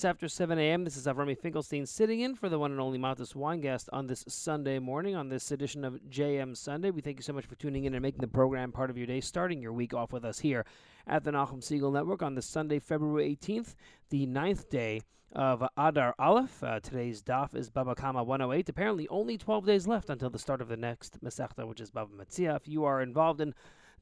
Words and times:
minutes 0.00 0.16
after 0.16 0.28
7 0.28 0.58
a.m., 0.58 0.84
this 0.84 0.96
is 0.96 1.04
Avrumi 1.04 1.36
Finkelstein 1.36 1.84
sitting 1.84 2.20
in 2.20 2.34
for 2.34 2.48
the 2.48 2.58
one 2.58 2.70
and 2.70 2.80
only 2.80 2.98
Matas 2.98 3.34
Weingast 3.34 3.90
on 3.92 4.06
this 4.06 4.24
Sunday 4.26 4.78
morning, 4.78 5.14
on 5.14 5.28
this 5.28 5.50
edition 5.50 5.84
of 5.84 6.00
JM 6.08 6.56
Sunday. 6.56 6.90
We 6.90 7.02
thank 7.02 7.18
you 7.18 7.22
so 7.22 7.34
much 7.34 7.44
for 7.44 7.54
tuning 7.56 7.84
in 7.84 7.92
and 7.92 8.00
making 8.00 8.22
the 8.22 8.26
program 8.26 8.72
part 8.72 8.88
of 8.88 8.96
your 8.96 9.06
day, 9.06 9.20
starting 9.20 9.60
your 9.60 9.74
week 9.74 9.92
off 9.92 10.10
with 10.10 10.24
us 10.24 10.38
here 10.38 10.64
at 11.06 11.22
the 11.22 11.32
Nachum 11.32 11.60
Segal 11.60 11.92
Network 11.92 12.22
on 12.22 12.34
this 12.34 12.46
Sunday, 12.46 12.78
February 12.78 13.36
18th, 13.42 13.74
the 14.08 14.24
ninth 14.24 14.70
day 14.70 15.02
of 15.32 15.62
Adar 15.76 16.14
Aleph. 16.18 16.64
Uh, 16.64 16.80
today's 16.80 17.22
daf 17.22 17.54
is 17.54 17.68
Baba 17.68 17.94
Kama 17.94 18.24
108. 18.24 18.70
Apparently, 18.70 19.06
only 19.08 19.36
12 19.36 19.66
days 19.66 19.86
left 19.86 20.08
until 20.08 20.30
the 20.30 20.38
start 20.38 20.62
of 20.62 20.68
the 20.68 20.78
next 20.78 21.22
Masechta, 21.22 21.68
which 21.68 21.80
is 21.82 21.90
Baba 21.90 22.12
Metzia. 22.16 22.56
If 22.56 22.66
you 22.66 22.84
are 22.84 23.02
involved 23.02 23.42
in 23.42 23.54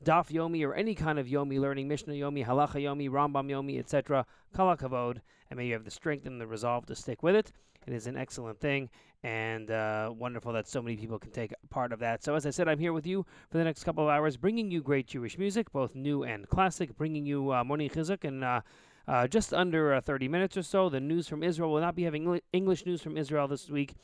Daf 0.05 0.31
Yomi 0.31 0.65
or 0.65 0.75
any 0.75 0.95
kind 0.95 1.19
of 1.19 1.27
Yomi 1.27 1.59
learning, 1.59 1.89
Mishnah 1.89 2.15
Yomi, 2.15 2.47
Halacha 2.47 2.81
Yomi, 2.81 3.11
Rambam 3.11 3.51
Yomi, 3.51 3.81
etc. 3.81 4.25
Kol 4.55 4.77
Hakavod, 4.77 5.19
and 5.51 5.59
may 5.59 5.67
you 5.67 5.73
have 5.73 5.85
the 5.85 5.91
strength 5.91 6.27
and 6.27 6.41
the 6.41 6.47
resolve 6.47 6.87
to 6.87 6.95
stick 6.95 7.23
with 7.23 7.35
it. 7.35 7.53
It 7.87 7.95
is 7.95 8.07
an 8.07 8.17
excellent 8.17 8.61
thing 8.61 8.91
and 9.23 9.71
uh, 9.71 10.13
wonderful 10.17 10.53
that 10.53 10.69
so 10.69 10.83
many 10.83 10.97
people 10.97 11.19
can 11.19 11.31
take 11.31 11.53
part 11.71 11.93
of 11.93 11.99
that. 12.01 12.23
So, 12.23 12.35
as 12.35 12.47
I 12.47 12.51
said, 12.51 12.69
I'm 12.69 12.79
here 12.79 12.93
with 12.93 13.07
you 13.07 13.25
for 13.51 13.59
the 13.59 13.65
next 13.65 13.85
couple 13.85 14.05
of 14.05 14.11
hours, 14.11 14.37
bringing 14.37 14.71
you 14.71 14.81
great 14.81 15.07
Jewish 15.07 15.39
music, 15.39 15.73
both 15.73 15.95
new 15.95 16.23
and 16.23 16.49
classic, 16.49 16.97
bringing 16.97 17.27
you 17.27 17.53
uh, 17.53 17.65
morning 17.65 17.89
chizuk 17.89 18.25
and 18.25 18.45
uh, 18.45 18.61
uh, 19.09 19.27
just 19.27 19.55
under 19.55 19.95
uh, 19.95 20.01
30 20.01 20.29
minutes 20.29 20.57
or 20.57 20.63
so. 20.63 20.89
The 20.89 21.01
news 21.01 21.27
from 21.27 21.43
Israel 21.43 21.73
will 21.73 21.81
not 21.81 21.97
be 21.97 22.05
having 22.05 22.41
English 22.53 22.87
news 22.87 23.01
from 23.01 23.17
Israel 23.17 23.49
this 23.49 23.69
week, 23.71 23.95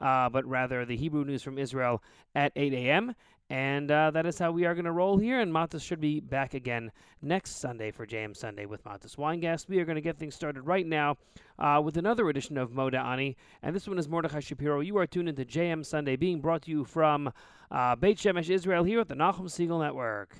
uh, 0.00 0.28
but 0.30 0.44
rather 0.46 0.84
the 0.84 0.96
Hebrew 0.96 1.24
news 1.24 1.42
from 1.42 1.58
Israel 1.58 2.02
at 2.34 2.50
8 2.56 2.72
a.m. 2.72 3.14
And 3.50 3.90
uh, 3.90 4.10
that 4.12 4.24
is 4.24 4.38
how 4.38 4.52
we 4.52 4.64
are 4.64 4.74
going 4.74 4.86
to 4.86 4.92
roll 4.92 5.18
here. 5.18 5.40
And 5.40 5.52
Matas 5.52 5.82
should 5.82 6.00
be 6.00 6.20
back 6.20 6.54
again 6.54 6.90
next 7.20 7.60
Sunday 7.60 7.90
for 7.90 8.06
JM 8.06 8.34
Sunday 8.34 8.64
with 8.64 8.82
Matas 8.84 9.16
Weingast. 9.16 9.68
We 9.68 9.78
are 9.78 9.84
going 9.84 9.96
to 9.96 10.02
get 10.02 10.18
things 10.18 10.34
started 10.34 10.62
right 10.62 10.86
now 10.86 11.16
uh, 11.58 11.80
with 11.84 11.98
another 11.98 12.28
edition 12.30 12.56
of 12.56 12.70
Moda 12.70 13.04
Ani. 13.04 13.36
And 13.62 13.76
this 13.76 13.86
one 13.86 13.98
is 13.98 14.08
Mordechai 14.08 14.40
Shapiro. 14.40 14.80
You 14.80 14.96
are 14.96 15.06
tuned 15.06 15.28
into 15.28 15.44
JM 15.44 15.84
Sunday, 15.84 16.16
being 16.16 16.40
brought 16.40 16.62
to 16.62 16.70
you 16.70 16.84
from 16.84 17.30
uh, 17.70 17.96
Beit 17.96 18.18
Shemesh, 18.18 18.48
Israel, 18.48 18.84
here 18.84 19.00
at 19.00 19.08
the 19.08 19.14
Nachum 19.14 19.42
Segal 19.42 19.80
Network. 19.82 20.36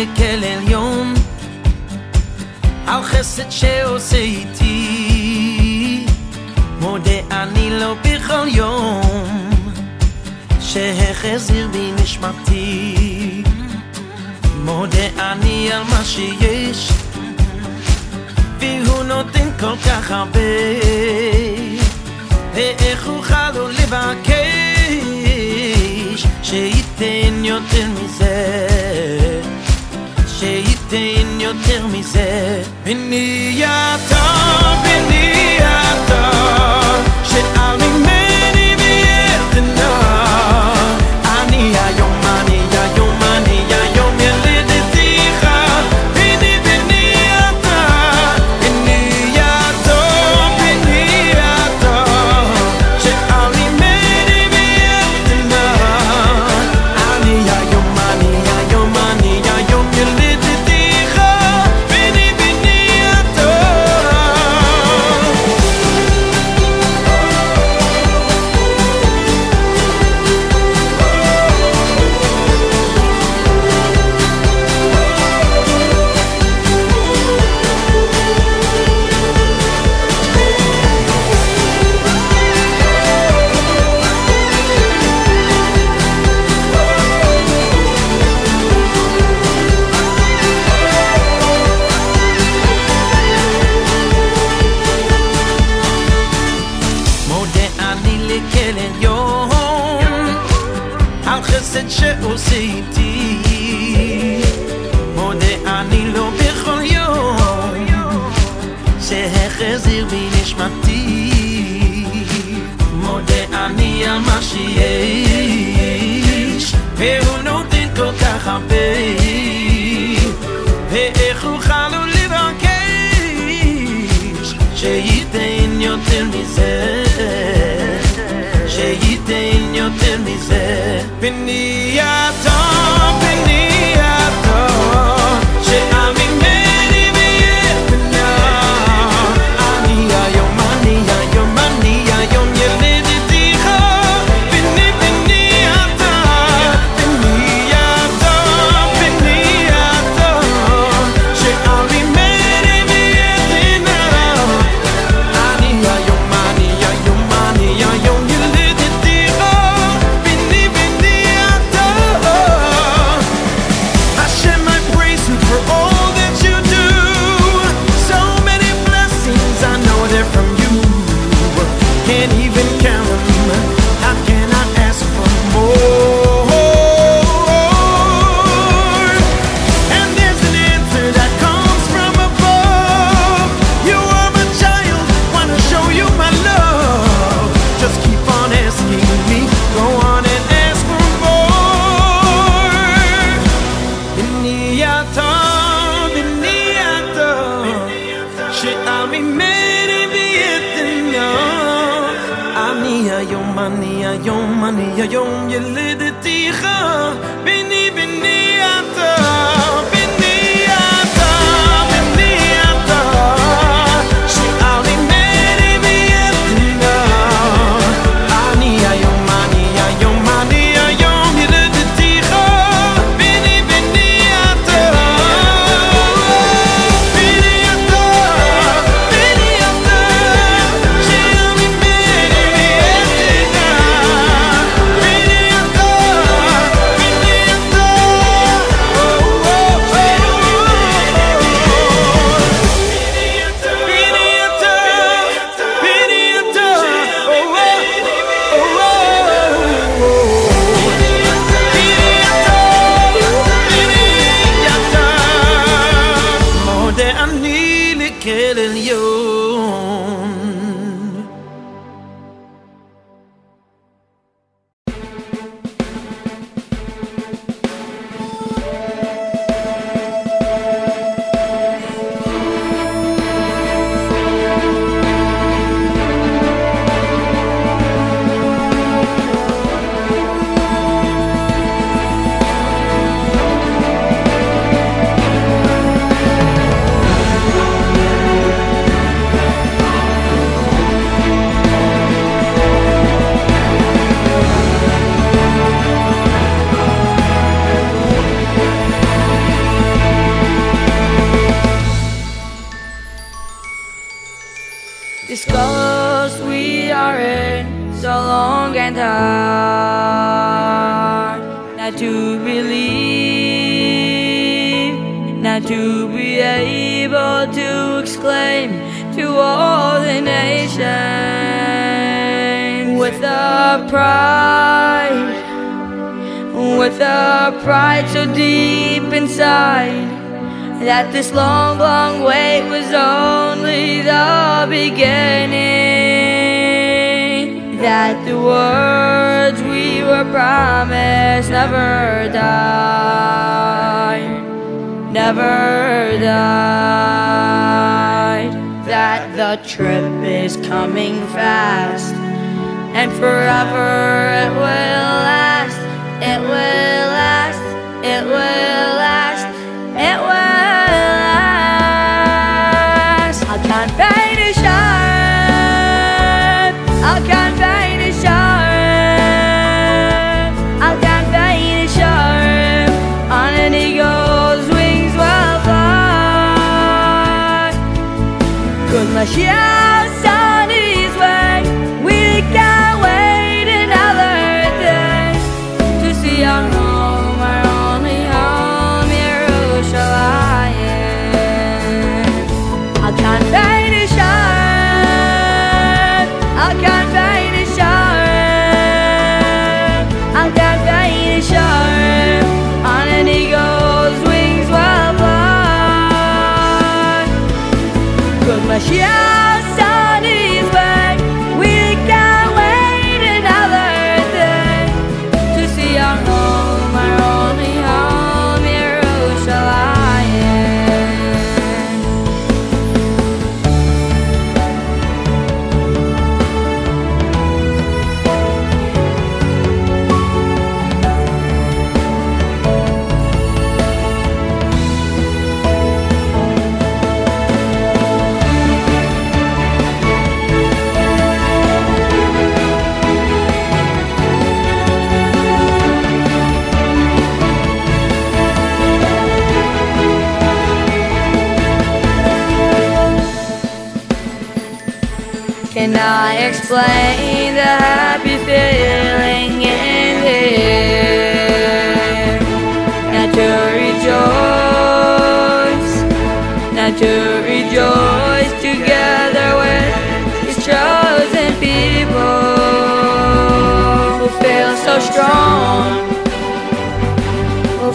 לכל 0.00 0.44
עליון 0.44 1.14
על 2.86 3.02
חסד 3.02 3.50
שעושה 3.50 4.16
איתי. 4.16 6.06
מודה 6.80 7.20
אני 7.30 7.70
לו 7.70 7.94
בכל 8.04 8.48
יום 8.48 9.50
שהחזיר 10.60 11.68
בי 11.68 11.92
נשמתי. 12.02 13.42
מודה 14.64 15.06
אני 15.18 15.72
על 15.72 15.82
מה 15.82 16.04
שיש 16.04 16.90
והוא 18.58 19.02
נותן 19.02 19.48
כל 19.60 19.76
כך 19.86 20.10
הרבה. 20.10 20.40
ואיך 22.54 23.06
אוכל 23.06 23.50
לו 23.50 23.68
לבקש 23.68 24.40
שייתן 26.42 27.44
יותר 27.44 27.86
מזה 27.88 28.29
יותר 31.49 31.87
מזה 31.87 32.61
בני 32.83 33.63
אתה, 33.65 34.25
בני 34.55 34.68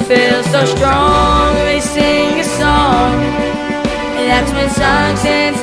feel 0.07 0.43
so 0.43 0.63
strong, 0.65 1.55
they 1.65 1.79
sing 1.79 2.39
a 2.39 2.43
song. 2.43 3.19
That's 4.27 4.51
when 4.51 4.69
song 4.69 5.17
sends 5.17 5.61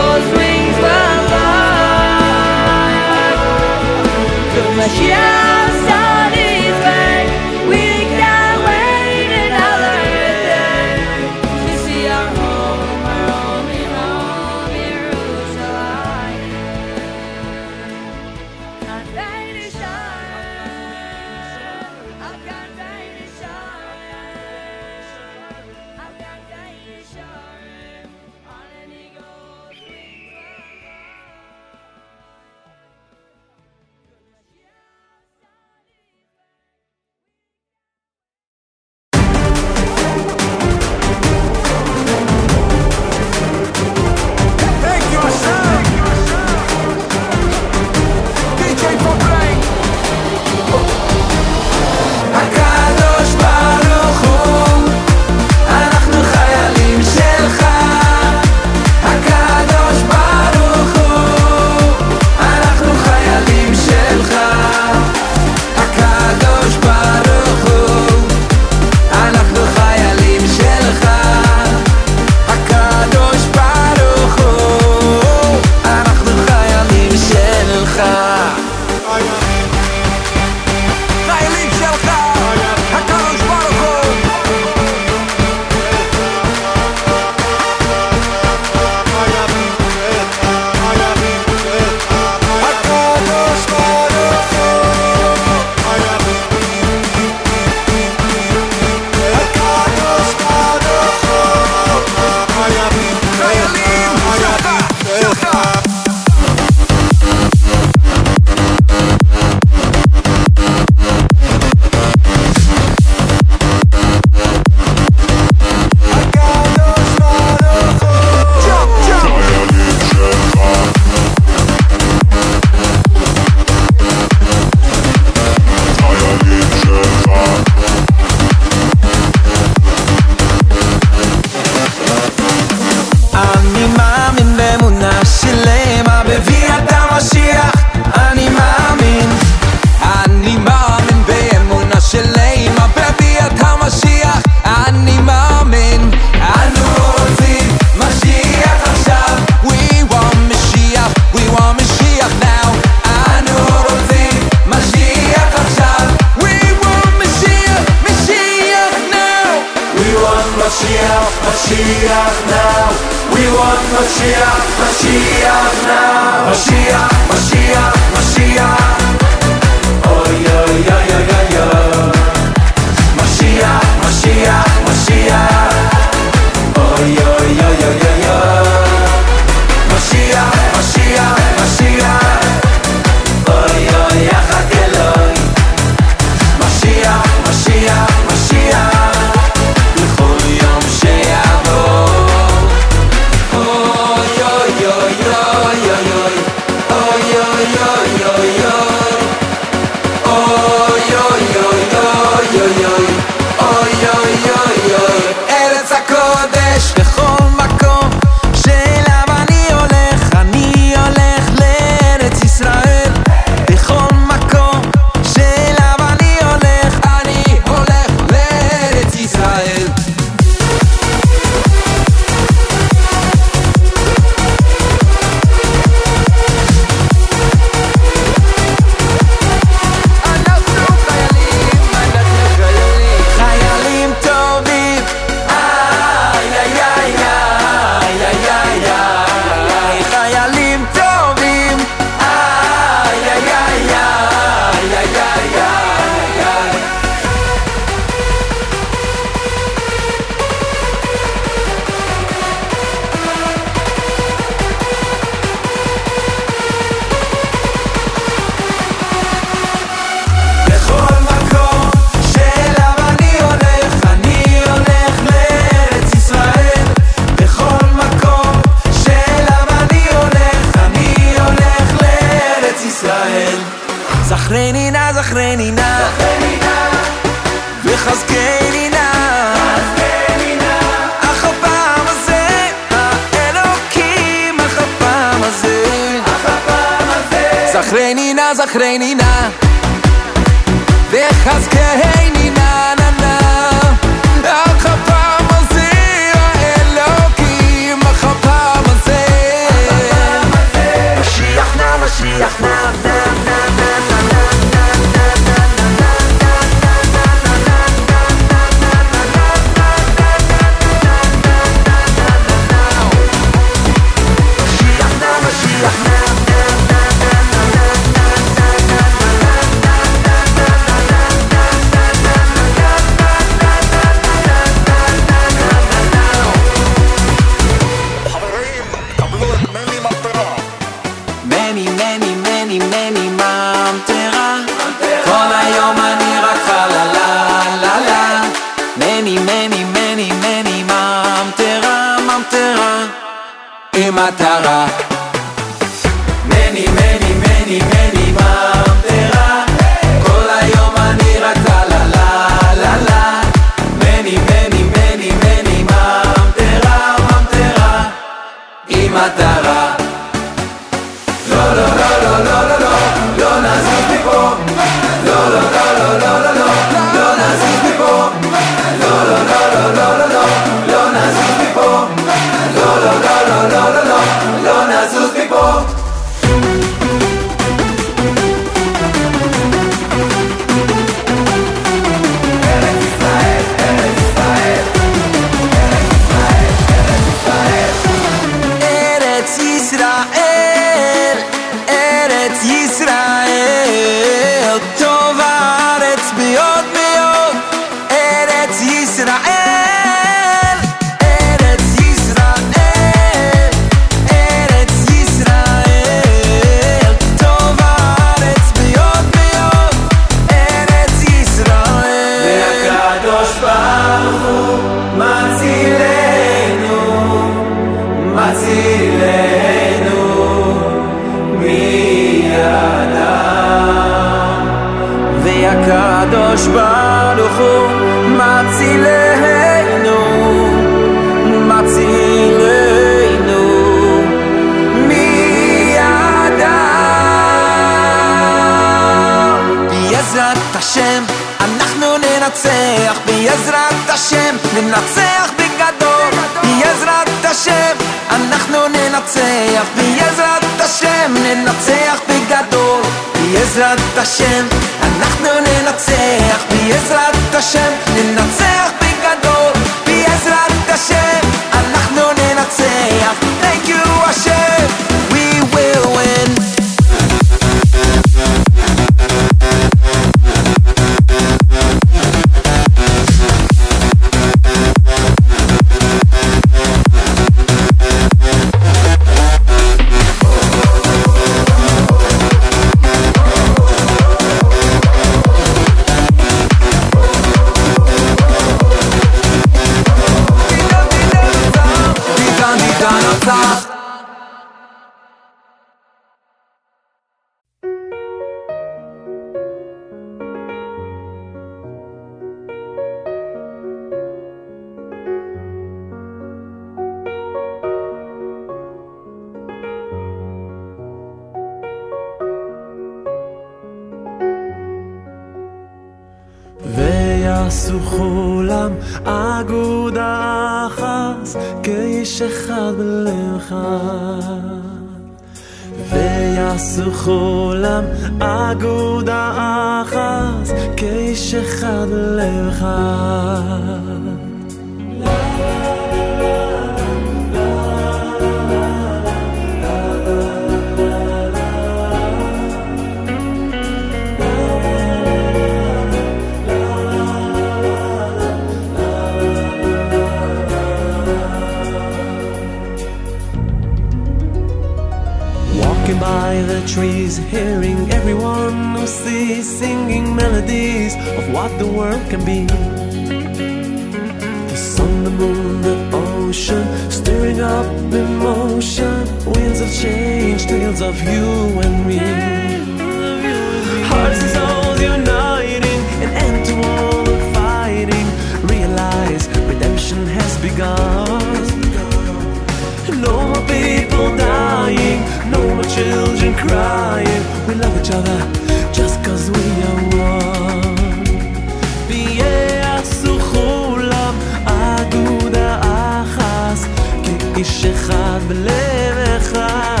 כאיש 597.63 597.85
אחד 597.85 598.39
בלב 598.47 599.17
אחד. 599.37 600.00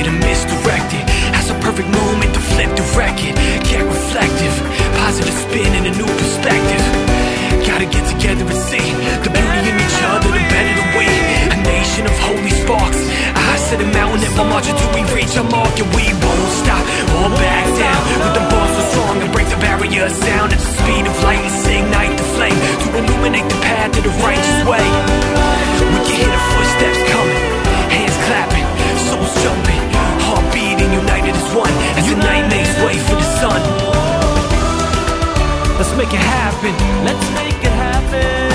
Disconnected 0.00 0.06
and 0.06 0.18
misdirected. 0.20 1.04
Has 1.34 1.50
a 1.50 1.54
perfect 1.60 1.88
moment 1.88 2.32
to 2.34 2.40
flip 2.40 2.70
the 2.76 2.84
record. 2.96 3.34
Get 3.68 3.84
reflective, 3.84 4.54
positive 5.00 5.34
spin 5.34 5.72
and 5.74 5.86
a 5.86 5.94
new 5.96 6.06
perspective. 6.06 6.82
Gotta 7.66 7.86
get 7.86 8.04
together 8.08 8.44
and 8.44 8.60
see 8.68 8.88
the 9.22 9.30
beauty 9.30 9.60
in 9.68 9.76
each 9.76 10.00
other, 10.08 10.28
the 10.28 10.42
better 10.50 10.74
the 10.80 10.86
we. 10.96 11.06
A 11.52 11.56
nation 11.62 12.06
of 12.06 12.14
holy 12.18 12.50
sparks. 12.50 13.00
A 13.36 13.40
high 13.40 13.62
setting 13.68 13.92
mountain 13.92 14.24
and 14.24 14.34
we'll 14.34 14.48
march 14.48 14.68
until 14.68 14.90
we 14.94 15.02
reach 15.14 15.36
our 15.36 15.44
mark 15.44 15.74
and 15.78 15.88
we 15.94 16.04
won't 16.24 16.52
stop 16.64 16.84
or 17.20 17.28
back 17.36 17.66
down. 17.76 18.00
With 18.24 18.34
the 18.34 18.44
bars 18.50 18.72
so 18.76 18.82
strong 18.92 19.16
and 19.22 19.30
break 19.32 19.48
the 19.48 19.60
barrier 19.60 20.06
of 20.06 20.12
sound 20.12 20.52
at 20.52 20.58
the 20.58 20.70
speed 20.80 21.04
of 21.06 21.14
light 21.22 21.40
and 21.44 21.52
ignite 21.70 22.14
the 22.16 22.26
flame 22.36 22.60
to 22.82 22.88
illuminate 22.98 23.48
the 23.48 23.60
path 23.62 23.92
to 23.94 24.00
the 24.00 24.14
righteous 24.24 24.60
way. 24.66 24.86
We 25.80 25.98
can 26.06 26.16
hear 26.18 26.30
the 26.30 26.42
footsteps 26.52 27.00
coming, 27.10 27.42
hands 27.94 28.16
clapping, 28.26 28.59
united 31.20 31.36
as 31.36 31.54
one 31.54 31.70
as 31.98 32.08
the 32.08 32.16
night 32.16 32.48
makes 32.48 32.74
way 32.82 32.96
for 32.98 33.14
the 33.14 33.28
sun. 33.40 33.60
Let's 35.78 35.94
make 35.96 36.12
it 36.12 36.20
happen. 36.20 36.72
Let's 37.04 37.26
make 37.34 37.62
it 37.62 37.72
happen. 37.72 38.50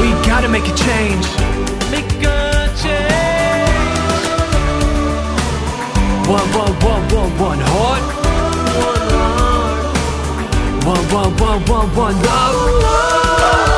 We 0.00 0.10
gotta 0.26 0.48
make 0.48 0.64
a 0.64 0.74
change. 0.74 1.26
Make 1.90 2.10
a 2.24 2.68
change. 2.82 4.22
One, 6.28 6.48
one, 6.60 6.74
one, 6.90 7.04
one, 7.14 7.38
one 7.38 7.60
heart. 7.72 8.04
One 8.88 9.08
heart. 9.14 9.82
One, 10.86 11.04
one, 11.18 11.36
one, 11.36 11.60
one, 11.66 11.96
one 11.96 12.22
love. 12.22 13.71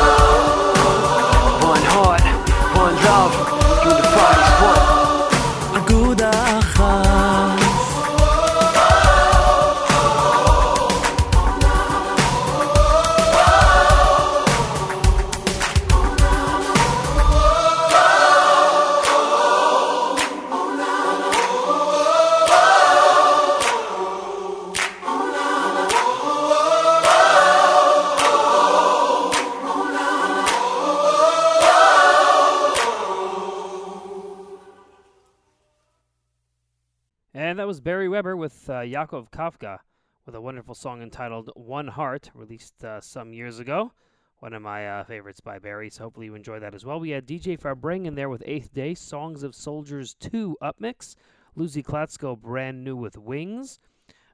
Yakov 38.95 39.29
Kafka 39.29 39.79
with 40.25 40.35
a 40.35 40.39
wonderful 40.39 40.73
song 40.73 41.01
entitled 41.01 41.51
One 41.53 41.89
Heart, 41.89 42.31
released 42.33 42.81
uh, 42.81 43.01
some 43.01 43.33
years 43.33 43.59
ago. 43.59 43.91
One 44.39 44.53
of 44.53 44.61
my 44.61 44.87
uh, 44.87 45.03
favorites 45.03 45.41
by 45.41 45.59
Barry, 45.59 45.89
so 45.89 46.05
hopefully 46.05 46.27
you 46.27 46.33
enjoy 46.33 46.61
that 46.61 46.73
as 46.73 46.85
well. 46.85 46.97
We 47.01 47.09
had 47.09 47.27
DJ 47.27 47.59
Farbring 47.59 48.05
in 48.05 48.15
there 48.15 48.29
with 48.29 48.41
Eighth 48.45 48.73
Day, 48.73 48.93
Songs 48.93 49.43
of 49.43 49.53
Soldiers 49.53 50.13
2 50.21 50.55
Upmix, 50.61 51.15
Lucy 51.57 51.83
Klatsko 51.83 52.39
brand 52.39 52.85
new 52.85 52.95
with 52.95 53.17
Wings. 53.17 53.81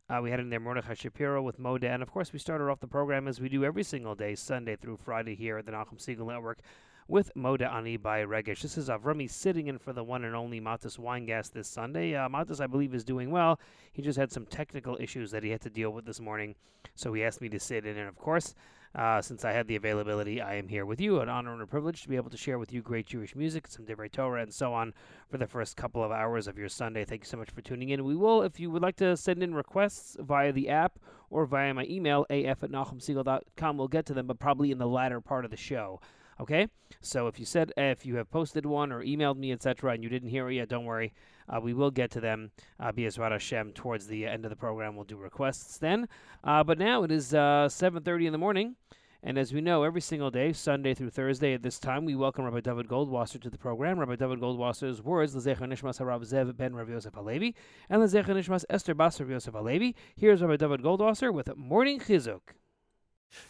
Uh, 0.08 0.20
we 0.22 0.30
had 0.30 0.40
in 0.40 0.52
there 0.52 0.60
Mordechai 0.60 0.94
Shapiro 0.94 1.42
with 1.42 1.60
Moda, 1.60 1.86
and 1.86 2.04
of 2.04 2.12
course 2.12 2.32
we 2.32 2.38
started 2.38 2.66
off 2.66 2.82
the 2.82 2.88
program 2.88 3.28
as 3.28 3.42
we 3.42 3.50
do 3.50 3.66
every 3.66 3.82
single 3.84 4.14
day, 4.14 4.36
Sunday 4.36 4.76
through 4.76 4.98
Friday 4.98 5.34
here 5.34 5.58
at 5.58 5.66
the 5.66 5.72
Nachum 5.72 5.98
Segal 5.98 6.28
Network 6.28 6.60
with 7.08 7.32
Moda 7.36 7.72
Ani 7.74 7.98
by 7.98 8.24
Regesh. 8.24 8.62
This 8.62 8.78
is 8.78 8.90
Avrumi 8.90 9.30
sitting 9.30 9.68
in 9.68 9.78
for 9.78 9.94
the 9.94 10.04
one 10.04 10.24
and 10.24 10.36
only 10.36 10.62
Matas 10.62 10.98
Weingast 10.98 11.52
this 11.52 11.68
Sunday. 11.68 12.16
Uh, 12.16 12.30
Matas, 12.30 12.62
I 12.62 12.68
believe, 12.68 12.94
is 12.94 13.04
doing 13.04 13.32
well. 13.32 13.60
He 13.92 14.02
just 14.02 14.18
had 14.18 14.32
some 14.32 14.46
technical 14.46 14.98
issues 15.00 15.32
that 15.32 15.44
he 15.44 15.50
had 15.50 15.62
to 15.62 15.70
deal 15.70 15.92
with 15.92 16.06
this 16.06 16.20
morning, 16.20 16.56
so 16.96 17.14
he 17.14 17.24
asked 17.24 17.42
me 17.42 17.50
to 17.50 17.60
sit 17.60 17.86
in. 17.86 17.98
And 17.98 18.08
of 18.08 18.18
course, 18.18 18.56
uh, 18.94 19.22
since 19.22 19.46
I 19.46 19.52
had 19.52 19.68
the 19.68 19.78
availability, 19.78 20.42
I 20.42 20.56
am 20.56 20.68
here 20.68 20.86
with 20.86 21.00
you. 21.00 21.22
An 21.22 21.30
honor 21.30 21.54
and 21.54 21.62
a 21.62 21.68
privilege 21.68 22.02
to 22.04 22.10
be 22.10 22.18
able 22.18 22.30
to 22.30 22.38
share 22.38 22.60
with 22.60 22.74
you 22.74 22.82
great 22.82 23.06
Jewish 23.06 23.36
music, 23.36 23.68
some 23.68 23.86
Divrei 23.86 24.12
Torah, 24.12 24.42
and 24.42 24.54
so 24.54 24.74
on 24.74 24.94
for 25.30 25.38
the 25.38 25.48
first 25.48 25.78
couple 25.78 26.04
of 26.04 26.12
hours 26.12 26.48
of 26.48 26.58
your 26.58 26.68
Sunday. 26.68 27.06
Thank 27.06 27.22
you 27.22 27.28
so 27.28 27.38
much 27.38 27.52
for 27.52 27.62
tuning 27.62 27.90
in. 27.90 28.04
We 28.04 28.18
will, 28.18 28.42
if 28.42 28.60
you 28.60 28.70
would 28.70 28.82
like 28.82 28.98
to 28.98 29.16
send 29.16 29.44
in 29.44 29.56
requests 29.56 30.18
via 30.20 30.52
the 30.52 30.68
app 30.68 31.00
or 31.30 31.46
via 31.46 31.74
my 31.74 31.86
email, 31.90 32.26
af 32.30 32.64
at 32.64 32.72
nachumsegal.com, 32.72 33.78
we'll 33.78 33.88
get 33.88 34.06
to 34.08 34.14
them, 34.14 34.28
but 34.28 34.40
probably 34.40 34.72
in 34.72 34.78
the 34.78 34.88
latter 34.88 35.22
part 35.22 35.46
of 35.46 35.52
the 35.52 35.58
show. 35.58 36.02
Okay, 36.42 36.70
so 37.02 37.28
if 37.28 37.40
you 37.40 37.46
said 37.46 37.72
if 37.78 38.04
you 38.04 38.16
have 38.16 38.32
posted 38.32 38.66
one 38.66 38.92
or 38.92 39.04
emailed 39.04 39.38
me, 39.38 39.52
etc., 39.52 39.92
and 39.92 40.04
you 40.04 40.10
didn't 40.10 40.30
hear 40.30 40.50
it 40.50 40.56
yet, 40.56 40.70
don't 40.70 40.86
worry. 40.86 41.14
Uh, 41.48 41.60
we 41.62 41.72
will 41.72 41.92
get 41.92 42.10
to 42.12 42.20
them. 42.20 42.50
Uh, 42.80 42.92
Hashem 42.96 43.74
towards 43.74 44.08
the 44.08 44.26
end 44.26 44.44
of 44.44 44.50
the 44.50 44.56
program. 44.56 44.96
We'll 44.96 45.06
do 45.06 45.18
requests 45.18 45.78
then. 45.78 46.08
Uh, 46.44 46.64
but 46.64 46.80
now 46.80 47.04
it 47.04 47.12
is 47.12 47.36
uh, 47.36 47.68
7:30 47.70 48.26
in 48.26 48.32
the 48.32 48.40
morning, 48.40 48.76
And 49.22 49.38
as 49.38 49.54
we 49.54 49.62
know, 49.62 49.84
every 49.84 50.02
single 50.02 50.32
day, 50.32 50.52
Sunday 50.52 50.96
through 50.96 51.12
Thursday 51.12 51.54
at 51.54 51.62
this 51.62 51.78
time, 51.78 52.06
we 52.06 52.16
welcome 52.16 52.44
Rabbi 52.46 52.62
David 52.62 52.88
Goldwasser 52.88 53.40
to 53.40 53.50
the 53.52 53.60
program. 53.60 54.00
Rabbi 54.00 54.16
David 54.16 54.40
Goldwasser's 54.40 55.00
words, 55.04 55.36
L'zecher 55.36 55.68
nishmas 55.68 56.00
harav 56.00 56.26
Zev 56.26 56.58
ben 56.58 56.74
Rav 56.74 56.90
Yosef 56.90 57.14
Halevi, 57.14 57.54
and 57.88 58.02
L'zecher 58.02 58.34
nishmas 58.34 58.66
Esther 58.68 58.96
Bas 58.96 59.20
Rav 59.20 59.30
Yosef 59.30 59.54
Halevi. 59.54 59.96
Here's 60.16 60.42
Rabbi 60.42 60.58
David 60.58 60.82
Goldwasser 60.82 61.32
with 61.32 61.56
Morning 61.56 62.00
Chizuk. 62.00 62.42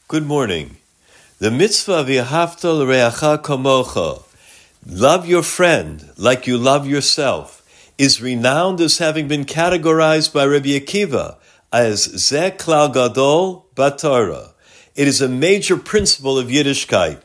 Good 0.10 0.26
morning. 0.26 0.76
The 1.42 1.50
mitzvah 1.50 2.04
v'yahavta 2.04 2.72
l'reacha 2.72 3.42
kamocha, 3.42 4.22
love 4.86 5.28
your 5.28 5.42
friend 5.42 6.12
like 6.16 6.46
you 6.46 6.56
love 6.56 6.86
yourself, 6.86 7.64
is 7.98 8.22
renowned 8.22 8.80
as 8.80 9.00
having 9.00 9.28
been 9.28 9.46
categorized 9.46 10.34
by 10.34 10.46
Rabbi 10.46 10.78
Akiva 10.78 11.38
as 11.74 12.08
Zeh 12.10 12.56
Klal 12.60 12.94
Gadol 12.94 13.66
Batorah. 13.74 14.52
It 14.96 15.08
is 15.08 15.20
a 15.20 15.28
major 15.28 15.78
principle 15.78 16.38
of 16.38 16.50
Yiddishkeit. 16.50 17.24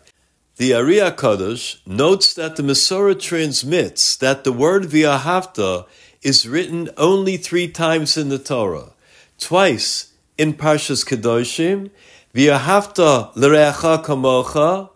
The 0.57 0.73
Ari 0.73 0.97
Kodesh 1.11 1.87
notes 1.87 2.33
that 2.33 2.57
the 2.57 2.63
Masorah 2.63 3.21
transmits 3.21 4.17
that 4.17 4.45
the 4.45 4.53
word 4.53 4.85
V'ahavta 4.85 5.85
is 6.23 6.49
written 6.49 6.89
only 6.97 7.37
three 7.37 7.69
times 7.69 8.17
in 8.17 8.31
the 8.31 8.39
Torah. 8.39 8.95
Twice 9.39 10.15
in 10.39 10.55
Parshas 10.55 11.05
Kedoshim, 11.05 11.91
V'ahavta 12.37 13.35
l'reacha 13.35 14.05
kamocha, 14.05 14.91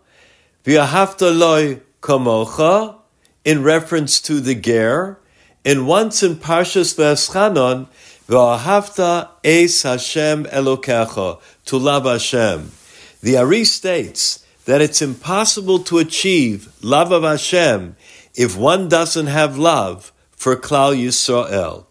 V'ahavta 0.63 1.35
loy 1.35 1.81
kamocha, 1.99 2.97
in 3.43 3.63
reference 3.63 4.21
to 4.21 4.39
the 4.39 4.53
ger, 4.53 5.17
and 5.65 5.87
once 5.87 6.21
in 6.21 6.35
Parshas 6.35 6.93
V'eschanon, 6.93 7.87
V'ahavta 8.27 9.29
es 9.43 9.81
Hashem 9.81 10.45
Elokecha, 10.45 11.41
to 11.65 11.77
love 11.77 12.05
Hashem. 12.05 12.73
The 13.23 13.37
Ari 13.37 13.65
states 13.65 14.45
that 14.65 14.81
it's 14.81 15.01
impossible 15.01 15.79
to 15.79 15.97
achieve 15.97 16.71
love 16.83 17.11
of 17.11 17.23
Hashem 17.23 17.95
if 18.35 18.55
one 18.55 18.87
doesn't 18.87 19.25
have 19.25 19.57
love 19.57 20.13
for 20.29 20.55
Klal 20.55 20.95
Yisrael. 20.95 21.85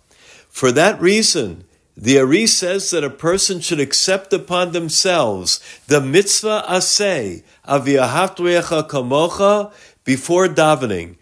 For 0.49 0.71
that 0.71 1.01
reason, 1.01 1.65
the 2.01 2.19
Ari 2.19 2.47
says 2.47 2.89
that 2.91 3.05
a 3.05 3.11
person 3.11 3.61
should 3.61 3.79
accept 3.79 4.33
upon 4.33 4.73
themselves 4.73 5.61
the 5.87 6.01
mitzvah 6.01 6.65
aseh 6.67 7.43
of 7.67 7.85
Yahavtrecha 7.85 8.89
kamocha 8.89 9.71
before 10.05 10.49
davening, 10.49 11.17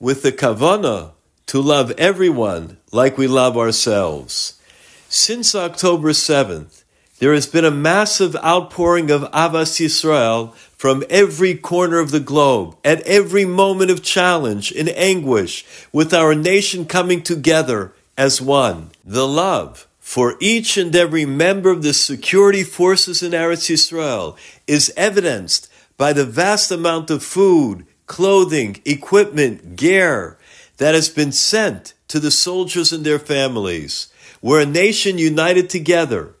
with 0.00 0.22
the 0.22 0.32
kavana 0.32 1.10
to 1.44 1.60
love 1.60 1.90
everyone 1.98 2.78
like 2.90 3.18
we 3.18 3.26
love 3.26 3.58
ourselves. 3.58 4.58
Since 5.10 5.54
October 5.54 6.12
7th, 6.12 6.84
there 7.18 7.34
has 7.34 7.46
been 7.46 7.66
a 7.66 7.70
massive 7.70 8.34
outpouring 8.36 9.10
of 9.10 9.30
Avas 9.30 9.78
Yisrael 9.78 10.54
from 10.74 11.04
every 11.10 11.54
corner 11.54 11.98
of 11.98 12.12
the 12.12 12.20
globe, 12.20 12.76
at 12.82 13.02
every 13.02 13.44
moment 13.44 13.90
of 13.90 14.02
challenge 14.02 14.72
and 14.72 14.88
anguish, 14.88 15.66
with 15.92 16.14
our 16.14 16.34
nation 16.34 16.86
coming 16.86 17.22
together 17.22 17.92
as 18.16 18.40
one. 18.40 18.90
The 19.04 19.28
love 19.28 19.86
for 20.04 20.36
each 20.38 20.76
and 20.76 20.94
every 20.94 21.24
member 21.24 21.70
of 21.70 21.82
the 21.82 21.94
security 21.94 22.62
forces 22.62 23.22
in 23.22 23.32
Eretz 23.32 23.70
Yisrael 23.70 24.36
is 24.66 24.92
evidenced 24.98 25.66
by 25.96 26.12
the 26.12 26.26
vast 26.26 26.70
amount 26.70 27.10
of 27.10 27.22
food, 27.22 27.86
clothing, 28.04 28.80
equipment, 28.84 29.76
gear 29.76 30.36
that 30.76 30.94
has 30.94 31.08
been 31.08 31.32
sent 31.32 31.94
to 32.06 32.20
the 32.20 32.30
soldiers 32.30 32.92
and 32.92 33.02
their 33.02 33.18
families. 33.18 34.08
We're 34.42 34.60
a 34.60 34.66
nation 34.66 35.16
united 35.16 35.70
together 35.70 36.34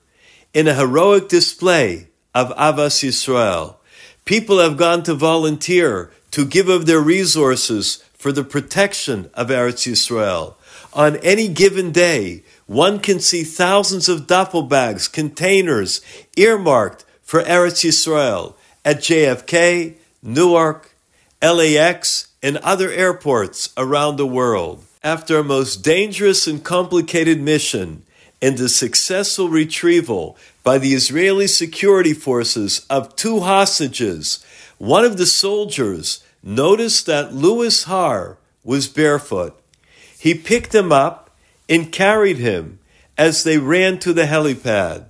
in 0.52 0.68
a 0.68 0.74
heroic 0.74 1.30
display 1.30 2.08
of 2.34 2.54
Avas 2.56 3.02
Yisrael. 3.02 3.76
People 4.26 4.58
have 4.58 4.76
gone 4.76 5.02
to 5.04 5.14
volunteer 5.14 6.12
to 6.32 6.44
give 6.44 6.68
of 6.68 6.84
their 6.84 7.00
resources 7.00 8.04
for 8.12 8.30
the 8.30 8.44
protection 8.44 9.30
of 9.32 9.48
Eretz 9.48 9.90
Yisrael. 9.90 10.54
On 10.92 11.16
any 11.16 11.48
given 11.48 11.90
day, 11.92 12.44
one 12.66 12.98
can 12.98 13.20
see 13.20 13.44
thousands 13.44 14.08
of 14.08 14.26
duffel 14.26 14.62
bags, 14.62 15.08
containers 15.08 16.00
earmarked 16.36 17.04
for 17.22 17.42
Eretz 17.42 17.84
Yisrael 17.84 18.54
at 18.84 18.98
JFK, 18.98 19.94
Newark, 20.22 20.94
LAX, 21.42 22.28
and 22.42 22.56
other 22.58 22.90
airports 22.90 23.72
around 23.76 24.16
the 24.16 24.26
world. 24.26 24.84
After 25.02 25.38
a 25.38 25.44
most 25.44 25.82
dangerous 25.82 26.46
and 26.46 26.64
complicated 26.64 27.40
mission 27.40 28.04
and 28.40 28.56
the 28.56 28.68
successful 28.70 29.48
retrieval 29.48 30.36
by 30.62 30.78
the 30.78 30.94
Israeli 30.94 31.46
security 31.46 32.14
forces 32.14 32.86
of 32.88 33.14
two 33.16 33.40
hostages, 33.40 34.44
one 34.78 35.04
of 35.04 35.18
the 35.18 35.26
soldiers 35.26 36.24
noticed 36.42 37.06
that 37.06 37.34
Louis 37.34 37.84
Har 37.84 38.38
was 38.62 38.88
barefoot. 38.88 39.58
He 40.18 40.34
picked 40.34 40.74
him 40.74 40.90
up 40.90 41.23
and 41.68 41.92
carried 41.92 42.38
him 42.38 42.78
as 43.16 43.44
they 43.44 43.58
ran 43.58 43.98
to 44.00 44.12
the 44.12 44.24
helipad. 44.24 45.06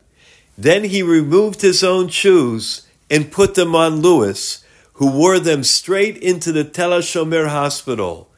Then 0.56 0.84
he 0.84 1.02
removed 1.02 1.62
his 1.62 1.82
own 1.82 2.08
shoes 2.08 2.86
and 3.10 3.32
put 3.32 3.54
them 3.54 3.74
on 3.74 4.00
Louis, 4.00 4.64
who 4.94 5.10
wore 5.10 5.38
them 5.38 5.64
straight 5.64 6.16
into 6.18 6.52
the 6.52 6.64
Tel 6.64 6.90
HaShomer 6.90 7.48
hospital. 7.48 8.30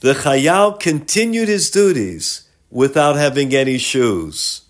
The 0.00 0.14
Chayal 0.14 0.78
continued 0.78 1.48
his 1.48 1.70
duties 1.70 2.48
without 2.70 3.16
having 3.16 3.54
any 3.54 3.78
shoes. 3.78 4.62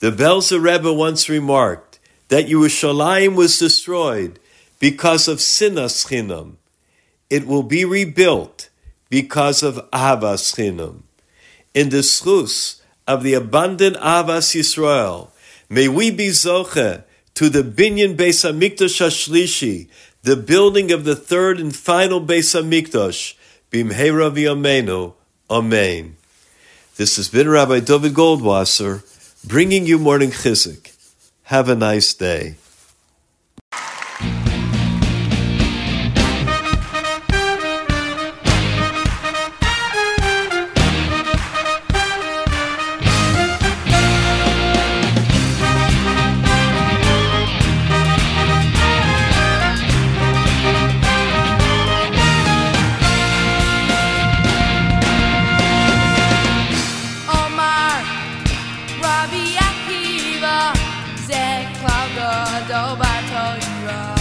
The 0.00 0.10
Belzer 0.10 0.62
Rebbe 0.62 0.92
once 0.92 1.28
remarked 1.28 1.98
that 2.28 2.46
Yerushalayim 2.46 3.34
was 3.34 3.58
destroyed 3.58 4.38
because 4.78 5.28
of 5.28 5.38
sinas 5.38 6.06
chinam. 6.06 6.56
It 7.30 7.46
will 7.46 7.62
be 7.62 7.84
rebuilt 7.84 8.68
because 9.08 9.62
of 9.62 9.76
avas 9.90 10.54
chinam. 10.54 11.05
In 11.76 11.90
the 11.90 11.98
schus 11.98 12.80
of 13.06 13.22
the 13.22 13.34
abundant 13.34 13.98
avas 13.98 14.54
Yisrael, 14.56 15.28
may 15.68 15.88
we 15.88 16.10
be 16.10 16.28
zoche 16.28 17.04
to 17.34 17.50
the 17.50 17.62
binyan 17.62 18.16
Beis 18.16 18.50
Hamikdash 18.50 18.96
Hashlishi, 19.04 19.88
the 20.22 20.36
building 20.36 20.90
of 20.90 21.04
the 21.04 21.14
third 21.14 21.60
and 21.60 21.76
final 21.76 22.18
Beis 22.18 22.56
Hamikdash, 22.56 23.34
bimheira 23.70 24.32
v'yameinu. 24.34 25.12
Amen. 25.50 26.16
This 26.96 27.16
has 27.16 27.28
been 27.28 27.46
Rabbi 27.46 27.80
Dovid 27.80 28.12
Goldwasser 28.12 29.02
bringing 29.46 29.84
you 29.84 29.98
morning 29.98 30.30
chizuk. 30.30 30.90
Have 31.42 31.68
a 31.68 31.74
nice 31.74 32.14
day. 32.14 32.54
Batoira. 63.36 63.96
Omar, 63.96 64.15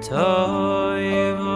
Toivo 0.00 1.55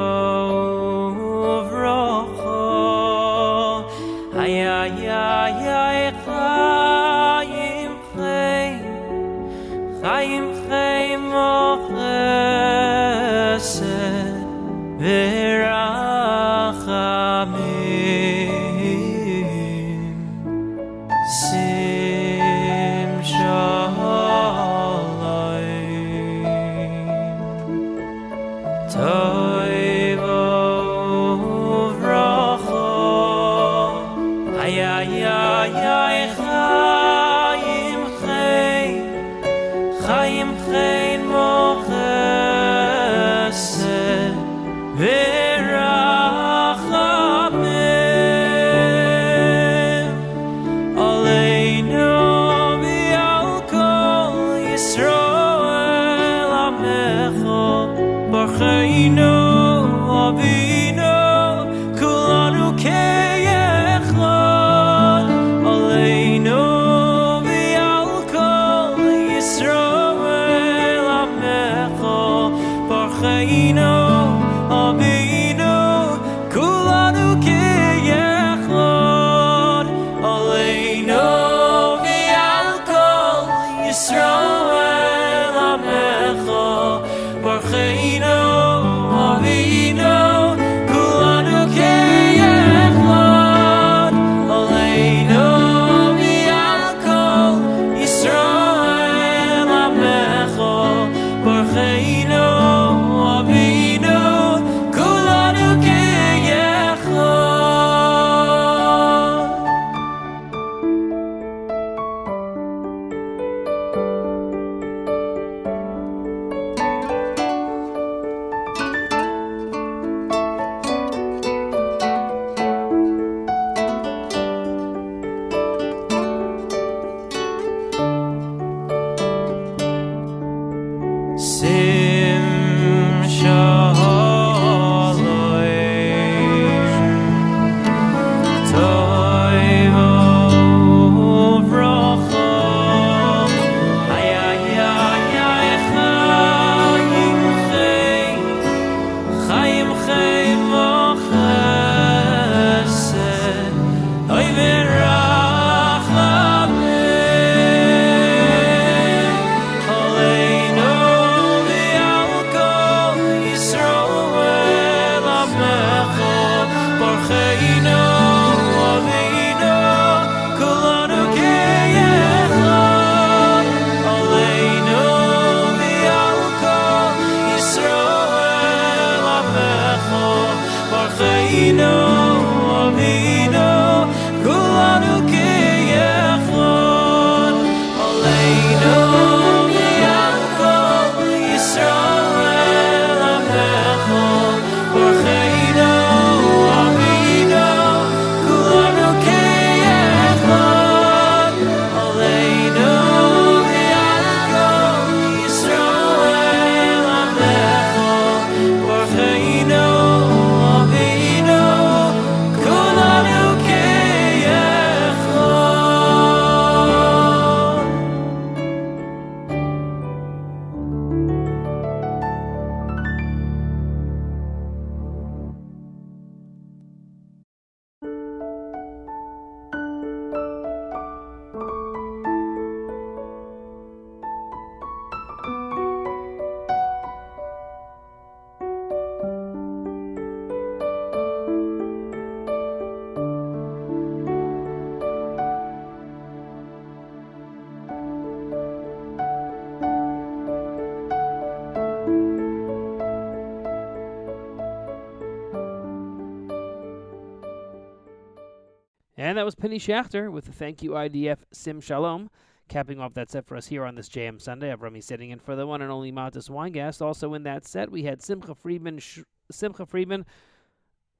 And 259.31 259.39
that 259.39 259.45
was 259.45 259.55
Penny 259.55 259.78
Schachter 259.78 260.28
with 260.28 260.47
the 260.47 260.53
Thank 260.53 260.83
You 260.83 260.91
IDF 260.91 261.37
Sim 261.53 261.81
Shalom. 261.81 262.31
capping 262.66 262.99
off 262.99 263.14
that 263.14 263.31
set 263.31 263.47
for 263.47 263.57
us 263.57 263.68
here 263.68 263.85
on 263.85 263.95
this 263.95 264.09
JM 264.09 264.41
Sunday. 264.41 264.74
Avrumi 264.74 265.01
sitting 265.01 265.31
in 265.31 265.39
for 265.39 265.55
the 265.55 265.68
one 265.68 265.83
and 265.83 265.93
only 265.93 266.11
Matis 266.11 266.51
Weingast. 266.51 267.01
Also 267.01 267.35
in 267.35 267.45
that 267.45 267.64
set, 267.64 267.93
we 267.93 268.03
had 268.03 268.24
Simcha 268.24 268.57
Friedman, 268.57 268.99
Sh- 268.99 269.20
Simcha 269.49 269.87
Friedman, 269.87 270.26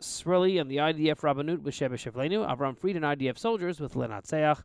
Srili 0.03 0.61
and 0.61 0.69
the 0.69 0.79
IDF 0.79 1.21
Rabbanut 1.21 1.63
with 1.63 1.73
Sheba 1.73 1.97
Shevlenu, 1.97 2.45
Avram 2.45 2.77
Fried 2.77 2.97
and 2.97 3.05
IDF 3.05 3.39
Soldiers 3.39 3.79
with 3.79 3.95
Linatzeach, 3.95 4.61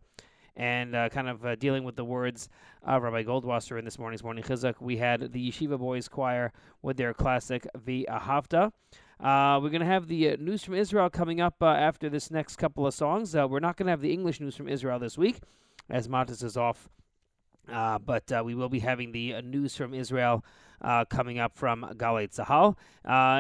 and 0.56 0.96
uh, 0.96 1.10
kind 1.10 1.30
of 1.30 1.46
uh, 1.46 1.54
dealing 1.54 1.84
with 1.84 1.98
the 1.98 2.04
words 2.04 2.50
of 2.82 3.04
Rabbi 3.04 3.22
Goldwasser 3.22 3.78
in 3.78 3.86
this 3.86 4.00
morning's 4.00 4.24
Morning 4.24 4.44
Chizuk. 4.44 4.82
We 4.82 4.98
had 4.98 5.34
the 5.34 5.52
Yeshiva 5.52 5.78
Boys 5.78 6.08
Choir 6.08 6.52
with 6.82 6.98
their 6.98 7.14
classic 7.14 7.68
V'ahavta. 7.78 8.72
Uh, 9.20 9.60
we're 9.62 9.70
going 9.70 9.82
to 9.82 9.86
have 9.86 10.08
the 10.08 10.32
uh, 10.32 10.36
news 10.40 10.64
from 10.64 10.74
Israel 10.74 11.10
coming 11.10 11.40
up 11.40 11.56
uh, 11.62 11.68
after 11.68 12.10
this 12.10 12.30
next 12.30 12.58
couple 12.58 12.86
of 12.86 12.94
songs. 12.94 13.36
Uh, 13.36 13.48
we're 13.48 13.60
not 13.60 13.78
going 13.78 13.86
to 13.86 13.92
have 13.92 14.02
the 14.02 14.12
English 14.12 14.42
news 14.42 14.56
from 14.56 14.68
Israel 14.68 15.00
this 15.00 15.18
week, 15.18 15.40
as 15.90 16.08
Matis 16.08 16.44
is 16.44 16.58
off. 16.58 16.90
Uh, 17.72 17.98
but 17.98 18.30
uh, 18.32 18.44
we 18.46 18.54
will 18.54 18.70
be 18.70 18.80
having 18.80 19.12
the 19.12 19.42
news 19.42 19.76
from 19.76 19.94
Israel 19.94 20.44
coming 21.10 21.40
up 21.40 21.56
from 21.56 21.84
Galei 21.96 22.30
Tzahal 22.30 22.76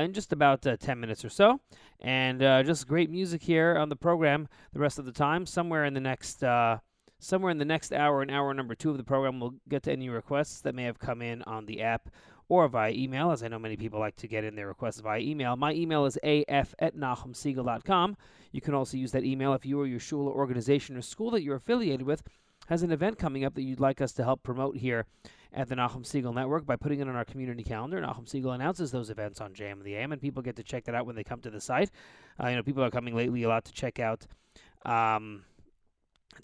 in 0.04 0.14
just 0.14 0.34
about 0.34 0.64
10 0.64 1.00
minutes 1.00 1.24
or 1.24 1.30
so. 1.30 1.60
And 2.00 2.40
just 2.66 2.88
great 2.88 3.12
music 3.12 3.44
here 3.44 3.78
on 3.78 3.90
the 3.90 3.96
program 3.96 4.48
the 4.74 4.80
rest 4.80 4.98
of 4.98 5.06
the 5.06 5.12
time. 5.12 5.46
Somewhere 5.46 5.86
in 5.86 5.94
the 5.94 6.00
next 6.00 6.44
somewhere 7.20 7.52
in 7.52 7.58
the 7.58 7.66
next 7.66 7.94
hour, 7.94 8.24
in 8.24 8.30
hour 8.30 8.54
number 8.54 8.76
two 8.76 8.92
of 8.92 8.98
the 8.98 9.04
program, 9.04 9.40
we'll 9.40 9.56
get 9.70 9.84
to 9.84 9.92
any 9.92 10.10
requests 10.10 10.62
that 10.62 10.76
may 10.76 10.84
have 10.84 11.00
come 11.00 11.22
in 11.22 11.42
on 11.44 11.66
the 11.66 11.82
app 11.82 12.10
or 12.48 12.68
via 12.68 12.92
email, 12.92 13.32
as 13.32 13.44
I 13.44 13.48
know 13.48 13.60
many 13.60 13.78
people 13.78 14.00
like 14.00 14.16
to 14.18 14.28
get 14.28 14.44
in 14.44 14.56
their 14.56 14.68
requests 14.68 15.00
via 15.00 15.20
email. 15.20 15.56
My 15.56 15.74
email 15.74 16.06
is 16.06 16.18
af 16.24 16.74
at 16.80 16.96
nachumsegal.com. 16.96 18.18
You 18.52 18.62
can 18.62 18.74
also 18.74 18.98
use 18.98 19.12
that 19.12 19.24
email 19.24 19.54
if 19.54 19.66
you 19.66 19.80
or 19.80 19.88
your 19.88 20.00
shul 20.00 20.28
or 20.28 20.36
organization 20.36 20.96
or 20.96 21.02
school 21.02 21.32
that 21.32 21.44
you're 21.44 21.58
affiliated 21.58 22.04
with 22.04 22.24
has 22.68 22.84
an 22.84 22.92
event 22.92 23.18
coming 23.18 23.46
up 23.46 23.54
that 23.56 23.62
you'd 23.62 23.80
like 23.80 24.02
us 24.02 24.12
to 24.14 24.24
help 24.24 24.44
promote 24.44 24.78
here 24.78 25.06
at 25.54 25.70
the 25.70 25.76
Nachum 25.76 26.04
Segal 26.04 26.34
Network 26.34 26.66
by 26.66 26.76
putting 26.76 27.00
it 27.00 27.08
on 27.08 27.16
our 27.16 27.26
community 27.26 27.64
calendar. 27.64 28.02
Nachum 28.02 28.26
Segal 28.26 28.54
announces 28.54 28.92
those 28.92 29.10
events 29.10 29.40
on 29.40 29.54
JM 29.54 29.84
the 29.84 29.96
AM, 29.96 30.12
and 30.12 30.22
people 30.22 30.42
get 30.42 30.56
to 30.56 30.64
check 30.64 30.84
that 30.86 30.96
out 30.96 31.06
when 31.06 31.16
they 31.16 31.24
come 31.24 31.40
to 31.42 31.50
the 31.50 31.62
site. 31.62 31.92
Uh, 32.42 32.48
you 32.48 32.56
know, 32.56 32.64
people 32.64 32.84
are 32.84 32.92
coming 32.92 33.16
lately 33.16 33.44
a 33.44 33.48
lot 33.48 33.66
to 33.66 33.72
check 33.72 34.00
out. 34.00 34.26
Um, 34.86 35.44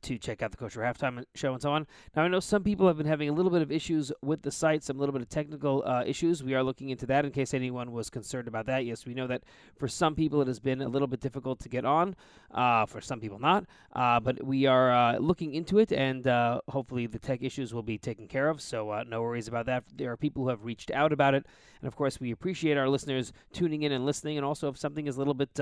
to 0.02 0.18
check 0.18 0.42
out 0.42 0.52
the 0.52 0.58
kosher 0.58 0.82
halftime 0.82 1.24
show 1.36 1.54
and 1.54 1.62
so 1.62 1.72
on. 1.72 1.88
Now 2.16 2.24
I 2.24 2.28
know 2.28 2.40
some 2.40 2.64
people 2.64 2.88
have 2.88 2.98
been 2.98 3.08
having 3.08 3.30
a 3.30 3.34
little 3.34 3.52
bit 3.52 3.62
of 3.62 3.72
issues 3.72 4.12
with 4.22 4.42
the 4.42 4.52
site, 4.52 4.84
some 4.84 4.98
little 4.98 5.14
bit 5.14 5.22
of 5.22 5.30
technical 5.30 5.84
uh, 5.86 6.04
issues. 6.06 6.44
We 6.44 6.56
are 6.56 6.64
looking 6.64 6.90
into 6.90 7.06
that 7.08 7.26
in 7.26 7.32
case 7.32 7.54
anyone 7.54 7.92
was 7.92 8.10
concerned 8.10 8.48
about 8.48 8.66
that. 8.68 8.86
Yes, 8.86 9.06
we 9.06 9.14
know 9.14 9.28
that 9.28 9.44
for 9.76 9.88
some 9.88 10.16
people 10.16 10.42
it 10.42 10.48
has 10.48 10.60
been 10.60 10.82
a 10.82 10.88
little 10.88 11.08
bit 11.08 11.20
difficult 11.20 11.60
to 11.62 11.70
get 11.70 11.86
on. 11.86 12.16
Uh, 12.54 12.86
for 12.86 13.00
some 13.00 13.22
people 13.22 13.40
not, 13.40 13.66
uh, 13.96 14.20
but 14.20 14.44
we 14.44 14.66
are 14.66 14.92
uh, 14.92 15.18
looking 15.20 15.54
into 15.54 15.80
it, 15.80 15.92
and 15.94 16.28
uh, 16.28 16.60
hopefully 16.68 17.08
the 17.08 17.18
tech 17.18 17.42
issues 17.42 17.74
will 17.74 17.82
be 17.82 17.98
taken 17.98 18.28
care 18.28 18.50
of. 18.50 18.62
So 18.62 18.90
uh, 18.90 19.04
no 19.08 19.22
worries 19.22 19.48
about 19.48 19.68
that. 19.68 19.86
There 19.96 20.12
are 20.12 20.18
people 20.18 20.44
who 20.44 20.50
have 20.50 20.66
reached 20.66 20.92
out 20.92 21.14
about 21.14 21.34
it, 21.34 21.46
and 21.82 21.88
of 21.88 21.96
course 21.96 22.20
we 22.20 22.32
appreciate 22.32 22.78
our 22.78 22.90
listeners 22.90 23.32
tuning 23.54 23.84
in 23.84 23.94
and 23.94 24.06
listening. 24.06 24.36
And 24.38 24.46
also 24.46 24.68
if 24.68 24.78
something 24.78 25.08
is 25.08 25.16
a 25.16 25.20
little 25.20 25.34
bit 25.34 25.58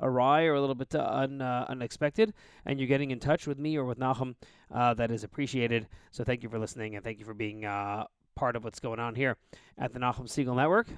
awry 0.00 0.42
or 0.46 0.54
a 0.54 0.60
little 0.60 0.74
bit 0.74 0.92
un, 0.96 1.40
unexpected, 1.40 2.34
and 2.66 2.80
you're 2.80 2.88
getting 2.88 3.12
in 3.12 3.20
touch 3.20 3.46
with 3.46 3.58
me 3.58 3.71
or 3.76 3.84
with 3.84 3.98
Nachum, 3.98 4.34
uh, 4.72 4.94
that 4.94 5.10
is 5.10 5.24
appreciated. 5.24 5.88
So 6.10 6.24
thank 6.24 6.42
you 6.42 6.48
for 6.48 6.58
listening 6.58 6.96
and 6.96 7.04
thank 7.04 7.18
you 7.18 7.24
for 7.24 7.34
being 7.34 7.64
uh, 7.64 8.04
part 8.34 8.56
of 8.56 8.64
what's 8.64 8.80
going 8.80 8.98
on 8.98 9.14
here 9.14 9.36
at 9.78 9.92
the 9.92 9.98
Nachum 10.00 10.24
Segal 10.24 10.56
Network. 10.56 10.88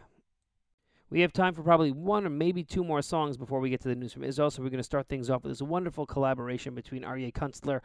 We 1.11 1.21
have 1.21 1.33
time 1.33 1.55
for 1.55 1.63
probably 1.63 1.93
one 1.93 2.27
or 2.27 2.31
maybe 2.31 2.65
two 2.65 2.83
more 2.83 3.03
songs 3.03 3.37
before 3.37 3.61
we 3.61 3.71
get 3.71 3.81
to 3.83 3.89
the 3.89 3.95
news 3.95 4.13
from 4.13 4.25
Israel. 4.25 4.51
So 4.51 4.63
we're 4.63 4.71
going 4.71 4.79
to 4.79 4.85
start 4.85 5.07
things 5.07 5.31
off 5.31 5.45
with 5.45 5.53
this 5.53 5.63
wonderful 5.63 6.07
collaboration 6.07 6.75
between 6.75 7.03
Aryeh 7.03 7.33
Kunstler 7.33 7.81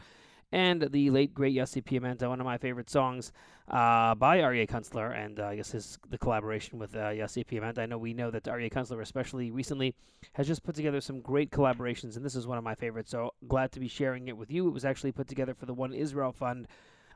and 0.52 0.90
the 0.92 1.10
late 1.10 1.34
great 1.34 1.56
Yossi 1.56 1.84
Piamenta, 1.84 2.28
one 2.28 2.40
of 2.40 2.46
my 2.46 2.58
favorite 2.58 2.90
songs 2.90 3.32
uh, 3.70 4.16
by 4.16 4.40
Aryeh 4.40 4.68
Kunstler, 4.68 5.16
and 5.16 5.40
uh, 5.40 5.48
I 5.48 5.56
guess 5.56 5.72
his 5.72 6.00
the 6.10 6.18
collaboration 6.18 6.80
with 6.80 6.96
uh, 6.96 7.10
Yossi 7.10 7.46
Piamenta. 7.46 7.80
I 7.80 7.86
know 7.86 7.98
we 7.98 8.14
know 8.14 8.32
that 8.32 8.44
Aryeh 8.44 8.72
Kunstler, 8.72 9.02
especially 9.02 9.52
recently, 9.52 9.94
has 10.34 10.48
just 10.48 10.64
put 10.64 10.76
together 10.76 11.02
some 11.02 11.22
great 11.22 11.52
collaborations, 11.52 12.16
and 12.16 12.26
this 12.26 12.36
is 12.36 12.48
one 12.48 12.58
of 12.58 12.64
my 12.64 12.76
favorites. 12.76 13.12
So 13.12 13.34
glad 13.48 13.72
to 13.74 13.80
be 13.80 13.88
sharing 13.88 14.28
it 14.28 14.38
with 14.38 14.50
you. 14.50 14.68
It 14.68 14.74
was 14.74 14.86
actually 14.86 15.12
put 15.12 15.28
together 15.28 15.54
for 15.54 15.66
the 15.66 15.74
One 15.74 15.94
Israel 15.94 16.32
Fund 16.32 16.68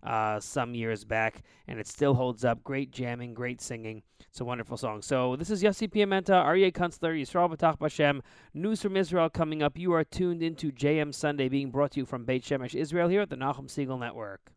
uh, 0.04 0.40
some 0.40 0.76
years 0.76 1.04
back, 1.04 1.44
and 1.68 1.80
it 1.80 1.88
still 1.88 2.14
holds 2.14 2.44
up. 2.44 2.64
Great 2.64 2.92
jamming, 2.92 3.34
great 3.34 3.62
singing. 3.62 4.04
It's 4.30 4.42
a 4.42 4.46
wonderful 4.46 4.78
song. 4.78 5.02
So 5.02 5.36
this 5.36 5.50
is 5.50 5.62
Yossi 5.62 5.90
Piamenta, 5.90 6.44
Aryeh 6.44 6.74
Kunstler, 6.74 7.20
Yisrael 7.20 7.56
B'tach 7.56 7.78
Bashem. 7.78 8.22
News 8.54 8.82
from 8.82 8.98
Israel 8.98 9.30
coming 9.30 9.62
up. 9.62 9.78
You 9.78 9.94
are 9.94 10.04
tuned 10.04 10.42
into 10.42 10.72
JM 10.72 11.14
Sunday, 11.14 11.50
being 11.50 11.70
brought 11.70 11.92
to 11.92 12.00
you 12.00 12.06
from 12.06 12.26
Beit 12.26 12.44
Shemesh, 12.44 12.76
Israel, 12.76 13.10
here 13.10 13.22
at 13.22 13.30
the 13.30 13.36
Nachum 13.36 13.68
Segal 13.68 14.00
Network. 14.00 14.52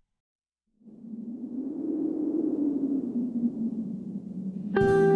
Thank 4.76 4.90
you. 4.90 5.15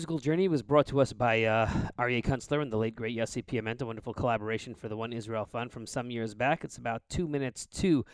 Musical 0.00 0.18
journey 0.18 0.48
was 0.48 0.62
brought 0.62 0.86
to 0.86 0.98
us 0.98 1.12
by 1.12 1.44
uh, 1.44 1.68
Aryeh 1.98 2.24
Kunstler 2.24 2.62
and 2.62 2.72
the 2.72 2.78
late 2.78 2.96
great 2.96 3.14
Yossi 3.14 3.44
Piamenta. 3.44 3.82
Wonderful 3.82 4.14
collaboration 4.14 4.74
for 4.74 4.88
the 4.88 4.96
One 4.96 5.12
Israel 5.12 5.44
Fund 5.44 5.70
from 5.70 5.86
some 5.86 6.10
years 6.10 6.34
back. 6.34 6.64
It's 6.64 6.78
about 6.78 7.02
two 7.10 7.28
minutes 7.28 7.66
to 7.66 8.06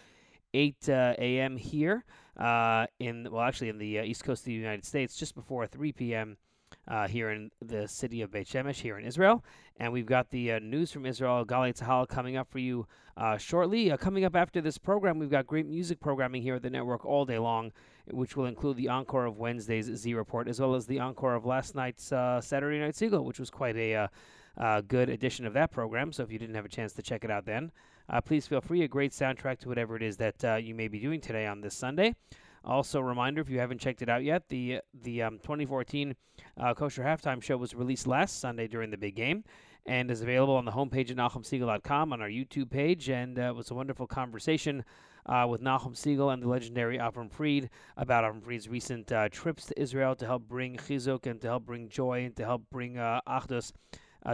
8 0.52 0.88
uh, 0.88 1.14
a.m. 1.16 1.56
here 1.56 2.04
uh, 2.36 2.86
in 2.98 3.28
well, 3.30 3.42
actually 3.42 3.68
in 3.68 3.78
the 3.78 4.00
uh, 4.00 4.02
east 4.02 4.24
coast 4.24 4.40
of 4.40 4.46
the 4.46 4.52
United 4.54 4.84
States, 4.84 5.16
just 5.16 5.36
before 5.36 5.64
3 5.68 5.92
p.m. 5.92 6.38
Uh, 6.88 7.06
here 7.06 7.30
in 7.30 7.52
the 7.64 7.86
city 7.86 8.20
of 8.20 8.32
Beit 8.32 8.48
Shemesh, 8.48 8.80
here 8.80 8.98
in 8.98 9.04
Israel, 9.04 9.44
and 9.76 9.92
we've 9.92 10.06
got 10.06 10.30
the 10.30 10.54
uh, 10.54 10.58
news 10.58 10.90
from 10.90 11.06
Israel, 11.06 11.44
Galei 11.44 11.72
Tzahal, 11.72 12.08
coming 12.08 12.36
up 12.36 12.50
for 12.50 12.58
you 12.58 12.88
uh, 13.16 13.36
shortly. 13.36 13.90
coming 13.98 14.24
up 14.24 14.36
after 14.36 14.60
this 14.60 14.78
program, 14.78 15.18
we've 15.18 15.30
got 15.30 15.46
great 15.46 15.66
music 15.66 16.00
programming 16.00 16.42
here 16.42 16.56
at 16.56 16.62
the 16.62 16.70
network 16.70 17.04
all 17.04 17.24
day 17.24 17.38
long, 17.38 17.72
which 18.10 18.36
will 18.36 18.46
include 18.46 18.76
the 18.76 18.88
encore 18.88 19.26
of 19.26 19.38
Wednesday's 19.38 19.86
Z 19.86 20.14
Report, 20.14 20.48
as 20.48 20.60
well 20.60 20.74
as 20.74 20.86
the 20.86 21.00
encore 21.00 21.34
of 21.34 21.44
last 21.46 21.74
night's 21.74 22.04
Saturday 22.04 22.78
Night 22.78 22.94
Segal, 22.94 23.24
which 23.24 23.40
was 23.40 23.50
quite 23.50 23.76
a 23.76 24.08
good 24.88 25.08
edition 25.08 25.46
of 25.46 25.52
that 25.54 25.70
program. 25.70 26.12
So 26.12 26.22
if 26.22 26.30
you 26.30 26.38
didn't 26.38 26.54
have 26.56 26.64
a 26.64 26.68
chance 26.70 26.92
to 26.94 27.02
check 27.02 27.24
it 27.24 27.30
out 27.30 27.46
then, 27.46 27.72
uh, 28.08 28.20
please 28.20 28.46
feel 28.46 28.60
free. 28.60 28.82
A 28.82 28.88
great 28.88 29.12
soundtrack 29.12 29.58
to 29.60 29.68
whatever 29.68 29.96
it 29.96 30.02
is 30.02 30.16
that 30.18 30.44
uh, 30.44 30.54
you 30.56 30.74
may 30.74 30.88
be 30.88 30.98
doing 30.98 31.20
today 31.20 31.46
on 31.46 31.60
this 31.60 31.74
Sunday. 31.74 32.14
Also, 32.64 33.00
reminder 33.00 33.40
if 33.40 33.48
you 33.48 33.60
haven't 33.60 33.80
checked 33.80 34.02
it 34.02 34.08
out 34.08 34.24
yet, 34.24 34.48
the 34.48 34.80
the 35.02 35.22
um, 35.22 35.38
2014 35.38 36.14
uh, 36.58 36.74
Kosher 36.74 37.02
Halftime 37.02 37.42
Show 37.42 37.56
was 37.56 37.74
released 37.74 38.06
last 38.06 38.40
Sunday 38.40 38.66
during 38.66 38.90
the 38.90 38.96
big 38.96 39.14
game 39.14 39.44
and 39.86 40.10
is 40.10 40.20
available 40.20 40.56
on 40.56 40.64
the 40.64 40.72
homepage 40.72 41.10
at 41.10 41.16
NachumSegal.com 41.16 42.12
on 42.12 42.20
our 42.20 42.28
YouTube 42.28 42.70
page. 42.70 43.08
And 43.08 43.38
uh, 43.38 43.42
it 43.42 43.56
was 43.56 43.70
a 43.70 43.74
wonderful 43.74 44.06
conversation 44.06 44.84
uh, 45.26 45.46
with 45.48 45.60
Nachum 45.60 45.94
Segal 45.94 46.32
and 46.32 46.42
the 46.42 46.48
legendary 46.48 46.98
Avram 46.98 47.30
Fried 47.30 47.70
about 47.96 48.24
Avram 48.24 48.42
Fried's 48.42 48.68
recent 48.68 49.10
uh, 49.12 49.28
trips 49.28 49.66
to 49.66 49.80
Israel 49.80 50.14
to 50.16 50.26
help 50.26 50.48
bring 50.48 50.76
chizuk 50.76 51.26
and 51.26 51.40
to 51.40 51.46
help 51.48 51.66
bring 51.66 51.88
joy 51.88 52.24
and 52.24 52.36
to 52.36 52.44
help 52.44 52.62
bring 52.70 52.98
uh, 52.98 53.20
achdus 53.28 53.72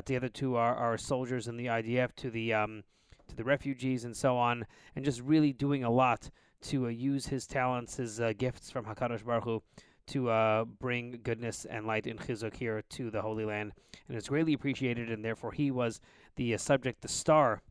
together 0.05 0.29
to 0.29 0.57
our, 0.57 0.75
our 0.75 0.97
soldiers 0.97 1.49
in 1.49 1.57
the 1.59 1.67
IDF, 1.67 2.15
to 2.17 2.31
the 2.31 2.55
um, 2.55 2.83
to 3.29 3.37
the 3.37 3.45
refugees 3.45 4.05
and 4.05 4.17
so 4.17 4.37
on, 4.37 4.67
and 4.95 5.05
just 5.05 5.21
really 5.21 5.53
doing 5.53 5.85
a 5.85 5.91
lot 5.91 6.31
to 6.63 6.87
uh, 6.87 6.89
use 6.89 7.27
his 7.27 7.47
talents, 7.47 7.97
his 7.97 8.21
uh, 8.21 8.33
gifts 8.37 8.71
from 8.71 8.85
Hakadosh 8.85 9.25
Baruch 9.25 9.45
Hu, 9.45 9.63
to 10.09 10.31
uh, 10.31 10.65
bring 10.65 11.21
goodness 11.23 11.65
and 11.65 11.87
light 11.87 12.07
in 12.07 12.19
Chizuk 12.19 12.55
here 12.57 12.83
to 12.91 13.11
the 13.11 13.23
Holy 13.23 13.45
Land, 13.45 13.73
and 14.09 14.17
it's 14.17 14.29
greatly 14.29 14.53
appreciated. 14.53 15.11
And 15.11 15.25
therefore, 15.25 15.53
he 15.53 15.71
was 15.71 16.01
the 16.37 16.55
uh, 16.55 16.59
subject, 16.59 17.03
the 17.03 17.09
star 17.09 17.63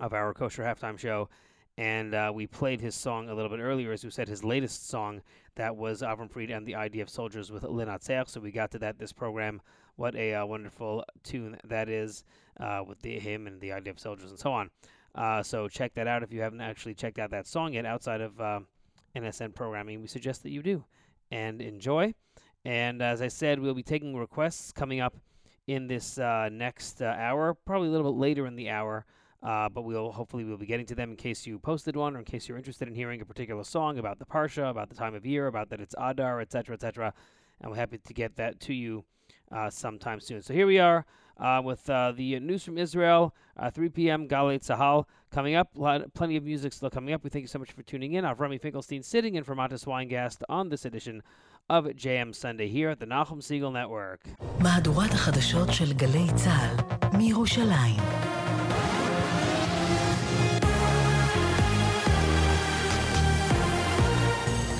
of 0.00 0.12
our 0.12 0.34
kosher 0.34 0.62
halftime 0.62 0.98
show. 0.98 1.28
And 1.76 2.14
uh, 2.14 2.30
we 2.32 2.46
played 2.46 2.80
his 2.80 2.94
song 2.94 3.28
a 3.28 3.34
little 3.34 3.50
bit 3.50 3.58
earlier, 3.58 3.90
as 3.90 4.04
we 4.04 4.10
said, 4.10 4.28
his 4.28 4.44
latest 4.44 4.88
song 4.88 5.22
that 5.56 5.74
was 5.74 6.02
Avram 6.02 6.30
Fried 6.30 6.50
and 6.50 6.64
the 6.64 6.74
IDF 6.74 7.10
Soldiers 7.10 7.50
with 7.50 7.64
Linatzeach. 7.64 8.28
So 8.28 8.40
we 8.40 8.52
got 8.52 8.70
to 8.72 8.78
that 8.78 8.98
this 8.98 9.12
program. 9.12 9.60
What 9.96 10.14
a 10.14 10.34
uh, 10.34 10.46
wonderful 10.46 11.04
tune 11.24 11.56
that 11.64 11.88
is 11.88 12.22
uh, 12.60 12.82
with 12.86 13.00
the, 13.02 13.18
him 13.18 13.48
and 13.48 13.60
the 13.60 13.70
IDF 13.70 13.98
Soldiers 13.98 14.30
and 14.30 14.38
so 14.38 14.52
on. 14.52 14.70
Uh, 15.16 15.42
so 15.42 15.68
check 15.68 15.94
that 15.94 16.06
out 16.06 16.22
if 16.22 16.32
you 16.32 16.40
haven't 16.42 16.60
actually 16.60 16.94
checked 16.94 17.18
out 17.18 17.30
that 17.30 17.46
song 17.46 17.72
yet 17.72 17.86
outside 17.86 18.20
of 18.20 18.34
NSN 19.16 19.54
programming. 19.54 20.00
We 20.00 20.06
suggest 20.06 20.44
that 20.44 20.50
you 20.50 20.62
do 20.62 20.84
and 21.34 21.60
enjoy. 21.60 22.14
And 22.64 23.02
as 23.02 23.20
I 23.20 23.28
said, 23.28 23.58
we'll 23.58 23.74
be 23.74 23.82
taking 23.82 24.16
requests 24.16 24.70
coming 24.72 25.00
up 25.00 25.16
in 25.66 25.88
this 25.88 26.18
uh, 26.18 26.48
next 26.52 27.02
uh, 27.02 27.06
hour, 27.06 27.54
probably 27.66 27.88
a 27.88 27.90
little 27.90 28.12
bit 28.12 28.18
later 28.18 28.46
in 28.46 28.54
the 28.54 28.70
hour. 28.70 29.04
Uh, 29.42 29.68
but 29.68 29.82
we'll 29.82 30.12
hopefully 30.12 30.44
we'll 30.44 30.56
be 30.56 30.64
getting 30.64 30.86
to 30.86 30.94
them 30.94 31.10
in 31.10 31.16
case 31.16 31.46
you 31.46 31.58
posted 31.58 31.96
one 31.96 32.16
or 32.16 32.20
in 32.20 32.24
case 32.24 32.48
you're 32.48 32.56
interested 32.56 32.88
in 32.88 32.94
hearing 32.94 33.20
a 33.20 33.26
particular 33.26 33.62
song 33.62 33.98
about 33.98 34.18
the 34.18 34.24
parsha, 34.24 34.70
about 34.70 34.88
the 34.88 34.94
time 34.94 35.14
of 35.14 35.26
year, 35.26 35.48
about 35.48 35.68
that 35.68 35.80
it's 35.80 35.94
Adar, 35.98 36.40
etc., 36.40 36.74
etc. 36.74 37.12
And 37.60 37.70
we're 37.70 37.76
happy 37.76 37.98
to 37.98 38.14
get 38.14 38.36
that 38.36 38.60
to 38.60 38.72
you 38.72 39.04
uh, 39.52 39.68
sometime 39.68 40.20
soon. 40.20 40.40
So 40.40 40.54
here 40.54 40.66
we 40.66 40.78
are 40.78 41.04
uh, 41.38 41.60
with 41.64 41.88
uh, 41.90 42.12
the 42.12 42.38
news 42.40 42.64
from 42.64 42.78
Israel, 42.78 43.34
uh, 43.56 43.70
3 43.70 43.88
p.m. 43.90 44.28
Galei 44.28 44.58
Tzahal 44.60 45.06
coming 45.30 45.54
up. 45.54 45.70
Lot, 45.74 46.14
plenty 46.14 46.36
of 46.36 46.44
music 46.44 46.72
still 46.72 46.90
coming 46.90 47.14
up. 47.14 47.24
We 47.24 47.30
thank 47.30 47.42
you 47.42 47.48
so 47.48 47.58
much 47.58 47.72
for 47.72 47.82
tuning 47.82 48.14
in. 48.14 48.24
I'm 48.24 48.36
Avrumi 48.36 48.60
Finkelstein 48.60 49.02
sitting 49.02 49.34
in 49.34 49.44
for 49.44 49.54
Matis 49.54 49.84
Weingast 49.84 50.42
on 50.48 50.68
this 50.68 50.84
edition 50.84 51.22
of 51.68 51.84
JM 51.86 52.34
Sunday 52.34 52.68
here 52.68 52.90
at 52.90 53.00
the 53.00 53.06
Nachum 53.06 53.40
Segal 53.40 53.72
Network. 53.72 54.20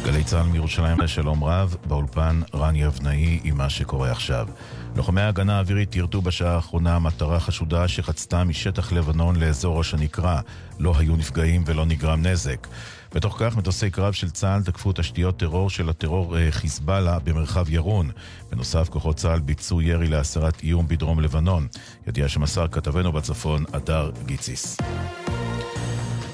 גלי 0.04 0.24
צה"ל 0.24 0.46
מירושלים, 0.46 1.06
שלום 1.06 1.44
רב, 1.44 1.76
באולפן 1.86 2.40
רן 2.54 2.76
יבנאי 2.76 3.40
עם 3.44 3.56
מה 3.56 3.70
שקורה 3.70 4.10
עכשיו. 4.10 4.48
לוחמי 4.96 5.20
ההגנה 5.20 5.56
האווירית 5.56 5.96
יירטו 5.96 6.22
בשעה 6.22 6.54
האחרונה 6.54 6.98
מטרה 6.98 7.40
חשודה 7.40 7.88
שחצתה 7.88 8.44
משטח 8.44 8.92
לבנון 8.92 9.36
לאזור 9.36 9.78
ראש 9.78 9.94
הנקרה. 9.94 10.40
לא 10.78 10.94
היו 10.98 11.16
נפגעים 11.16 11.64
ולא 11.66 11.86
נגרם 11.86 12.26
נזק. 12.26 12.66
בתוך 13.14 13.36
כך 13.38 13.56
מטוסי 13.56 13.90
קרב 13.90 14.12
של 14.12 14.30
צה"ל 14.30 14.62
תקפו 14.62 14.92
תשתיות 14.92 15.36
טרור 15.36 15.70
של 15.70 15.88
הטרור 15.88 16.38
אה, 16.38 16.46
חיזבאללה 16.50 17.18
במרחב 17.18 17.70
ירון. 17.70 18.10
בנוסף, 18.50 18.88
כוחות 18.88 19.16
צה"ל 19.16 19.40
ביצעו 19.40 19.82
ירי 19.82 20.08
להסרת 20.08 20.62
איום 20.62 20.88
בדרום 20.88 21.20
לבנון. 21.20 21.66
ידיעה 22.06 22.28
שמסר 22.28 22.68
כתבנו 22.68 23.12
בצפון, 23.12 23.64
הדר 23.72 24.10
גיציס. 24.26 24.76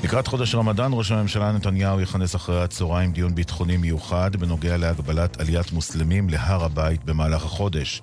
לקראת 0.05 0.27
חודש 0.27 0.55
רמדאן, 0.55 0.91
ראש 0.95 1.13
הממשלה 1.13 1.53
נתניהו 1.53 2.01
יכנס 2.01 2.37
אחרי 2.37 2.63
הצהריים 2.63 3.13
דיון 3.13 3.35
ביטחוני 3.35 3.77
מיוחד 3.77 4.37
בנוגע 4.37 4.77
להגבלת 4.77 5.41
עליית 5.41 5.73
מוסלמים 5.73 6.29
להר 6.29 6.65
הבית 6.65 7.05
במהלך 7.05 7.45
החודש. 7.45 8.03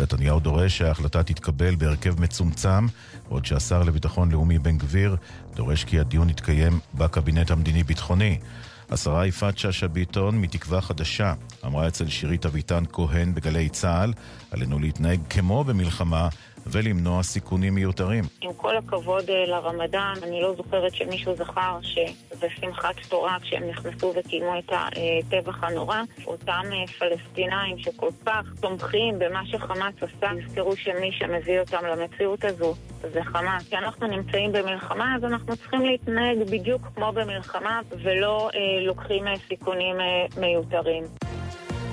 נתניהו 0.00 0.40
דורש 0.40 0.78
שההחלטה 0.78 1.22
תתקבל 1.22 1.74
בהרכב 1.74 2.20
מצומצם, 2.20 2.86
בעוד 3.28 3.44
שהשר 3.44 3.82
לביטחון 3.82 4.30
לאומי 4.30 4.58
בן 4.58 4.78
גביר 4.78 5.16
דורש 5.54 5.84
כי 5.84 6.00
הדיון 6.00 6.30
יתקיים 6.30 6.80
בקבינט 6.94 7.50
המדיני-ביטחוני. 7.50 8.38
השרה 8.90 9.26
יפעת 9.26 9.58
שאשא 9.58 9.86
ביטון, 9.86 10.38
מתקווה 10.40 10.80
חדשה, 10.80 11.34
אמרה 11.66 11.88
אצל 11.88 12.08
שירית 12.08 12.46
אביטן 12.46 12.84
כהן 12.92 13.34
בגלי 13.34 13.68
צה"ל, 13.68 14.12
עלינו 14.50 14.78
להתנהג 14.78 15.20
כמו 15.30 15.64
במלחמה 15.64 16.28
ולמנוע 16.72 17.22
סיכונים 17.22 17.74
מיותרים. 17.74 18.24
עם 18.40 18.52
כל 18.56 18.76
הכבוד 18.76 19.30
אה, 19.30 19.46
לרמדאן, 19.46 20.14
אני 20.22 20.42
לא 20.42 20.54
זוכרת 20.54 20.94
שמישהו 20.94 21.36
זכר 21.36 21.78
שזה 21.82 22.46
שמחת 22.60 22.94
תורה 23.08 23.36
כשהם 23.42 23.68
נכנסו 23.68 24.12
וקיימו 24.16 24.58
את 24.58 24.72
הטבח 24.72 25.64
הנורא. 25.64 25.98
אותם 26.26 26.62
אה, 26.72 26.86
פלסטינאים 26.98 27.78
שכל 27.78 28.10
כך 28.26 28.44
תומכים 28.60 29.18
במה 29.18 29.46
שחמאס 29.46 29.94
עשה, 30.00 30.30
יזכרו 30.38 30.76
שמי 30.76 31.12
שמביא 31.12 31.60
אותם 31.60 31.84
למציאות 31.84 32.44
הזו 32.44 32.74
זה 33.12 33.24
חמאס. 33.24 33.68
כשאנחנו 33.68 34.06
נמצאים 34.06 34.52
במלחמה, 34.52 35.16
אז 35.16 35.24
אנחנו 35.24 35.56
צריכים 35.56 35.80
להתנהג 35.80 36.38
בדיוק 36.50 36.82
כמו 36.94 37.12
במלחמה, 37.12 37.80
ולא 38.02 38.50
אה, 38.54 38.86
לוקחים 38.86 39.26
אה, 39.26 39.34
סיכונים 39.48 40.00
אה, 40.00 40.26
מיותרים. 40.40 41.04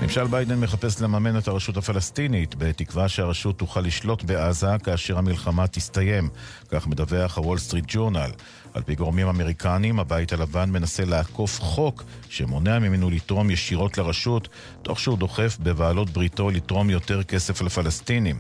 ממשל 0.02 0.28
ביידן 0.28 0.60
מחפש 0.60 1.02
לממן 1.02 1.38
את 1.38 1.48
הרשות 1.48 1.78
הפלסטינית, 1.78 2.56
בתקווה 2.56 3.10
שהרשות 3.10 3.58
תוכל 3.58 3.80
לשלוט 3.82 4.24
בעזה 4.24 4.76
כאשר 4.84 5.18
המלחמה 5.18 5.68
תסתיים. 5.68 6.30
כך 6.70 6.88
מדווח 6.88 7.38
הוול 7.38 7.58
סטריט 7.58 7.86
ג'ורנל. 7.88 8.32
על 8.74 8.82
פי 8.82 8.96
גורמים 8.96 9.28
אמריקניים, 9.28 10.00
הבית 10.00 10.34
הלבן 10.34 10.70
מנסה 10.70 11.06
לעקוף 11.06 11.62
חוק 11.62 12.04
שמונע 12.30 12.80
ממנו 12.80 13.10
לתרום 13.10 13.52
ישירות 13.52 13.98
לרשות, 13.98 14.48
תוך 14.82 15.00
שהוא 15.00 15.18
דוחף 15.18 15.58
בבעלות 15.60 16.10
בריתו 16.10 16.50
לתרום 16.50 16.90
יותר 16.90 17.24
כסף 17.24 17.62
לפלסטינים. 17.62 18.40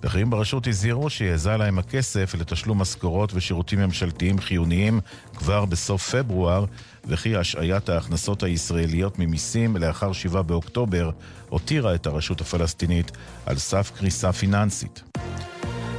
בכירים 0.00 0.30
ברשות 0.30 0.66
הזהירו 0.66 1.10
שיעזה 1.10 1.56
להם 1.56 1.78
הכסף 1.78 2.34
לתשלום 2.38 2.78
משכורות 2.78 3.30
ושירותים 3.34 3.80
ממשלתיים 3.80 4.38
חיוניים 4.38 5.00
כבר 5.36 5.64
בסוף 5.64 6.14
פברואר, 6.14 6.64
וכי 7.06 7.36
השעיית 7.36 7.88
ההכנסות 7.88 8.42
הישראליות 8.42 9.18
ממיסים 9.18 9.76
לאחר 9.76 10.12
7 10.12 10.42
באוקטובר 10.42 11.10
הותירה 11.48 11.94
את 11.94 12.06
הרשות 12.06 12.40
הפלסטינית 12.40 13.12
על 13.46 13.58
סף 13.58 13.90
קריסה 13.96 14.32
פיננסית. 14.32 15.02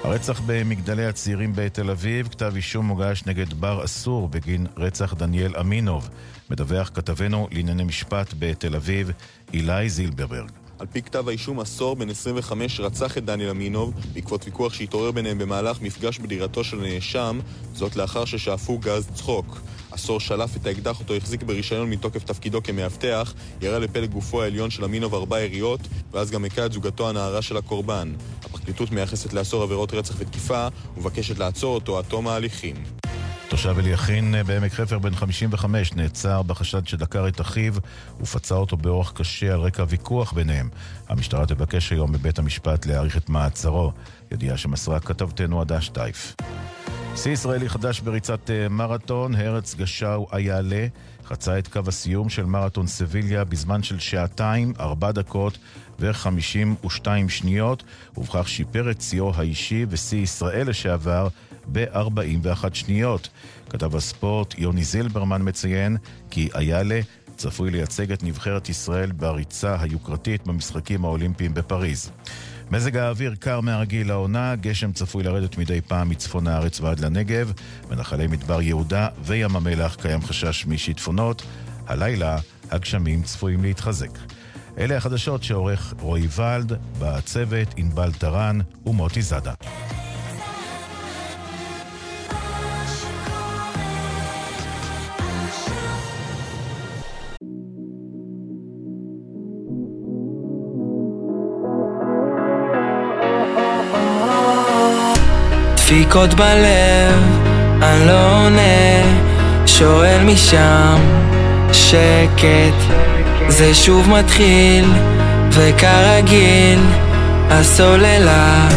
הרצח 0.03 0.41
במגדלי 0.45 1.05
הצעירים 1.05 1.53
בתל 1.55 1.89
אביב, 1.89 2.27
כתב 2.27 2.51
אישום 2.55 2.85
מוגש 2.85 3.23
נגד 3.25 3.53
בר 3.53 3.85
אסור 3.85 4.29
בגין 4.29 4.67
רצח 4.77 5.13
דניאל 5.13 5.53
אמינוב. 5.59 6.09
מדווח 6.49 6.91
כתבנו 6.93 7.47
לענייני 7.51 7.83
משפט 7.83 8.33
בתל 8.39 8.75
אביב, 8.75 9.11
אילי 9.53 9.89
זילברברג. 9.89 10.49
על 10.79 10.87
פי 10.91 11.01
כתב 11.01 11.27
האישום, 11.27 11.59
עשור 11.59 11.95
בן 11.95 12.09
25 12.09 12.79
רצח 12.79 13.17
את 13.17 13.25
דניאל 13.25 13.49
אמינוב 13.49 13.93
בעקבות 14.13 14.45
ויכוח 14.45 14.73
שהתעורר 14.73 15.11
ביניהם 15.11 15.37
במהלך 15.37 15.81
מפגש 15.81 16.19
בדירתו 16.19 16.63
של 16.63 16.79
הנאשם, 16.79 17.39
זאת 17.73 17.95
לאחר 17.95 18.25
ששאפו 18.25 18.77
גז 18.77 19.09
צחוק. 19.13 19.59
עשור 19.91 20.19
שלף 20.19 20.55
את 20.55 20.65
האקדח 20.65 20.99
אותו 20.99 21.15
החזיק 21.15 21.43
ברישיון 21.43 21.89
מתוקף 21.89 22.23
תפקידו 22.23 22.63
כמאבטח, 22.63 23.33
ירה 23.61 23.79
לפלג 23.79 24.09
גופו 24.09 24.41
העליון 24.41 24.69
של 24.69 24.83
אמינוב 24.83 25.15
ארבע 25.15 25.39
יריות, 25.39 25.79
ואז 26.11 26.31
גם 26.31 26.45
הכה 26.45 26.65
את 26.65 26.71
זוגתו 26.71 27.09
הנערה 27.09 27.41
של 27.41 27.57
הקורבן. 27.57 28.13
הפרקליטות 28.45 28.91
מייחסת 28.91 29.33
לעשור 29.33 29.63
עבירות 29.63 29.93
רצח 29.93 30.15
ותקיפה, 30.17 30.67
ומבקשת 30.97 31.39
לעצור 31.39 31.75
אותו 31.75 31.97
עד 31.97 32.05
תום 32.05 32.27
ההליכים. 32.27 32.75
תושב 33.49 33.75
אליכין 33.79 34.35
בעמק 34.45 34.71
חפר 34.71 34.99
בן 34.99 35.15
55 35.15 35.93
נעצר 35.93 36.41
בחשד 36.41 36.87
שדקר 36.87 37.27
את 37.27 37.41
אחיו 37.41 37.73
ופצע 38.19 38.55
אותו 38.55 38.77
באורח 38.77 39.11
קשה 39.11 39.53
על 39.53 39.59
רקע 39.59 39.85
ויכוח 39.89 40.33
ביניהם. 40.33 40.69
המשטרה 41.09 41.45
תבקש 41.45 41.91
היום 41.91 42.11
בבית 42.11 42.39
המשפט 42.39 42.85
להאריך 42.85 43.17
את 43.17 43.29
מעצרו. 43.29 43.91
ידיעה 44.31 44.57
שמסרה 44.57 44.99
כתבתנו 44.99 45.61
עדה 45.61 45.81
שטייף. 45.81 46.35
שיא 47.17 47.31
ישראלי 47.31 47.69
חדש 47.69 47.99
בריצת 47.99 48.49
אה, 48.49 48.69
מרתון, 48.69 49.35
הרץ 49.35 49.75
גשאו 49.75 50.27
איילה 50.33 50.87
חצה 51.25 51.59
את 51.59 51.67
קו 51.67 51.79
הסיום 51.87 52.29
של 52.29 52.45
מרתון 52.45 52.87
סביליה 52.87 53.43
בזמן 53.43 53.83
של 53.83 53.99
שעתיים, 53.99 54.73
ארבע 54.79 55.11
דקות 55.11 55.57
ו-52 55.99 57.07
שניות, 57.27 57.83
ובכך 58.17 58.47
שיפר 58.47 58.91
את 58.91 59.01
שיאו 59.01 59.31
האישי 59.35 59.85
ושיא 59.89 60.17
ישראל 60.17 60.69
לשעבר 60.69 61.27
ב-41 61.71 62.73
שניות. 62.73 63.29
כתב 63.69 63.95
הספורט 63.95 64.59
יוני 64.59 64.83
זילברמן 64.83 65.41
מציין 65.43 65.97
כי 66.29 66.49
איילה 66.55 66.99
צפוי 67.35 67.71
לייצג 67.71 68.11
את 68.11 68.23
נבחרת 68.23 68.69
ישראל 68.69 69.11
בריצה 69.11 69.77
היוקרתית 69.79 70.47
במשחקים 70.47 71.05
האולימפיים 71.05 71.53
בפריז. 71.53 72.11
מזג 72.71 72.97
האוויר 72.97 73.35
קר 73.39 73.61
מהרגיל 73.61 74.07
לעונה, 74.07 74.55
גשם 74.55 74.91
צפוי 74.91 75.23
לרדת 75.23 75.57
מדי 75.57 75.81
פעם 75.81 76.09
מצפון 76.09 76.47
הארץ 76.47 76.79
ועד 76.79 76.99
לנגב, 76.99 77.51
בנחלי 77.89 78.27
מדבר 78.27 78.61
יהודה 78.61 79.07
וים 79.23 79.55
המלח 79.55 79.95
קיים 79.95 80.21
חשש 80.21 80.65
משיטפונות. 80.65 81.43
הלילה 81.87 82.37
הגשמים 82.71 83.23
צפויים 83.23 83.63
להתחזק. 83.63 84.09
אלה 84.77 84.97
החדשות 84.97 85.43
שעורך 85.43 85.93
רועי 85.99 86.27
ולד, 86.35 86.71
בצוות 86.99 87.67
ענבל 87.77 88.11
טרן 88.11 88.59
ומוטי 88.85 89.21
זאדה. 89.21 89.53
דפיקות 106.07 106.33
בלב, 106.33 107.21
אני 107.81 108.07
לא 108.07 108.43
עונה, 108.43 109.03
שואל 109.65 110.23
משם, 110.23 110.97
שקט, 111.71 112.95
זה 113.47 113.73
שוב 113.73 114.09
מתחיל, 114.09 114.85
וכרגיל, 115.51 116.79
הסוללה. 117.49 118.67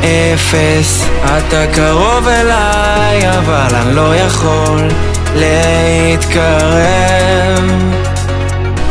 אפס, 0.00 1.04
אתה 1.24 1.66
קרוב 1.72 2.28
אליי, 2.28 3.38
אבל 3.38 3.76
אני 3.76 3.94
לא 3.94 4.16
יכול 4.16 4.88
להתקרב. 5.34 6.46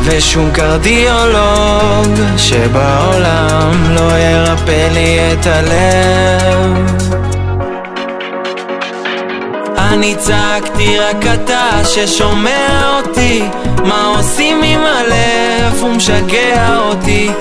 ושום 0.03 0.51
קרדיולוג 0.51 2.13
שבעולם 2.37 3.71
לא 3.89 4.11
ירפא 4.19 4.87
לי 4.91 5.19
את 5.33 5.47
הלב 5.47 6.85
אני 9.95 10.15
צעקתי 10.15 10.99
רק 10.99 11.25
אתה 11.33 11.69
ששומע 11.83 12.97
אותי. 12.97 13.43
מה 13.85 14.13
עושים 14.17 14.63
עם 14.63 14.79
הלב? 14.79 15.81
הוא 15.81 15.89
משגע 15.89 16.77
אותי. 16.77 17.31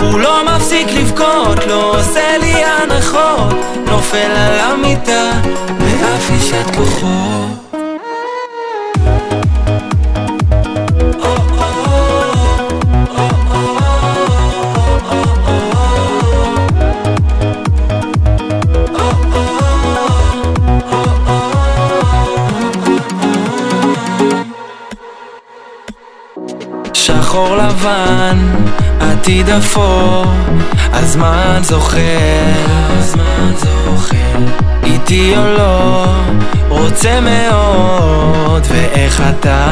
הוא 0.00 0.18
לא 0.18 0.44
מפסיק 0.44 0.88
לבכות, 0.88 1.66
לא 1.66 1.98
עושה 1.98 2.38
לי 2.38 2.64
הנחות. 2.64 3.54
נופל 3.86 4.30
על 4.36 4.60
המיטה 4.60 5.30
באף 5.78 6.30
אישת 6.30 6.76
כוחות 6.76 7.63
שחור 27.34 27.56
לבן, 27.56 28.38
עתיד 29.00 29.50
אפור, 29.50 30.24
הזמן 30.92 31.60
זוכר, 31.62 31.98
הזמן 32.98 33.52
זוכר, 33.56 34.38
איתי 34.84 35.34
או 35.36 35.44
לא, 35.44 36.04
רוצה 36.68 37.20
מאוד, 37.20 38.62
ואיך 38.68 39.22
אתה? 39.30 39.68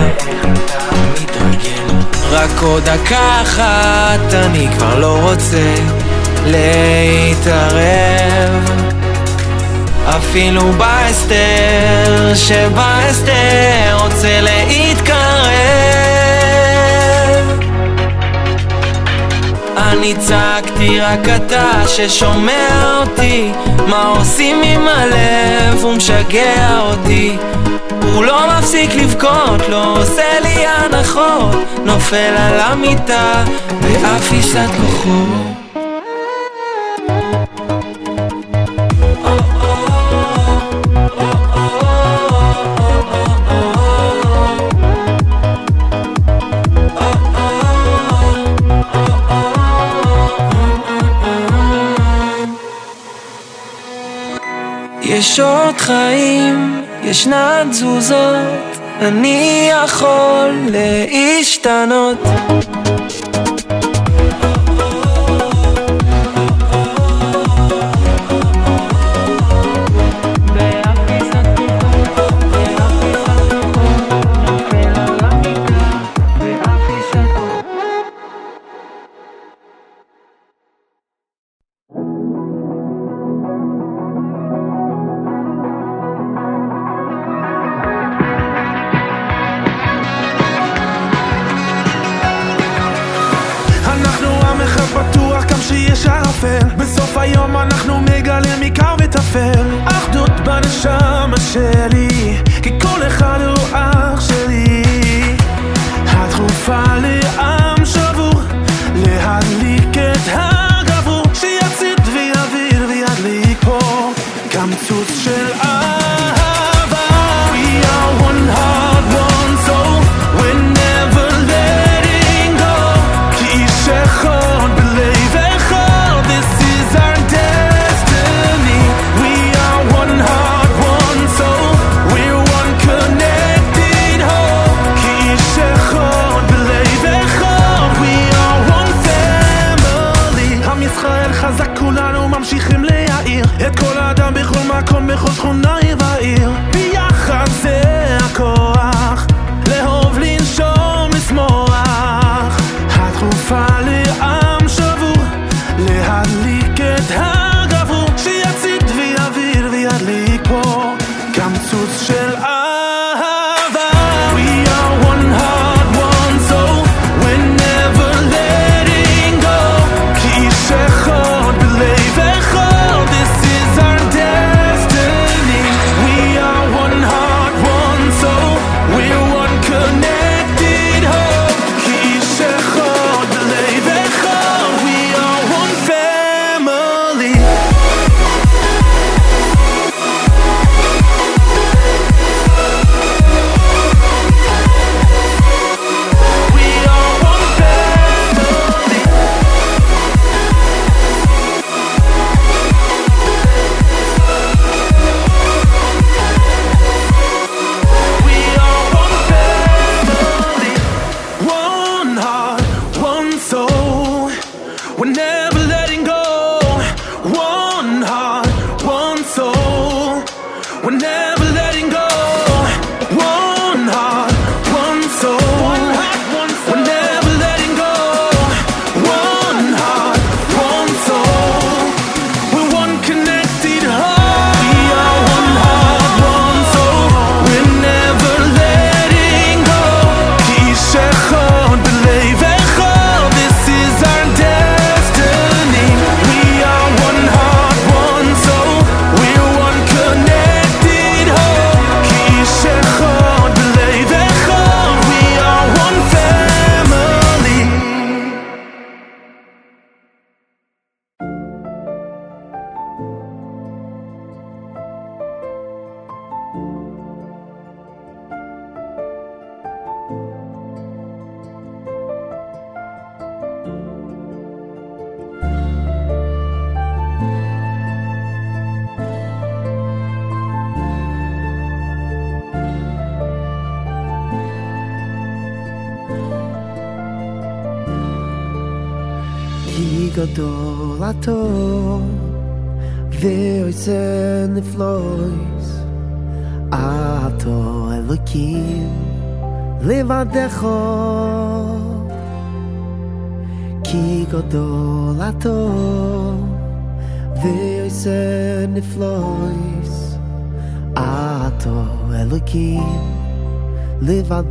מתרגל, 1.13 1.95
רק 2.31 2.63
עוד 2.63 2.83
דקה 2.85 3.43
אחת, 3.43 4.35
אני 4.35 4.69
כבר 4.79 4.99
לא 4.99 5.19
רוצה 5.23 5.75
להתערב. 6.47 7.63
אפילו 10.09 10.73
בהסתר 10.73 12.33
שבהסתר 12.35 13.97
רוצה 14.01 14.41
להתקרב 14.41 16.12
אני 19.93 20.15
צעקתי 20.19 21.01
רק 21.01 21.29
אתה 21.37 21.83
ששומע 21.87 22.99
אותי. 23.01 23.53
מה 23.89 24.07
עושים 24.19 24.63
עם 24.65 24.89
הלב 24.89 25.83
הוא 25.83 25.93
משגע 25.95 26.81
אותי. 26.81 27.37
הוא 28.15 28.25
לא 28.25 28.41
מפסיק 28.49 28.95
לבכות, 28.95 29.69
לא 29.69 29.99
עושה 29.99 30.41
לי 30.43 30.67
הנחות. 30.67 31.57
נופל 31.85 32.35
על 32.37 32.61
המיטה 32.61 33.45
באף 33.81 34.33
אישת 34.33 34.71
כוחות 34.81 35.52
עוד 55.73 55.81
חיים, 55.81 56.83
ישנן 57.03 57.69
תזוזות, 57.71 58.77
אני 59.01 59.71
יכול 59.85 60.69
להשתנות. 60.71 62.19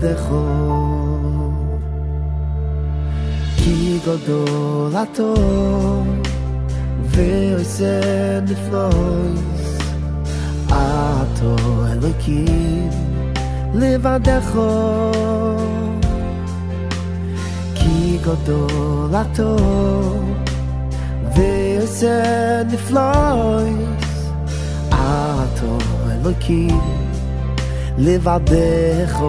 לבדך 0.01 0.28
כי 3.56 3.98
גדול 4.06 4.97
הטוב 4.97 6.06
ועושה 7.05 8.40
נפלויס 8.40 9.78
אתו 10.66 11.56
אלוקים 11.93 12.90
לבדך 13.74 14.59
כי 17.74 18.18
גדול 18.22 19.14
הטוב 19.14 20.34
ועושה 21.36 22.62
נפלויס 22.72 24.30
אתו 24.88 25.78
אלוקים 26.10 26.99
לבדך 28.03 29.23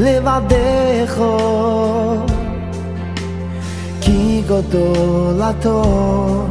לבדך 0.00 1.22
כי 4.00 4.42
גדול 4.46 5.42
הטוב 5.42 6.50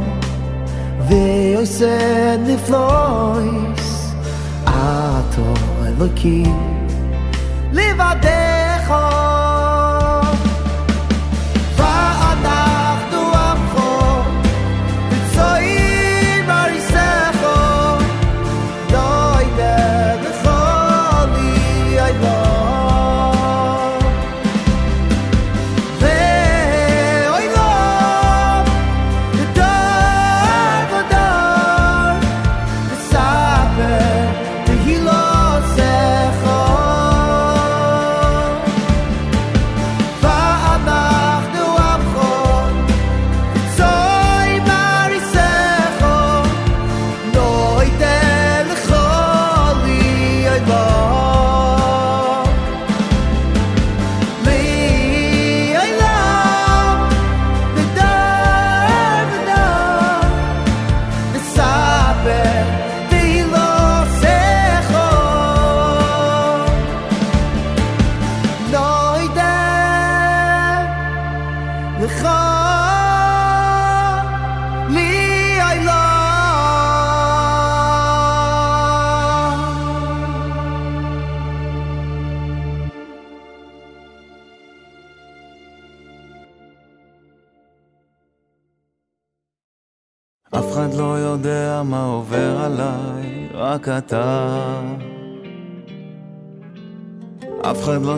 ועושה 1.08 2.36
נפלויס 2.36 4.14
אתו 4.64 5.54
אלוקים 5.86 6.76
לבדך 7.72 8.39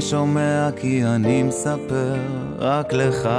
שומע 0.09 0.69
כי 0.75 1.05
אני 1.05 1.43
מספר 1.43 2.15
רק 2.59 2.93
לך. 2.93 3.29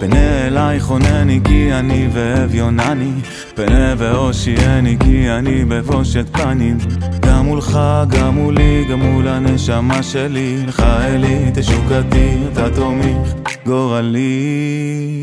פנה 0.00 0.46
אליי 0.46 0.80
חונני 0.80 1.40
כי 1.44 1.72
אני 1.72 2.08
ואביונני 2.12 3.12
פנה 3.54 3.94
והושיעני 3.98 4.96
כי 5.00 5.30
אני 5.30 5.64
בבושת 5.64 6.26
פנים. 6.32 6.78
גם 7.20 7.44
מולך, 7.44 7.78
גם 8.08 8.34
מולי, 8.34 8.84
גם 8.90 9.00
מול 9.00 9.28
הנשמה 9.28 10.02
שלי. 10.02 10.66
לך 10.66 10.80
אלי 10.80 11.50
תשוקתי, 11.54 12.36
אתה 12.52 12.70
תומך 12.74 13.32
גורלי. 13.66 15.20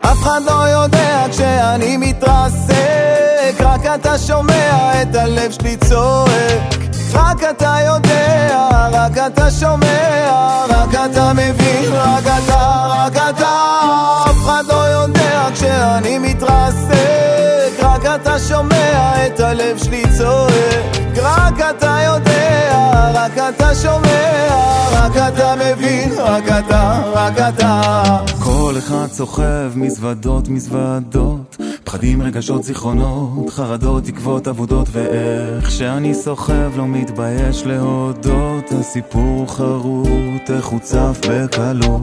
אף 0.00 0.22
אחד 0.22 0.40
לא 0.46 0.68
יודע 0.68 1.26
כשאני 1.30 1.96
מתרסק 1.96 3.60
רק 3.60 3.86
אתה 3.86 4.18
שומע 4.18 5.02
את 5.02 5.14
הלב 5.14 5.50
שלי 5.50 5.76
צועק 5.76 6.87
רק 7.14 7.44
אתה 7.50 7.76
יודע, 7.86 8.68
רק 8.92 9.18
אתה 9.26 9.50
שומע, 9.50 10.64
רק 10.68 10.94
אתה 11.10 11.32
מבין, 11.32 11.92
רק 11.92 12.24
אתה, 12.24 12.86
רק 12.88 13.16
אתה. 13.16 13.54
אף 14.30 14.36
אחד 14.44 14.62
לא 14.68 14.74
יודע 14.74 15.48
כשאני 15.54 16.18
מתרסק 16.18 17.38
רק 17.82 18.06
אתה 18.06 18.38
שומע 18.38 19.26
את 19.26 19.40
הלב 19.40 19.78
שלי 19.78 20.02
צועק. 20.18 20.98
רק 21.22 21.60
אתה 21.70 21.98
יודע, 22.06 23.10
רק 23.14 23.38
אתה 23.38 23.74
שומע, 23.74 24.48
רק 24.92 25.16
אתה 25.16 25.54
מבין, 25.56 26.12
רק 26.18 26.44
אתה, 26.44 27.00
רק 27.14 27.38
אתה. 27.38 28.02
כל 28.40 28.74
אחד 28.78 29.06
סוחב 29.12 29.72
מזוודות 29.74 30.48
מזוודות 30.48 31.56
פחדים, 31.88 32.22
רגשות, 32.22 32.64
זיכרונות, 32.64 33.50
חרדות, 33.50 34.04
תקוות, 34.04 34.46
עבודות 34.46 34.88
ואיך 34.92 35.70
שאני 35.70 36.14
סוחב 36.14 36.76
לא 36.76 36.86
מתבייש 36.86 37.62
להודות. 37.66 38.72
הסיפור 38.80 39.54
חרוט, 39.54 40.50
איך 40.56 40.66
הוא 40.66 40.80
צף 40.80 41.18
בקלות. 41.28 42.02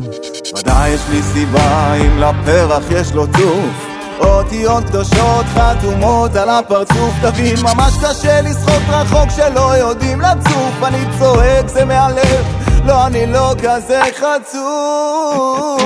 ודאי 0.60 0.90
יש 0.90 1.02
לי 1.12 1.22
סיבה 1.22 1.94
אם 1.94 2.20
לפרח 2.20 2.84
יש 2.92 3.14
לו 3.14 3.26
צוף. 3.28 3.88
אותיות 4.20 4.84
קדושות 4.84 5.46
חתומות 5.46 6.36
על 6.36 6.50
הפרצוף. 6.50 7.14
תבין 7.22 7.56
ממש 7.64 7.94
קשה 7.98 8.42
לשחות 8.42 8.84
רחוק 8.90 9.30
שלא 9.30 9.78
יודעים 9.78 10.22
לצוף. 10.22 10.84
אני 10.84 11.06
צועק 11.20 11.68
זה 11.68 11.86
מהלב 11.86 12.46
לא 12.86 13.08
אני 13.08 13.26
לא 13.26 13.54
כזה 13.64 14.02
חצוף 14.20 15.86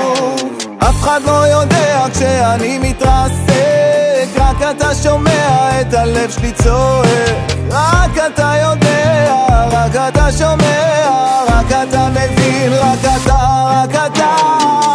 אף 0.79 0.95
אחד 1.01 1.21
לא 1.25 1.47
יודע 1.47 2.05
כשאני 2.13 2.79
מתרסק 2.79 4.29
רק 4.37 4.61
אתה 4.71 4.95
שומע 4.95 5.81
את 5.81 5.93
הלב 5.93 6.29
שלי 6.31 6.51
צועק. 6.51 7.09
רק 7.71 8.17
אתה 8.33 8.53
יודע, 8.61 9.35
רק 9.71 9.95
אתה 9.95 10.31
שומע 10.31 10.89
רק 11.47 11.71
אתה 11.71 12.07
מבין, 12.09 12.73
רק 12.73 12.99
אתה, 12.99 13.35
רק 13.65 13.89
אתה. 13.89 14.35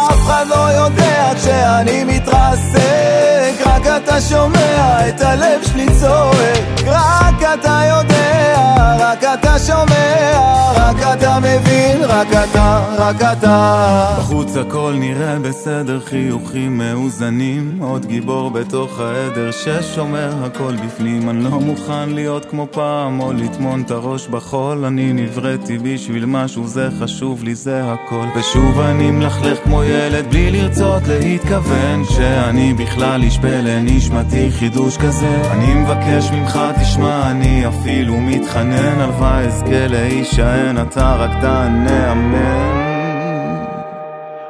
אף 0.09 0.19
אחד 0.25 0.45
לא 0.47 0.55
יודע 0.55 1.31
כשאני 1.35 2.03
מתרסק 2.03 3.65
רק 3.65 3.87
אתה 3.87 4.21
שומע 4.21 5.09
את 5.09 5.21
הלב 5.21 5.63
שלי 5.63 5.85
צועק. 5.99 6.63
רק 6.85 7.59
אתה 7.59 7.81
יודע, 7.89 8.74
רק 8.99 9.23
אתה 9.23 9.59
שומע 9.59 10.55
רק 10.75 10.95
אתה 11.13 11.37
מבין, 11.39 12.03
רק 12.03 12.27
אתה, 12.27 12.85
רק 12.97 13.21
אתה. 13.21 14.15
בחוץ 14.17 14.57
הכל 14.57 14.93
נראה 14.99 15.39
בסדר, 15.39 15.99
חיוכים 15.99 16.77
מאוזנים. 16.77 17.77
עוד 17.81 18.05
גיבור 18.05 18.51
בתוך 18.51 18.99
העדר 18.99 19.51
ששומר 19.51 20.45
הכל 20.45 20.75
בפנים. 20.85 21.29
אני 21.29 21.43
לא 21.43 21.49
מוכן 21.49 22.09
להיות 22.09 22.45
כמו 22.45 22.67
פעם 22.71 23.19
או 23.19 23.33
לטמון 23.33 23.81
את 23.81 23.91
הראש 23.91 24.27
בחול. 24.27 24.85
אני 24.85 25.13
נבראתי 25.13 25.77
בשביל 25.77 26.25
משהו, 26.25 26.67
זה 26.67 26.89
חשוב 26.99 27.43
לי, 27.43 27.55
זה 27.55 27.81
הכל. 27.83 28.25
ושוב 28.35 28.79
אני 28.79 29.11
מלכלך 29.11 29.57
כמו 29.63 29.83
ילד 29.83 30.25
בלי 30.29 30.51
לרצות 30.51 31.03
להתכוון. 31.07 32.05
שאני 32.09 32.73
בכלל 32.73 33.23
איש 33.23 33.37
פלא, 33.37 33.79
נשמתי 33.81 34.51
חידוש 34.51 34.97
כזה. 34.97 35.41
אני 35.51 35.73
מבקש 35.73 36.31
ממך, 36.31 36.59
תשמע, 36.81 37.31
אני 37.31 37.67
אפילו 37.67 38.17
מתחנן 38.17 38.84
הלוואי 38.87 39.45
אזכה 39.45 39.87
להישען, 39.87 40.81
אתה 40.81 41.15
רק 41.19 41.31
תענה 41.41 42.11
אמן. 42.11 43.65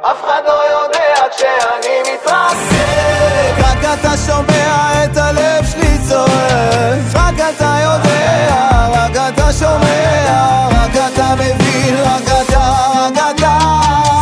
אף 0.02 0.24
אחד 0.26 0.41
לא 0.45 0.52
יודע 0.52 1.14
כשאני 1.36 2.14
מתרסק. 2.14 3.56
רק 3.57 3.99
אתה 3.99 4.18
שומע 4.18 5.03
את 5.03 5.18
הלב 5.18 5.66
שלי 5.66 5.98
צועק. 6.10 6.99
רק 7.16 7.36
אתה 7.56 7.78
יודע, 7.84 8.88
רק 8.91 9.34
אתה 9.34 9.53
שומע. 9.53 10.68
רק 10.72 10.95
אתה 11.14 11.36
מבין, 11.36 11.95
רק 12.03 12.24
אתה, 12.24 12.72
רק 12.95 13.36
אתה. 13.36 13.57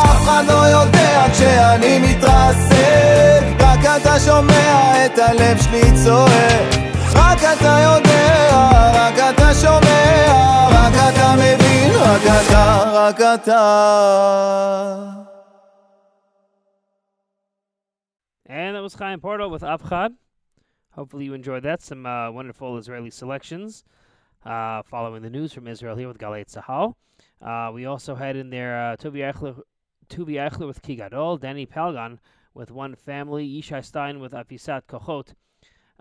אף 0.05 0.23
אחד 0.23 0.43
לא 0.47 0.67
יודע 0.67 1.25
כשאני 1.33 1.99
מתרסק. 1.99 3.43
רק 3.59 4.01
אתה 4.01 4.19
שומע 4.19 5.05
את 5.05 5.19
הלב 5.19 5.61
שלי 5.61 5.91
צועק 6.03 6.72
אתה, 12.47 12.83
רק 12.93 13.21
אתה. 13.21 13.63
And 18.45 18.75
that 18.75 18.81
was 18.81 18.95
Chaim 18.95 19.19
Portal 19.19 19.49
with 19.49 19.61
Abchad. 19.61 20.11
Hopefully 20.91 21.25
you 21.25 21.33
enjoyed 21.33 21.63
that. 21.63 21.81
Some 21.81 22.05
uh, 22.05 22.29
wonderful 22.31 22.77
Israeli 22.77 23.09
selections. 23.09 23.83
Uh, 24.45 24.83
following 24.83 25.21
the 25.21 25.29
news 25.29 25.53
from 25.53 25.67
Israel 25.67 25.95
here 25.95 26.07
with 26.07 26.17
Galei 26.17 26.45
Tzahal. 26.45 26.95
Uh, 27.41 27.71
we 27.73 27.85
also 27.85 28.15
had 28.15 28.35
in 28.35 28.49
there 28.49 28.77
uh, 28.77 28.97
Tobi 28.97 29.19
Eichler, 29.19 29.61
Tobi 30.09 30.35
Eichler 30.35 30.67
with 30.67 30.81
Kigadol, 30.81 31.39
Danny 31.39 31.65
Palgan 31.65 32.19
with 32.53 32.69
One 32.69 32.95
Family, 32.95 33.47
Yishai 33.47 33.83
Stein 33.83 34.19
with 34.19 34.33
Afisat 34.33 34.83
Kochot, 34.83 35.33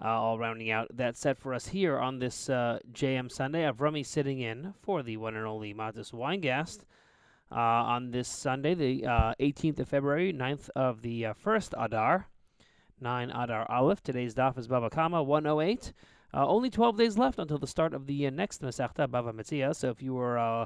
uh, 0.04 0.08
all 0.08 0.38
rounding 0.38 0.70
out 0.70 0.88
that 0.94 1.16
set 1.16 1.38
for 1.38 1.54
us 1.54 1.68
here 1.68 1.98
on 1.98 2.18
this 2.18 2.50
uh, 2.50 2.78
JM 2.92 3.30
Sunday. 3.30 3.62
Avrumi 3.62 4.04
sitting 4.04 4.40
in 4.40 4.74
for 4.82 5.02
the 5.02 5.16
one 5.16 5.36
and 5.36 5.46
only 5.46 5.72
Matis 5.72 6.12
Weingast. 6.12 6.80
Uh, 7.50 7.84
on 7.84 8.10
this 8.10 8.28
Sunday, 8.28 8.74
the 8.74 9.06
uh, 9.06 9.34
18th 9.38 9.80
of 9.80 9.88
February, 9.88 10.32
9th 10.32 10.70
of 10.74 11.02
the 11.02 11.26
uh, 11.26 11.32
first 11.34 11.74
Adar, 11.78 12.26
9 13.00 13.30
Adar 13.30 13.70
Aleph. 13.70 14.02
Today's 14.02 14.34
daf 14.34 14.56
is 14.56 14.66
Bava 14.66 14.90
Kama 14.90 15.22
108. 15.22 15.92
Uh, 16.34 16.48
only 16.48 16.70
12 16.70 16.96
days 16.96 17.18
left 17.18 17.38
until 17.38 17.58
the 17.58 17.66
start 17.66 17.92
of 17.92 18.06
the 18.06 18.26
uh, 18.26 18.30
next 18.30 18.62
Masechta 18.62 19.06
Bava 19.06 19.34
Metzia. 19.34 19.76
So 19.76 19.90
if 19.90 20.02
you 20.02 20.14
were 20.14 20.38
uh, 20.38 20.64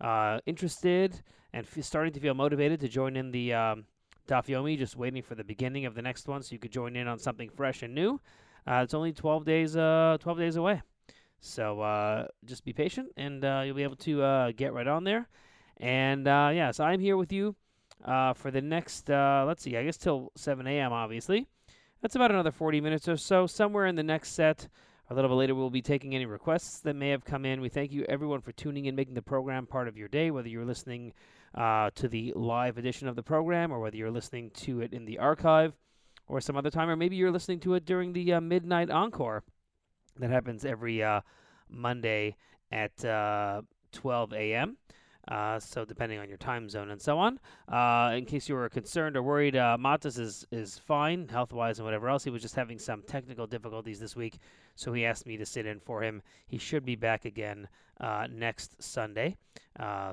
uh, 0.00 0.40
interested 0.46 1.20
and 1.52 1.66
f- 1.66 1.84
starting 1.84 2.14
to 2.14 2.20
feel 2.20 2.34
motivated 2.34 2.80
to 2.80 2.88
join 2.88 3.16
in 3.16 3.30
the 3.30 3.52
um, 3.52 3.84
daf 4.26 4.46
yomi, 4.46 4.78
just 4.78 4.96
waiting 4.96 5.22
for 5.22 5.34
the 5.34 5.44
beginning 5.44 5.84
of 5.84 5.94
the 5.94 6.02
next 6.02 6.28
one, 6.28 6.42
so 6.42 6.52
you 6.54 6.58
could 6.58 6.72
join 6.72 6.96
in 6.96 7.08
on 7.08 7.18
something 7.18 7.50
fresh 7.50 7.82
and 7.82 7.94
new. 7.94 8.18
Uh, 8.66 8.80
it's 8.84 8.94
only 8.94 9.12
12 9.12 9.44
days. 9.44 9.76
Uh, 9.76 10.16
12 10.20 10.38
days 10.38 10.56
away. 10.56 10.82
So 11.40 11.80
uh, 11.80 12.28
just 12.44 12.64
be 12.64 12.72
patient, 12.72 13.08
and 13.16 13.44
uh, 13.44 13.62
you'll 13.64 13.74
be 13.74 13.82
able 13.82 13.96
to 13.96 14.22
uh, 14.22 14.52
get 14.52 14.72
right 14.72 14.86
on 14.86 15.02
there. 15.02 15.28
And 15.78 16.28
uh, 16.28 16.52
yeah, 16.54 16.70
so 16.70 16.84
I'm 16.84 17.00
here 17.00 17.16
with 17.16 17.32
you 17.32 17.56
for 18.04 18.50
the 18.52 18.60
next, 18.60 19.08
let's 19.08 19.62
see, 19.62 19.76
I 19.76 19.84
guess 19.84 19.96
till 19.96 20.30
7 20.36 20.66
a.m., 20.66 20.92
obviously. 20.92 21.48
That's 22.00 22.14
about 22.14 22.30
another 22.30 22.52
40 22.52 22.80
minutes 22.80 23.08
or 23.08 23.16
so. 23.16 23.46
Somewhere 23.46 23.86
in 23.86 23.96
the 23.96 24.02
next 24.04 24.32
set, 24.32 24.68
a 25.10 25.14
little 25.14 25.30
bit 25.30 25.36
later, 25.36 25.54
we'll 25.54 25.70
be 25.70 25.82
taking 25.82 26.14
any 26.14 26.26
requests 26.26 26.78
that 26.80 26.94
may 26.94 27.10
have 27.10 27.24
come 27.24 27.44
in. 27.44 27.60
We 27.60 27.68
thank 27.68 27.92
you, 27.92 28.04
everyone, 28.08 28.40
for 28.40 28.52
tuning 28.52 28.86
in, 28.86 28.94
making 28.94 29.14
the 29.14 29.22
program 29.22 29.66
part 29.66 29.88
of 29.88 29.96
your 29.96 30.08
day, 30.08 30.30
whether 30.30 30.48
you're 30.48 30.64
listening 30.64 31.12
uh, 31.54 31.90
to 31.96 32.08
the 32.08 32.32
live 32.36 32.78
edition 32.78 33.08
of 33.08 33.16
the 33.16 33.22
program 33.22 33.72
or 33.72 33.80
whether 33.80 33.96
you're 33.96 34.10
listening 34.10 34.50
to 34.50 34.80
it 34.80 34.92
in 34.92 35.04
the 35.04 35.18
archive 35.18 35.74
or 36.28 36.40
some 36.40 36.56
other 36.56 36.70
time, 36.70 36.88
or 36.88 36.96
maybe 36.96 37.16
you're 37.16 37.30
listening 37.30 37.60
to 37.60 37.74
it 37.74 37.84
during 37.84 38.12
the 38.12 38.32
uh, 38.32 38.40
midnight 38.40 38.90
encore 38.90 39.42
that 40.18 40.30
happens 40.30 40.64
every 40.64 41.02
uh, 41.02 41.20
Monday 41.68 42.36
at 42.70 43.04
uh, 43.04 43.62
12 43.92 44.32
a.m. 44.32 44.76
Uh, 45.28 45.58
so 45.60 45.84
depending 45.84 46.18
on 46.18 46.28
your 46.28 46.38
time 46.38 46.68
zone 46.68 46.90
and 46.90 47.00
so 47.00 47.16
on. 47.16 47.38
Uh, 47.68 48.12
in 48.16 48.24
case 48.24 48.48
you 48.48 48.56
were 48.56 48.68
concerned 48.68 49.16
or 49.16 49.22
worried, 49.22 49.54
uh, 49.54 49.76
Matis 49.78 50.18
is 50.18 50.44
is 50.50 50.78
fine 50.78 51.28
health 51.28 51.52
wise 51.52 51.78
and 51.78 51.86
whatever 51.86 52.08
else. 52.08 52.24
He 52.24 52.30
was 52.30 52.42
just 52.42 52.56
having 52.56 52.78
some 52.78 53.02
technical 53.02 53.46
difficulties 53.46 54.00
this 54.00 54.16
week, 54.16 54.38
so 54.74 54.92
he 54.92 55.06
asked 55.06 55.26
me 55.26 55.36
to 55.36 55.46
sit 55.46 55.64
in 55.64 55.78
for 55.78 56.02
him. 56.02 56.22
He 56.46 56.58
should 56.58 56.84
be 56.84 56.96
back 56.96 57.24
again 57.24 57.68
next 58.30 58.82
Sunday. 58.82 59.36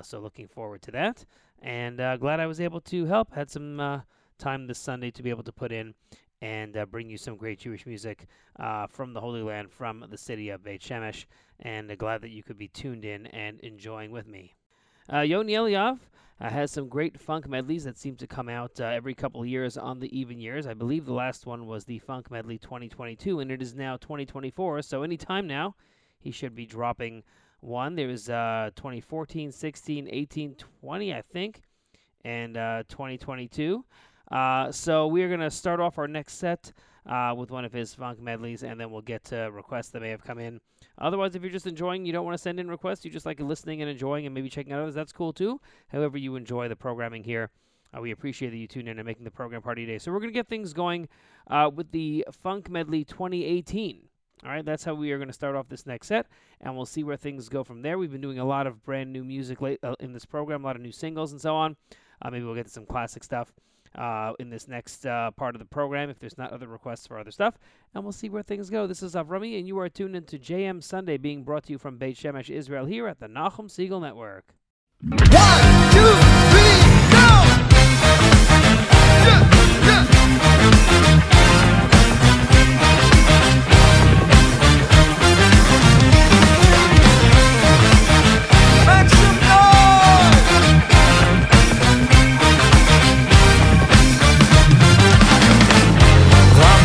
So 0.02 0.20
looking 0.20 0.46
forward 0.46 0.82
to 0.82 0.92
that, 0.92 1.24
and 1.60 1.96
glad 2.20 2.38
I 2.38 2.46
was 2.46 2.60
able 2.60 2.80
to 2.82 3.06
help. 3.06 3.34
Had 3.34 3.50
some 3.50 4.02
time 4.40 4.66
this 4.66 4.78
Sunday 4.78 5.10
to 5.12 5.22
be 5.22 5.30
able 5.30 5.44
to 5.44 5.52
put 5.52 5.70
in 5.70 5.94
and 6.42 6.76
uh, 6.76 6.86
bring 6.86 7.10
you 7.10 7.18
some 7.18 7.36
great 7.36 7.58
Jewish 7.58 7.86
music 7.86 8.26
uh, 8.58 8.86
from 8.86 9.12
the 9.12 9.20
Holy 9.20 9.42
Land, 9.42 9.70
from 9.70 10.04
the 10.10 10.16
city 10.16 10.48
of 10.48 10.64
Beit 10.64 10.80
Shemesh, 10.80 11.26
and 11.60 11.90
uh, 11.90 11.94
glad 11.94 12.22
that 12.22 12.30
you 12.30 12.42
could 12.42 12.58
be 12.58 12.68
tuned 12.68 13.04
in 13.04 13.26
and 13.26 13.60
enjoying 13.60 14.10
with 14.10 14.26
me. 14.26 14.54
Uh, 15.12 15.20
Yoni 15.20 15.52
Eliav 15.52 15.98
uh, 16.40 16.48
has 16.48 16.70
some 16.70 16.88
great 16.88 17.20
funk 17.20 17.46
medleys 17.48 17.84
that 17.84 17.98
seem 17.98 18.16
to 18.16 18.26
come 18.26 18.48
out 18.48 18.80
uh, 18.80 18.84
every 18.84 19.14
couple 19.14 19.42
of 19.42 19.48
years 19.48 19.76
on 19.76 20.00
the 20.00 20.18
even 20.18 20.40
years. 20.40 20.66
I 20.66 20.74
believe 20.74 21.04
the 21.04 21.12
last 21.12 21.44
one 21.44 21.66
was 21.66 21.84
the 21.84 21.98
Funk 21.98 22.30
Medley 22.30 22.58
2022, 22.58 23.40
and 23.40 23.50
it 23.50 23.60
is 23.60 23.74
now 23.74 23.96
2024. 23.98 24.82
So 24.82 25.02
anytime 25.02 25.46
now, 25.46 25.74
he 26.18 26.30
should 26.30 26.54
be 26.54 26.64
dropping 26.64 27.22
one. 27.60 27.94
There's 27.94 28.30
uh, 28.30 28.70
2014, 28.76 29.52
16, 29.52 30.08
18, 30.10 30.56
20, 30.80 31.14
I 31.14 31.22
think, 31.22 31.62
and 32.24 32.56
uh, 32.56 32.84
2022. 32.88 33.84
Uh, 34.30 34.70
so 34.70 35.06
we're 35.06 35.28
going 35.28 35.40
to 35.40 35.50
start 35.50 35.80
off 35.80 35.98
our 35.98 36.08
next 36.08 36.34
set 36.34 36.72
uh, 37.06 37.34
with 37.36 37.50
one 37.50 37.64
of 37.64 37.72
his 37.72 37.94
funk 37.94 38.20
medleys, 38.20 38.62
and 38.62 38.80
then 38.80 38.90
we'll 38.90 39.00
get 39.00 39.24
to 39.24 39.50
requests 39.52 39.88
that 39.90 40.00
may 40.00 40.10
have 40.10 40.22
come 40.22 40.38
in. 40.38 40.60
Otherwise, 40.98 41.34
if 41.34 41.42
you're 41.42 41.50
just 41.50 41.66
enjoying, 41.66 42.04
you 42.04 42.12
don't 42.12 42.24
want 42.24 42.34
to 42.34 42.42
send 42.42 42.60
in 42.60 42.68
requests, 42.68 43.04
you 43.04 43.10
just 43.10 43.26
like 43.26 43.40
listening 43.40 43.80
and 43.82 43.90
enjoying 43.90 44.26
and 44.26 44.34
maybe 44.34 44.48
checking 44.48 44.72
out 44.72 44.82
others, 44.82 44.94
that's 44.94 45.12
cool 45.12 45.32
too. 45.32 45.60
However, 45.88 46.18
you 46.18 46.36
enjoy 46.36 46.68
the 46.68 46.76
programming 46.76 47.24
here. 47.24 47.50
Uh, 47.96 48.00
we 48.00 48.12
appreciate 48.12 48.50
that 48.50 48.56
you 48.56 48.68
tune 48.68 48.86
in 48.86 48.98
and 48.98 49.06
making 49.06 49.24
the 49.24 49.30
program 49.30 49.62
part 49.62 49.78
of 49.78 49.82
your 49.82 49.92
day. 49.92 49.98
So 49.98 50.12
we're 50.12 50.20
going 50.20 50.30
to 50.30 50.38
get 50.38 50.48
things 50.48 50.72
going 50.72 51.08
uh, 51.48 51.70
with 51.74 51.90
the 51.90 52.24
Funk 52.30 52.70
Medley 52.70 53.04
2018. 53.04 54.02
All 54.44 54.50
right, 54.50 54.64
that's 54.64 54.84
how 54.84 54.94
we 54.94 55.10
are 55.10 55.18
going 55.18 55.28
to 55.28 55.34
start 55.34 55.54
off 55.54 55.68
this 55.68 55.86
next 55.86 56.06
set, 56.06 56.26
and 56.62 56.74
we'll 56.74 56.86
see 56.86 57.04
where 57.04 57.16
things 57.16 57.50
go 57.50 57.62
from 57.62 57.82
there. 57.82 57.98
We've 57.98 58.10
been 58.10 58.22
doing 58.22 58.38
a 58.38 58.44
lot 58.44 58.66
of 58.66 58.82
brand 58.82 59.12
new 59.12 59.22
music 59.22 59.60
late, 59.60 59.80
uh, 59.82 59.96
in 60.00 60.12
this 60.14 60.24
program, 60.24 60.64
a 60.64 60.66
lot 60.66 60.76
of 60.76 60.82
new 60.82 60.92
singles 60.92 61.32
and 61.32 61.40
so 61.40 61.54
on. 61.54 61.76
Uh, 62.22 62.30
maybe 62.30 62.44
we'll 62.44 62.54
get 62.54 62.66
to 62.66 62.72
some 62.72 62.86
classic 62.86 63.22
stuff 63.22 63.52
uh, 63.94 64.32
in 64.38 64.50
this 64.50 64.68
next 64.68 65.06
uh, 65.06 65.30
part 65.32 65.54
of 65.54 65.58
the 65.58 65.64
program 65.64 66.10
if 66.10 66.18
there's 66.18 66.38
not 66.38 66.52
other 66.52 66.68
requests 66.68 67.06
for 67.06 67.18
other 67.18 67.30
stuff. 67.30 67.58
And 67.94 68.04
we'll 68.04 68.12
see 68.12 68.28
where 68.28 68.42
things 68.42 68.70
go. 68.70 68.86
This 68.86 69.02
is 69.02 69.14
Avrumi, 69.14 69.58
and 69.58 69.66
you 69.66 69.78
are 69.78 69.88
tuned 69.88 70.16
into 70.16 70.38
JM 70.38 70.82
Sunday 70.82 71.16
being 71.16 71.42
brought 71.42 71.64
to 71.64 71.72
you 71.72 71.78
from 71.78 71.98
Beit 71.98 72.16
Shemesh, 72.16 72.50
Israel, 72.50 72.86
here 72.86 73.06
at 73.06 73.20
the 73.20 73.26
Nachum 73.26 73.66
Segal 73.66 74.00
Network. 74.00 74.54
One, 75.02 75.18
two, 75.18 76.14
three, 76.50 76.80
go! 77.10 77.26
Yeah, 79.24 79.50
yeah. 79.86 80.30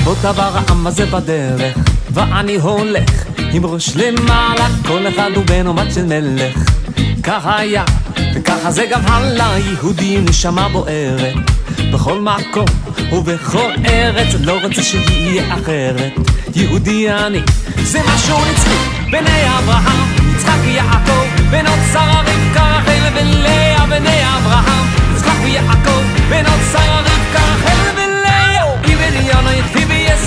עבר 0.05 0.57
העם 0.57 0.87
הזה 0.87 1.05
בדרך, 1.05 1.77
ואני 2.13 2.55
הולך 2.55 3.23
עם 3.51 3.65
ראש 3.65 3.95
למעלה, 3.95 4.67
כל 4.87 5.07
אחד 5.07 5.31
הוא 5.35 5.45
בן 5.45 5.67
אומת 5.67 5.93
של 5.93 6.05
מלך. 6.05 6.69
ככה 7.23 7.57
היה, 7.59 7.83
וככה 8.35 8.71
זה 8.71 8.85
גם 8.85 9.01
הלאה, 9.05 9.59
יהודי 9.59 10.21
נשמה 10.29 10.69
בוערת. 10.69 11.33
בכל 11.93 12.19
מקום 12.21 12.65
ובכל 13.11 13.71
ארץ, 13.85 14.27
לא 14.39 14.57
רוצה 14.63 14.83
שיהיה 14.83 15.53
אחרת. 15.53 16.13
יהודי 16.55 17.11
אני, 17.11 17.41
זה 17.83 17.99
משהו 18.15 18.37
נצחי, 18.51 19.09
בני 19.11 19.57
אברהם, 19.59 20.35
יצחק 20.35 20.57
ויעקב, 20.63 21.25
בנות 21.51 21.79
שרה 21.93 22.21
רבקה, 22.21 22.77
רחל 22.77 22.99
ובן 23.11 23.27
לאה, 23.27 23.85
בני 23.85 24.21
אברהם, 24.37 24.85
יצחק 25.15 25.35
ויעקב, 25.43 26.01
בנות 26.29 26.59
שרה 26.71 26.99
רבקה, 26.99 27.39
רחל 27.39 27.91
ובן 27.91 28.09
לאה, 28.09 28.35
עבריון 28.83 29.47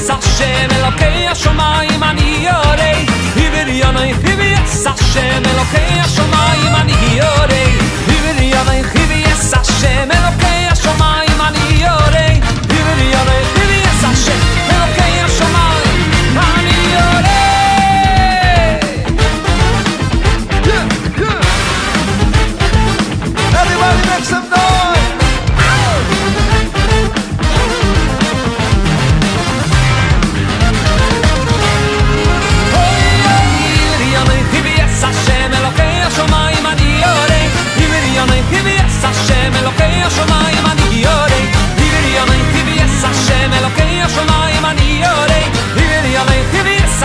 Hashem 0.09 0.71
Elokei 0.71 1.27
Hashomayim 1.29 2.03
Ani 2.03 2.47
Yorei 2.47 3.05
Hiver 3.37 3.69
Yonai 3.69 4.15
Hivi 4.15 4.51
Yes 4.51 4.87
Hashem 4.87 5.45
Elokei 5.45 5.99
Hashomayim 6.01 6.75
Yorei 7.21 7.69
Hiver 8.09 8.41
Yonai 8.55 8.83
Hivi 8.95 9.19
Yes 9.29 9.53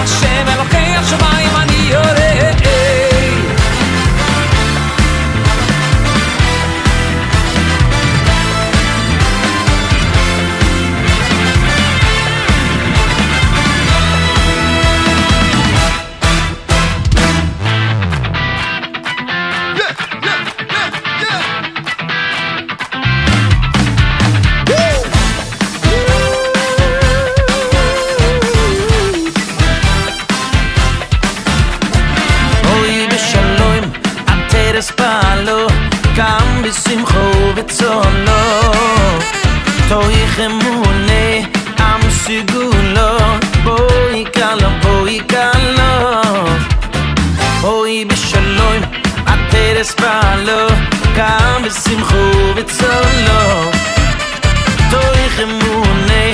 השם 0.03 0.45
אלוקי 0.47 0.77
השמיים 0.97 1.55
אני 1.55 1.89
יורה 1.91 2.22
בשמחו 36.73 37.31
וצונו. 37.55 38.71
תויך 39.89 40.39
אמונה, 40.39 41.47
עם 41.79 42.01
סגולו, 42.09 43.17
בואי 43.63 44.23
קלו, 44.33 44.69
בואי 44.81 45.19
קלו. 45.19 46.23
אוי 47.63 48.05
בשלום, 48.05 48.81
עטרס 49.25 49.91
פעלו, 49.91 50.67
קם 51.15 51.61
בשמחו 51.63 52.31
וצונו. 52.55 53.71
תויך 54.89 55.39
אמונה, 55.39 56.25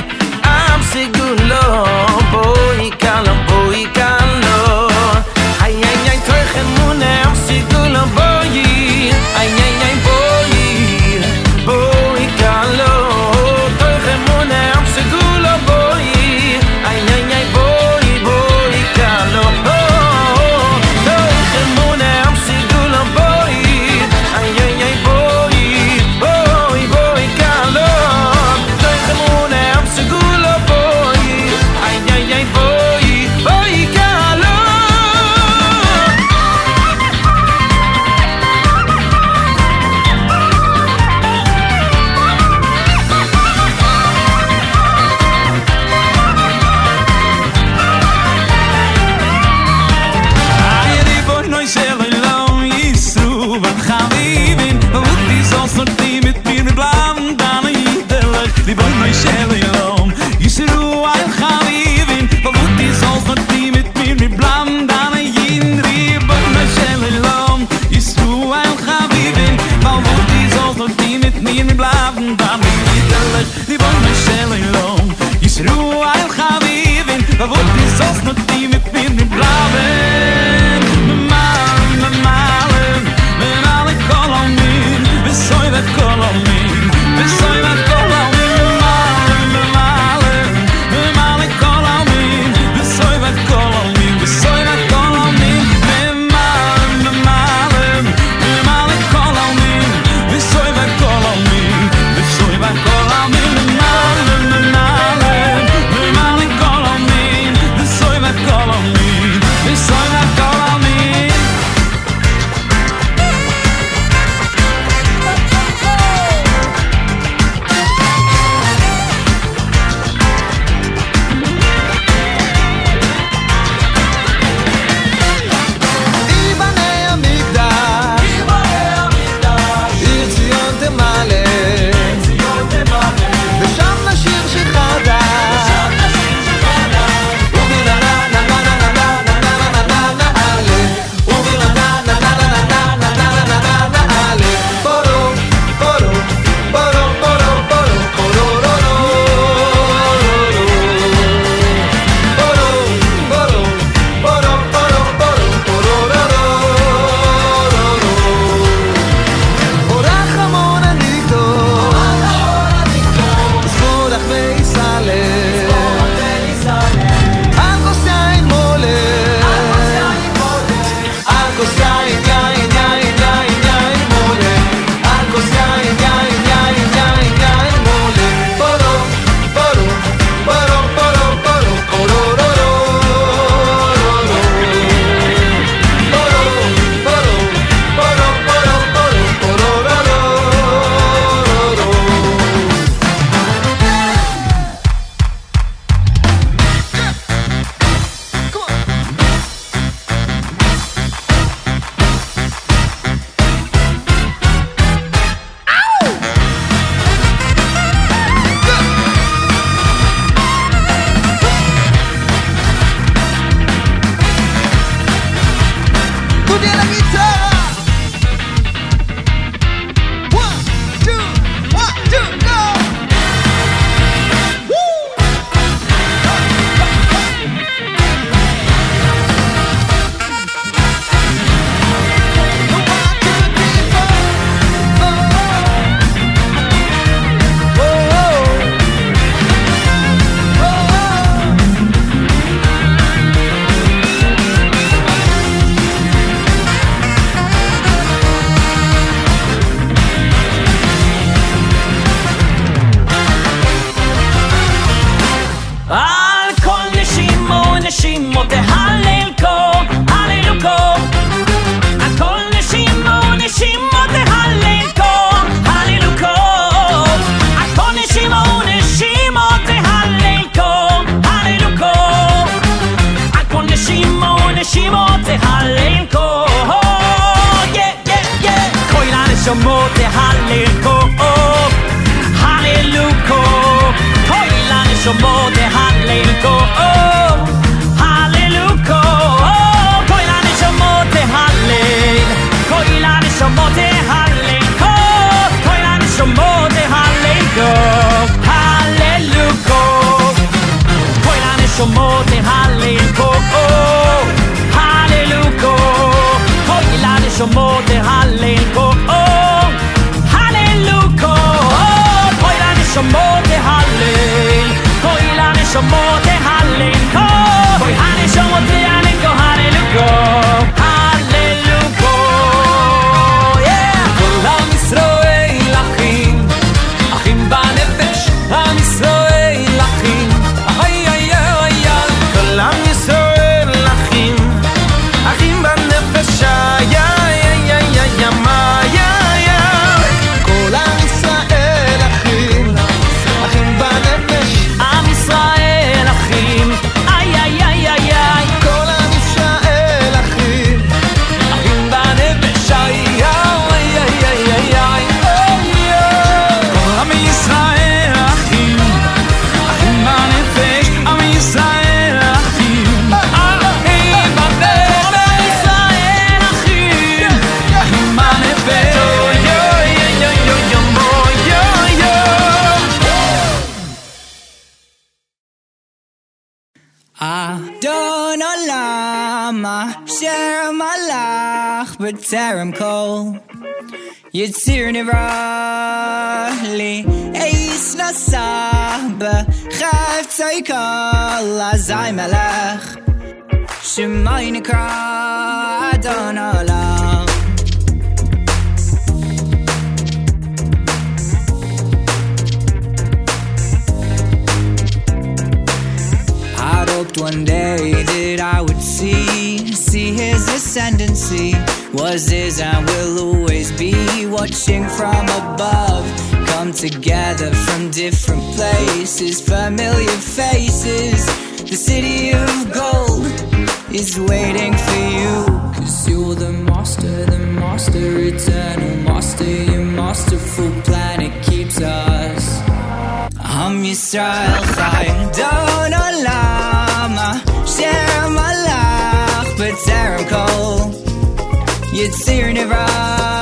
right 442.69 443.38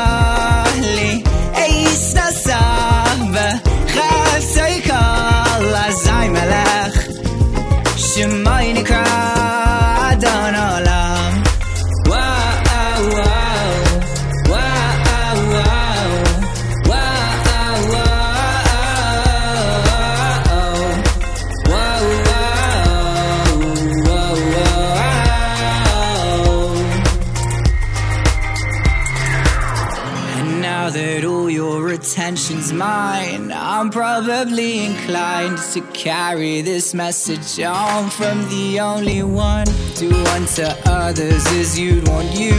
probably 34.37 34.85
inclined 34.85 35.57
to 35.57 35.81
carry 35.93 36.61
this 36.61 36.93
message 36.93 37.59
on 37.59 38.07
from 38.07 38.47
the 38.49 38.79
only 38.79 39.23
one 39.23 39.65
to 39.95 40.07
unto 40.35 40.61
others 40.85 41.43
as 41.53 41.79
you'd 41.79 42.07
want 42.07 42.29
you. 42.37 42.53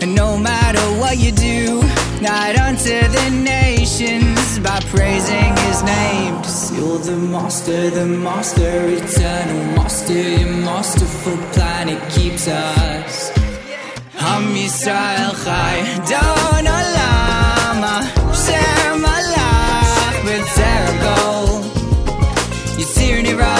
And 0.00 0.14
no 0.14 0.38
matter 0.38 0.80
what 0.98 1.18
you 1.18 1.32
do, 1.32 1.82
not 2.22 2.56
unto 2.56 2.96
the 3.18 3.30
nations 3.30 4.58
by 4.60 4.80
praising 4.86 5.54
his 5.66 5.82
name. 5.82 6.34
Just 6.42 6.72
you're 6.74 6.98
the 6.98 7.18
master, 7.18 7.90
the 7.90 8.06
master, 8.06 8.88
eternal 8.88 9.76
master, 9.76 10.14
your 10.14 10.52
masterful 10.70 11.36
plan, 11.52 11.90
it 11.90 12.02
keeps 12.10 12.48
us. 12.48 13.36
Am 14.16 14.44
Yisrael 14.54 15.34
Chai, 15.44 15.74
don't 16.08 16.64
lie. 16.64 17.37
You're 22.78 22.86
tearing 22.86 23.26
it 23.26 23.36
right. 23.36 23.57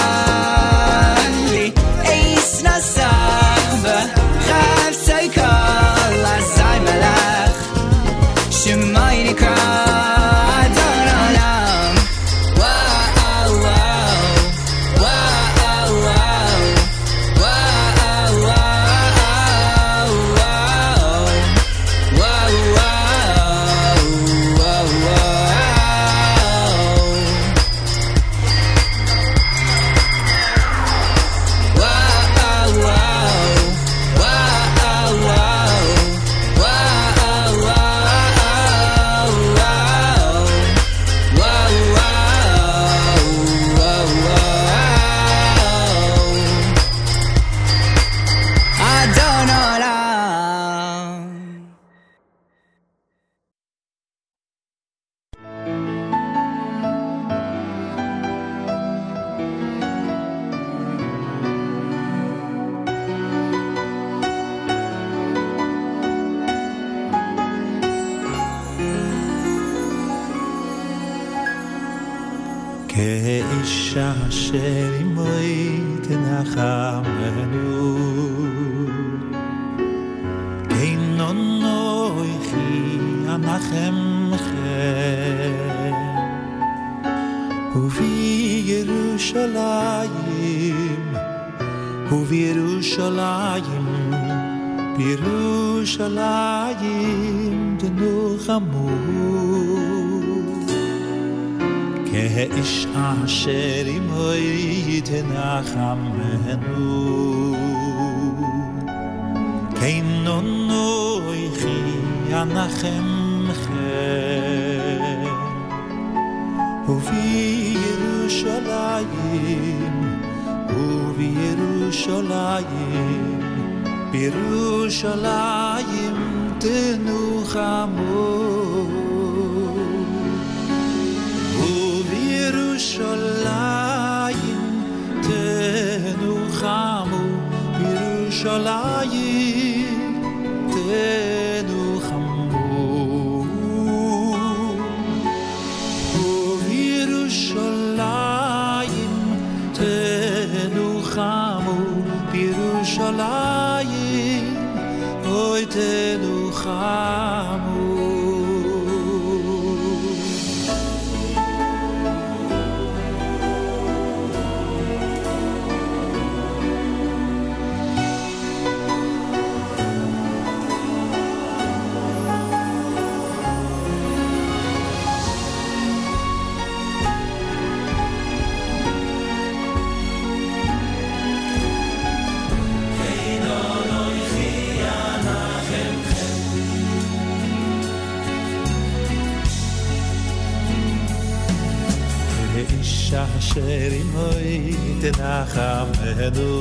medo. 196.30 196.57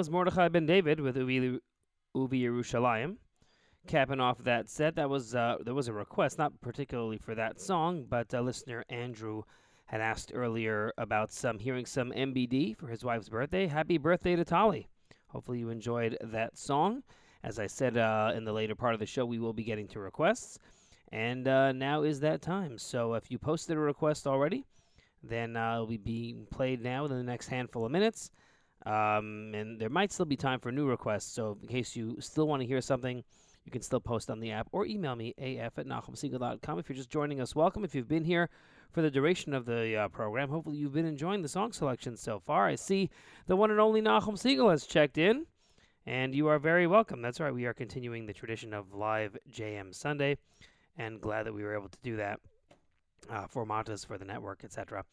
Was 0.00 0.08
Mordechai 0.08 0.48
Ben 0.48 0.64
David 0.64 0.98
with 0.98 1.16
Uvi, 1.16 1.58
Uvi 2.16 2.40
Yerushalayim. 2.40 3.16
Capping 3.86 4.18
off 4.18 4.42
that 4.44 4.70
set, 4.70 4.94
that 4.94 5.10
was 5.10 5.34
uh, 5.34 5.58
there 5.62 5.74
was 5.74 5.88
a 5.88 5.92
request, 5.92 6.38
not 6.38 6.58
particularly 6.62 7.18
for 7.18 7.34
that 7.34 7.60
song, 7.60 8.06
but 8.08 8.32
uh, 8.32 8.40
listener 8.40 8.82
Andrew 8.88 9.42
had 9.84 10.00
asked 10.00 10.32
earlier 10.34 10.94
about 10.96 11.30
some 11.30 11.58
hearing 11.58 11.84
some 11.84 12.12
MBD 12.12 12.78
for 12.78 12.88
his 12.88 13.04
wife's 13.04 13.28
birthday. 13.28 13.66
Happy 13.66 13.98
birthday 13.98 14.36
to 14.36 14.42
Tali! 14.42 14.88
Hopefully 15.26 15.58
you 15.58 15.68
enjoyed 15.68 16.16
that 16.22 16.56
song. 16.56 17.02
As 17.44 17.58
I 17.58 17.66
said 17.66 17.98
uh, 17.98 18.32
in 18.34 18.46
the 18.46 18.54
later 18.54 18.74
part 18.74 18.94
of 18.94 19.00
the 19.00 19.06
show, 19.06 19.26
we 19.26 19.38
will 19.38 19.52
be 19.52 19.64
getting 19.64 19.88
to 19.88 20.00
requests, 20.00 20.58
and 21.12 21.46
uh, 21.46 21.72
now 21.72 22.04
is 22.04 22.20
that 22.20 22.40
time. 22.40 22.78
So 22.78 23.12
if 23.12 23.30
you 23.30 23.38
posted 23.38 23.76
a 23.76 23.80
request 23.80 24.26
already, 24.26 24.64
then 25.22 25.58
uh, 25.58 25.74
it'll 25.74 25.86
be 25.88 25.98
being 25.98 26.46
played 26.50 26.82
now 26.82 27.04
in 27.04 27.10
the 27.10 27.22
next 27.22 27.48
handful 27.48 27.84
of 27.84 27.92
minutes. 27.92 28.30
Um, 28.86 29.52
and 29.54 29.78
there 29.78 29.90
might 29.90 30.12
still 30.12 30.26
be 30.26 30.36
time 30.36 30.60
for 30.60 30.72
new 30.72 30.86
requests. 30.86 31.32
So 31.32 31.58
in 31.62 31.68
case 31.68 31.94
you 31.94 32.16
still 32.20 32.46
want 32.46 32.62
to 32.62 32.66
hear 32.66 32.80
something, 32.80 33.22
you 33.64 33.72
can 33.72 33.82
still 33.82 34.00
post 34.00 34.30
on 34.30 34.40
the 34.40 34.50
app 34.52 34.68
or 34.72 34.86
email 34.86 35.14
me, 35.14 35.34
af 35.38 35.78
at 35.78 35.86
nachumsegal.com. 35.86 36.78
If 36.78 36.88
you're 36.88 36.96
just 36.96 37.10
joining 37.10 37.40
us, 37.40 37.54
welcome. 37.54 37.84
If 37.84 37.94
you've 37.94 38.08
been 38.08 38.24
here 38.24 38.48
for 38.90 39.02
the 39.02 39.10
duration 39.10 39.52
of 39.52 39.66
the 39.66 39.96
uh, 39.96 40.08
program, 40.08 40.48
hopefully 40.48 40.76
you've 40.76 40.94
been 40.94 41.06
enjoying 41.06 41.42
the 41.42 41.48
song 41.48 41.72
selection 41.72 42.16
so 42.16 42.40
far. 42.40 42.66
I 42.66 42.74
see 42.74 43.10
the 43.46 43.56
one 43.56 43.70
and 43.70 43.78
only 43.78 44.00
Nachum 44.00 44.34
Segal 44.34 44.70
has 44.70 44.86
checked 44.86 45.18
in, 45.18 45.46
and 46.06 46.34
you 46.34 46.48
are 46.48 46.58
very 46.58 46.86
welcome. 46.86 47.20
That's 47.20 47.38
right, 47.38 47.52
we 47.52 47.66
are 47.66 47.74
continuing 47.74 48.26
the 48.26 48.32
tradition 48.32 48.72
of 48.72 48.94
live 48.94 49.36
JM 49.52 49.94
Sunday, 49.94 50.38
and 50.96 51.20
glad 51.20 51.46
that 51.46 51.52
we 51.52 51.62
were 51.62 51.74
able 51.74 51.88
to 51.88 51.98
do 52.02 52.16
that 52.16 52.40
uh, 53.28 53.46
for 53.46 53.66
Matis, 53.66 54.06
for 54.06 54.18
the 54.18 54.24
network, 54.24 54.64
etc. 54.64 55.04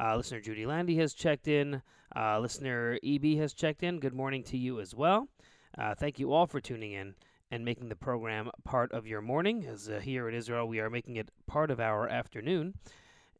Uh, 0.00 0.16
listener 0.16 0.40
Judy 0.40 0.64
Landy 0.64 0.96
has 0.96 1.12
checked 1.12 1.46
in. 1.46 1.82
Uh, 2.16 2.38
listener 2.40 2.98
EB 3.04 3.36
has 3.36 3.52
checked 3.52 3.82
in. 3.82 4.00
Good 4.00 4.14
morning 4.14 4.42
to 4.44 4.56
you 4.56 4.80
as 4.80 4.94
well. 4.94 5.28
Uh, 5.76 5.94
thank 5.94 6.18
you 6.18 6.32
all 6.32 6.46
for 6.46 6.58
tuning 6.58 6.92
in 6.92 7.14
and 7.50 7.66
making 7.66 7.90
the 7.90 7.96
program 7.96 8.50
part 8.64 8.92
of 8.92 9.06
your 9.06 9.20
morning. 9.20 9.66
As 9.66 9.90
uh, 9.90 10.00
here 10.00 10.26
in 10.26 10.34
Israel, 10.34 10.66
we 10.66 10.80
are 10.80 10.88
making 10.88 11.16
it 11.16 11.30
part 11.46 11.70
of 11.70 11.80
our 11.80 12.08
afternoon. 12.08 12.72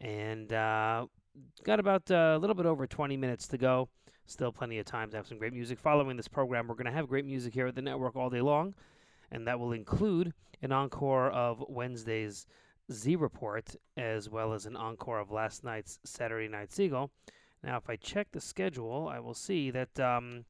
And 0.03 0.53
uh, 0.53 1.07
got 1.65 1.81
about 1.81 2.11
uh, 2.11 2.35
a 2.37 2.39
little 2.39 2.55
bit 2.55 2.67
over 2.67 2.87
20 2.87 3.17
minutes 3.17 3.49
to 3.49 3.59
go. 3.59 3.89
Still 4.27 4.53
plenty 4.53 4.79
of 4.79 4.85
time 4.85 5.11
to 5.13 5.17
have 5.17 5.27
some 5.27 5.39
great 5.39 5.55
music. 5.55 5.79
Following 5.79 6.19
this 6.19 6.29
program, 6.29 6.69
we're 6.69 6.75
going 6.75 6.85
to 6.85 6.93
have 6.93 7.09
great 7.09 7.25
music 7.25 7.55
here 7.55 7.69
at 7.69 7.75
the 7.75 7.83
network 7.83 8.17
all 8.17 8.29
day 8.29 8.43
long. 8.43 8.75
And 9.33 9.47
that 9.47 9.59
will 9.59 9.73
include 9.73 10.35
an 10.61 10.73
encore 10.73 11.31
of 11.31 11.65
Wednesday's 11.69 12.47
Z 12.93 13.17
Report, 13.17 13.75
as 13.97 14.29
well 14.29 14.53
as 14.53 14.67
an 14.67 14.77
encore 14.77 15.21
of 15.21 15.31
last 15.31 15.65
night's 15.65 15.99
Saturday 16.05 16.49
Night 16.49 16.71
Segal. 16.71 17.11
Now, 17.63 17.77
if 17.77 17.89
I 17.89 17.97
check 17.97 18.29
the 18.33 18.41
schedule, 18.41 19.09
I 19.09 19.21
will 19.21 19.35
see 19.35 19.71
that 19.71 19.99
um, 20.01 20.45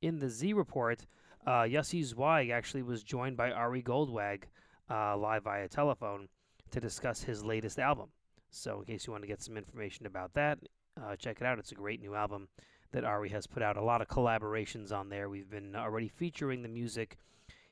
in 0.00 0.18
the 0.18 0.28
Z 0.28 0.52
Report, 0.52 1.04
uh, 1.46 1.62
Yossi 1.62 2.02
Zweig 2.04 2.50
actually 2.50 2.82
was 2.82 3.02
joined 3.02 3.36
by 3.36 3.50
Ari 3.50 3.82
Goldwag 3.82 4.44
uh, 4.90 5.16
live 5.16 5.44
via 5.44 5.68
telephone 5.68 6.28
to 6.70 6.80
discuss 6.80 7.22
his 7.22 7.44
latest 7.44 7.78
album. 7.78 8.08
So, 8.50 8.80
in 8.80 8.86
case 8.86 9.06
you 9.06 9.12
want 9.12 9.24
to 9.24 9.28
get 9.28 9.42
some 9.42 9.56
information 9.56 10.06
about 10.06 10.32
that, 10.34 10.58
uh, 11.02 11.16
check 11.16 11.40
it 11.40 11.46
out. 11.46 11.58
It's 11.58 11.72
a 11.72 11.76
great 11.76 12.00
new 12.00 12.14
album 12.14 12.48
that 12.92 13.04
Ari 13.04 13.28
has 13.30 13.46
put 13.46 13.62
out. 13.62 13.76
A 13.76 13.82
lot 13.82 14.00
of 14.00 14.08
collaborations 14.08 14.92
on 14.92 15.08
there. 15.08 15.28
We've 15.28 15.50
been 15.50 15.74
already 15.74 16.08
featuring 16.08 16.62
the 16.62 16.68
music 16.68 17.18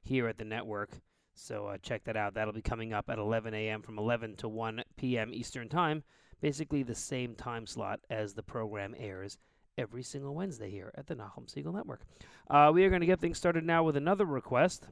here 0.03 0.27
at 0.27 0.39
the 0.39 0.45
network. 0.45 0.91
So 1.35 1.67
uh, 1.67 1.79
check 1.83 2.05
that 2.05 2.17
out. 2.17 2.35
That'll 2.35 2.53
be 2.53 2.63
coming 2.63 2.93
up 2.93 3.09
at 3.09 3.19
11 3.19 3.55
a.m. 3.55 3.83
from 3.83 3.99
11 3.99 4.37
to 4.37 4.49
1 4.49 4.83
p.m. 4.97 5.33
Eastern 5.33 5.69
Time. 5.69 6.03
Basically 6.41 6.83
the 6.83 6.95
same 6.95 7.35
time 7.35 7.67
slot 7.67 8.01
as 8.11 8.35
the 8.35 8.43
program 8.43 8.95
airs 8.99 9.39
every 9.79 10.03
single 10.03 10.35
Wednesday 10.35 10.71
here 10.71 10.93
at 10.97 11.07
the 11.07 11.15
Nachum 11.15 11.47
Segal 11.47 11.75
Network. 11.75 12.03
Uh, 12.51 12.71
we 12.75 12.85
are 12.85 12.91
going 12.91 13.01
to 13.01 13.07
get 13.07 13.21
things 13.21 13.39
started 13.39 13.65
now 13.65 13.83
with 13.83 13.97
another 13.97 14.25
request. 14.25 14.87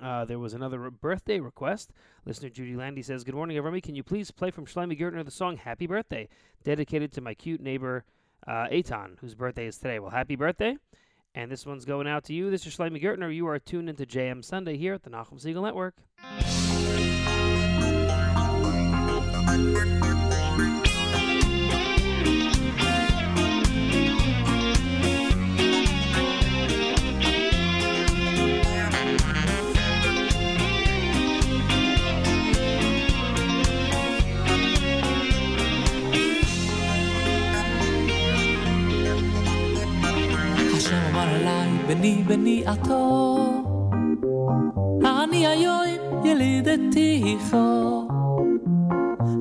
Uh, 0.00 0.24
there 0.24 0.38
was 0.38 0.54
another 0.54 0.90
birthday 0.90 1.40
request. 1.40 1.92
Listener 2.24 2.48
Judy 2.48 2.76
Landy 2.76 3.02
says, 3.02 3.24
Good 3.24 3.34
morning, 3.34 3.56
everybody. 3.56 3.80
Can 3.80 3.94
you 3.94 4.02
please 4.02 4.30
play 4.30 4.50
from 4.50 4.66
Shlomi 4.66 4.98
Gertner 4.98 5.24
the 5.24 5.30
song 5.30 5.56
Happy 5.56 5.86
Birthday, 5.86 6.28
dedicated 6.64 7.12
to 7.12 7.20
my 7.20 7.34
cute 7.34 7.60
neighbor, 7.60 8.04
uh, 8.46 8.68
whose 9.20 9.34
birthday 9.34 9.66
is 9.66 9.78
today? 9.78 9.98
Well, 9.98 10.10
happy 10.10 10.36
birthday. 10.36 10.76
And 11.34 11.50
this 11.50 11.64
one's 11.64 11.84
going 11.86 12.06
out 12.06 12.24
to 12.24 12.34
you. 12.34 12.50
This 12.50 12.66
is 12.66 12.76
Shlomi 12.76 13.02
Gertner. 13.02 13.34
You 13.34 13.46
are 13.48 13.58
tuned 13.58 13.88
into 13.88 14.04
JM 14.04 14.44
Sunday 14.44 14.76
here 14.76 14.92
at 14.92 15.02
the 15.02 15.10
Nachum 15.10 15.42
Segal 15.42 15.62
Network. 15.62 15.94
בני 41.87 42.23
בני 42.27 42.63
עתו, 42.65 43.37
אני 45.03 45.47
היום 45.47 45.83
ילידתיך. 46.25 47.57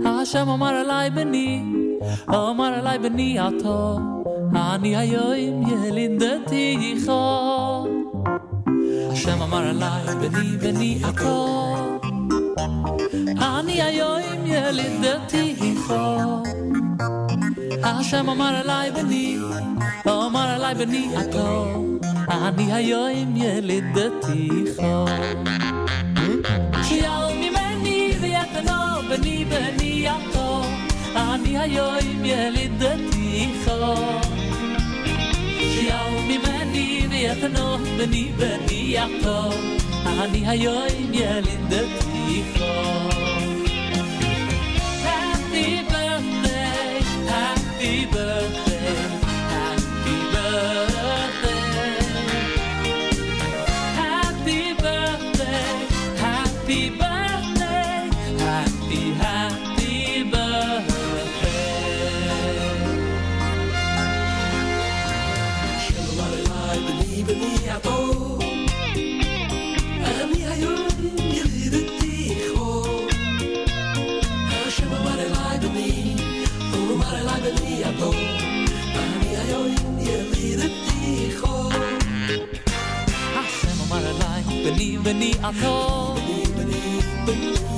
השם 0.07 0.49
אמר 0.49 0.81
אליי, 0.81 1.11
בני, 1.11 1.63
אמר 2.29 2.75
אליי, 2.79 2.99
בני 2.99 3.39
עתו, 3.39 3.99
אני 4.55 4.97
היום 4.97 5.63
ילידתיך. 5.69 7.13
השם 9.13 9.43
אמר 9.43 9.71
אליי, 9.71 10.05
בני 10.21 10.57
בני 10.57 10.99
עתו, 11.05 11.77
אני 13.39 13.83
היום 13.83 14.47
ילידתיך. 14.47 15.93
השם 17.84 18.30
אמר 18.30 18.62
אליי 18.62 18.92
בני, 18.92 19.38
אמר 20.08 20.56
אליי 20.56 20.76
בני 20.76 21.08
הטוב, 21.18 22.00
אני 22.30 22.74
היום 22.74 23.36
ילידתי 23.36 24.50
חור. 24.76 25.08
שיער 26.84 27.34
ממני 27.34 28.12
ויתנו 28.22 29.02
בני 29.10 29.46
בני 29.46 30.08
הטוב, 30.10 30.66
אני 31.16 31.58
היום 31.60 32.26
ילידתי 32.26 33.50
חור. 33.66 34.22
שיער 35.60 36.10
ממני 36.28 37.08
ויתנו 37.10 37.78
בני 37.98 38.32
בני 38.38 38.98
הטוב, 39.00 39.56
אני 40.06 40.48
היום 40.48 41.14
ילידתי 41.14 42.44
חור. 42.58 43.31
a 85.44 85.52
to 85.62 85.78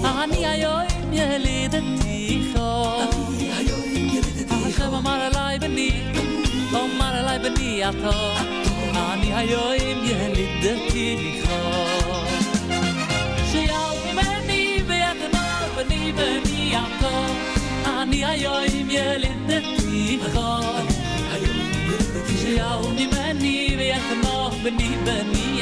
A 0.04 0.28
mia 0.28 0.54
joj 0.64 0.88
mjeli 1.12 1.68
dhe 1.72 1.80
ti 2.00 2.18
ho 2.52 2.70
A 3.56 4.72
shema 4.76 5.00
mara 5.08 5.30
laj 5.38 5.56
bëni 5.64 5.90
O 6.80 6.82
mara 7.00 7.38
bëni 7.44 7.70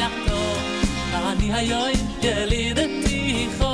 a 0.06 0.31
אני 1.31 1.55
היום 1.55 1.89
ילידתיך. 2.23 3.65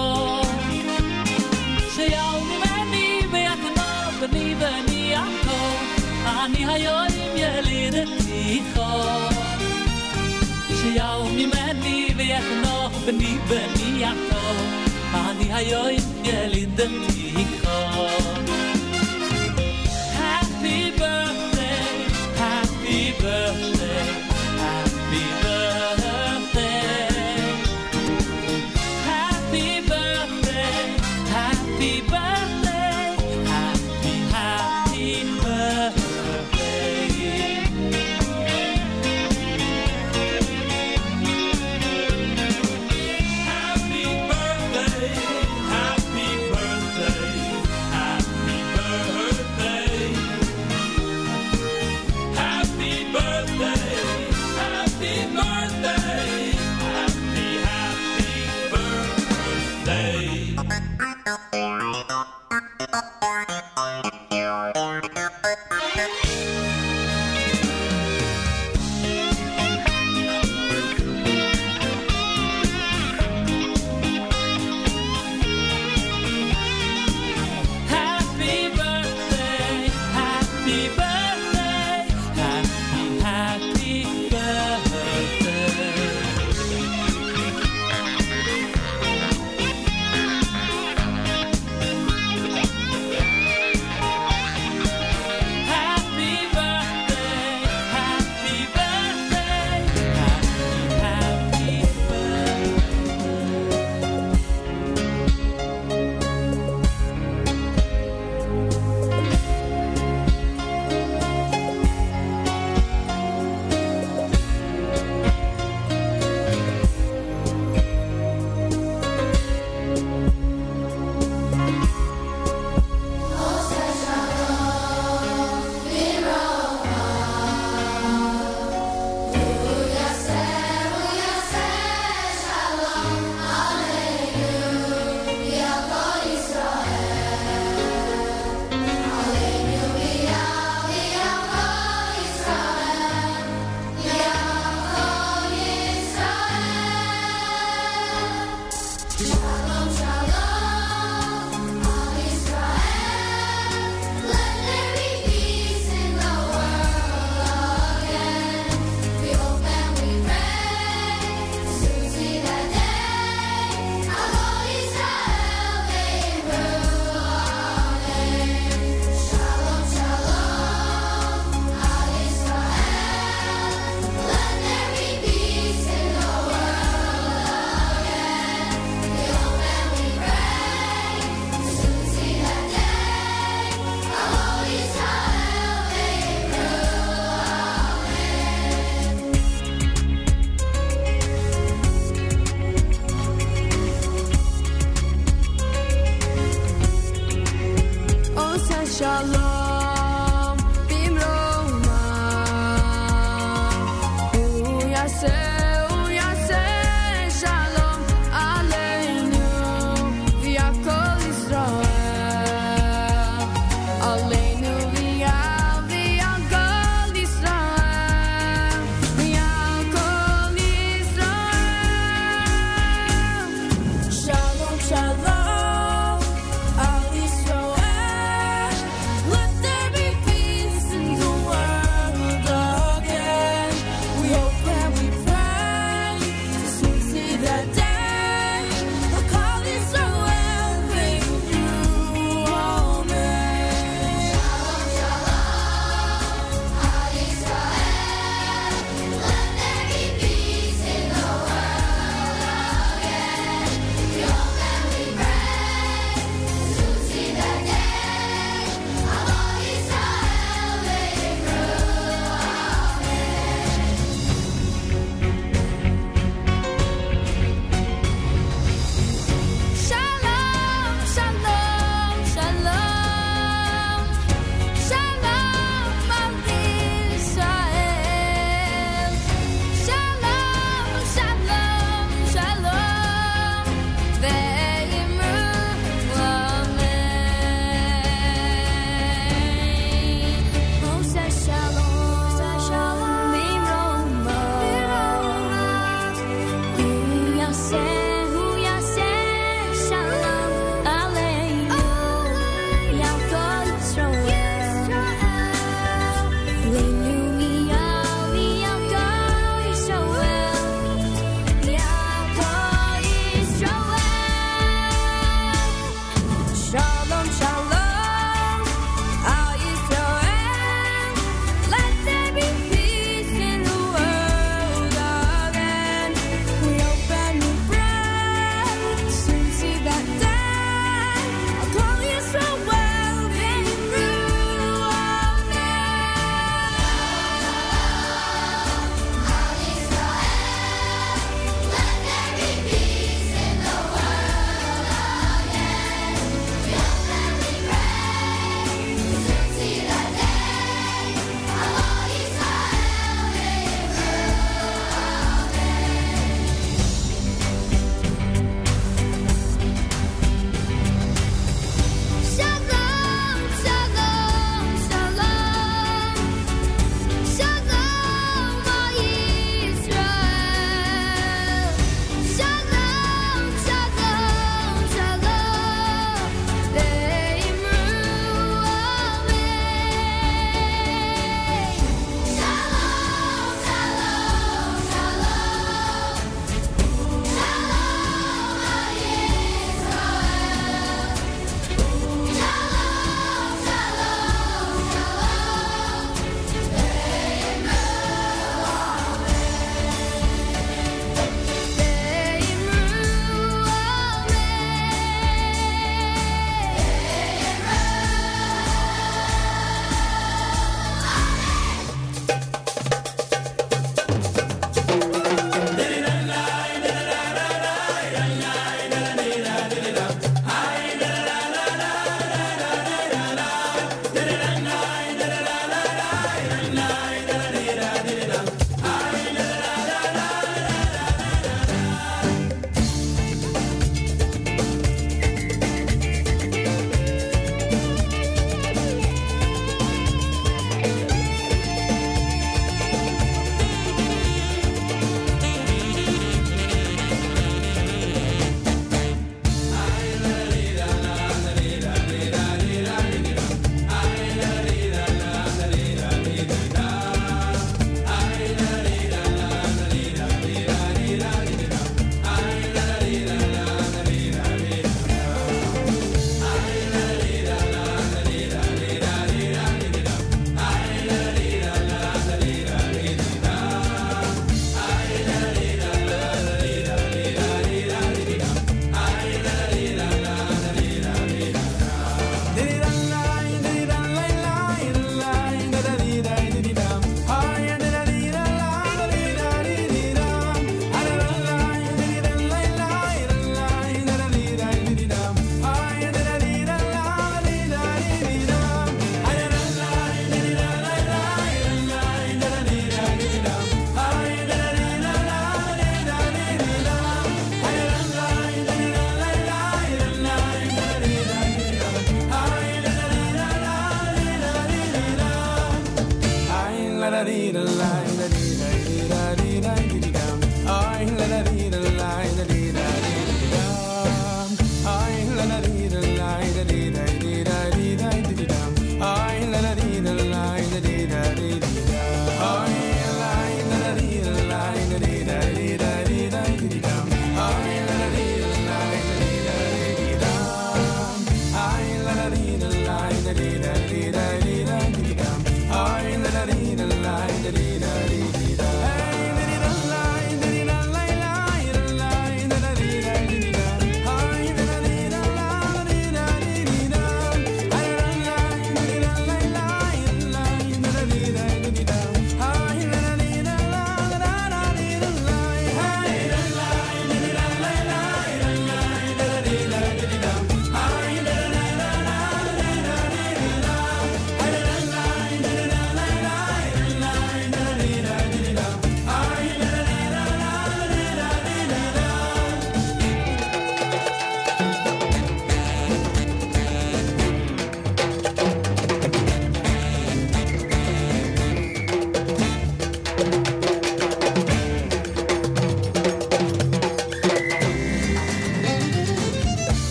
שיעל 1.94 2.40
ממני 2.40 3.20
ויתנו, 3.32 3.82
בני 4.20 4.54
בני 4.54 5.14
עתו, 5.14 5.58
אני 6.26 6.66
היום 6.66 7.06
ילידתיך. 7.36 8.80
ויאו 10.82 11.24
ממני 11.24 12.08
ויחנו 12.16 12.88
בני 13.06 13.38
בני 13.48 14.02
יחנו 14.02 14.32
אני 15.14 15.52
היום 15.54 15.88
ילידתי 16.24 17.35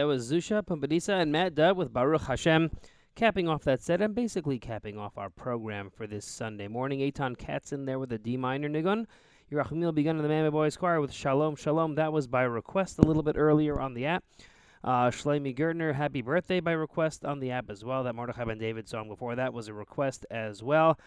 that 0.00 0.06
was 0.06 0.32
Zusha 0.32 0.62
Pumpadisa 0.62 1.20
and 1.20 1.30
Matt 1.30 1.54
Dubb 1.54 1.76
with 1.76 1.92
Baruch 1.92 2.22
Hashem, 2.22 2.70
capping 3.16 3.48
off 3.48 3.64
that 3.64 3.82
set 3.82 4.00
and 4.00 4.14
basically 4.14 4.58
capping 4.58 4.96
off 4.96 5.18
our 5.18 5.28
program 5.28 5.90
for 5.90 6.06
this 6.06 6.24
Sunday 6.24 6.68
morning. 6.68 7.00
Eitan 7.00 7.36
Katz 7.36 7.74
in 7.74 7.84
there 7.84 7.98
with 7.98 8.10
a 8.12 8.16
D 8.16 8.38
minor 8.38 8.70
nigun. 8.70 9.04
Yerachmiel 9.52 9.94
Begun 9.94 10.16
in 10.16 10.22
the 10.22 10.28
Miami 10.30 10.48
Boys 10.48 10.74
Choir 10.74 11.02
with 11.02 11.12
Shalom 11.12 11.54
Shalom. 11.54 11.96
That 11.96 12.14
was 12.14 12.26
by 12.26 12.44
request 12.44 12.98
a 12.98 13.02
little 13.02 13.22
bit 13.22 13.36
earlier 13.36 13.78
on 13.78 13.92
the 13.92 14.06
app. 14.06 14.24
Uh, 14.82 15.10
Shlomi 15.10 15.54
Gertner, 15.54 15.94
Happy 15.94 16.22
Birthday 16.22 16.60
by 16.60 16.72
request 16.72 17.26
on 17.26 17.38
the 17.38 17.50
app 17.50 17.68
as 17.68 17.84
well. 17.84 18.02
That 18.02 18.14
Mordechai 18.14 18.44
Ben 18.46 18.56
David 18.56 18.88
song 18.88 19.06
before 19.06 19.34
that 19.34 19.52
was 19.52 19.68
a 19.68 19.74
request 19.74 20.24
as 20.30 20.62
well. 20.62 20.98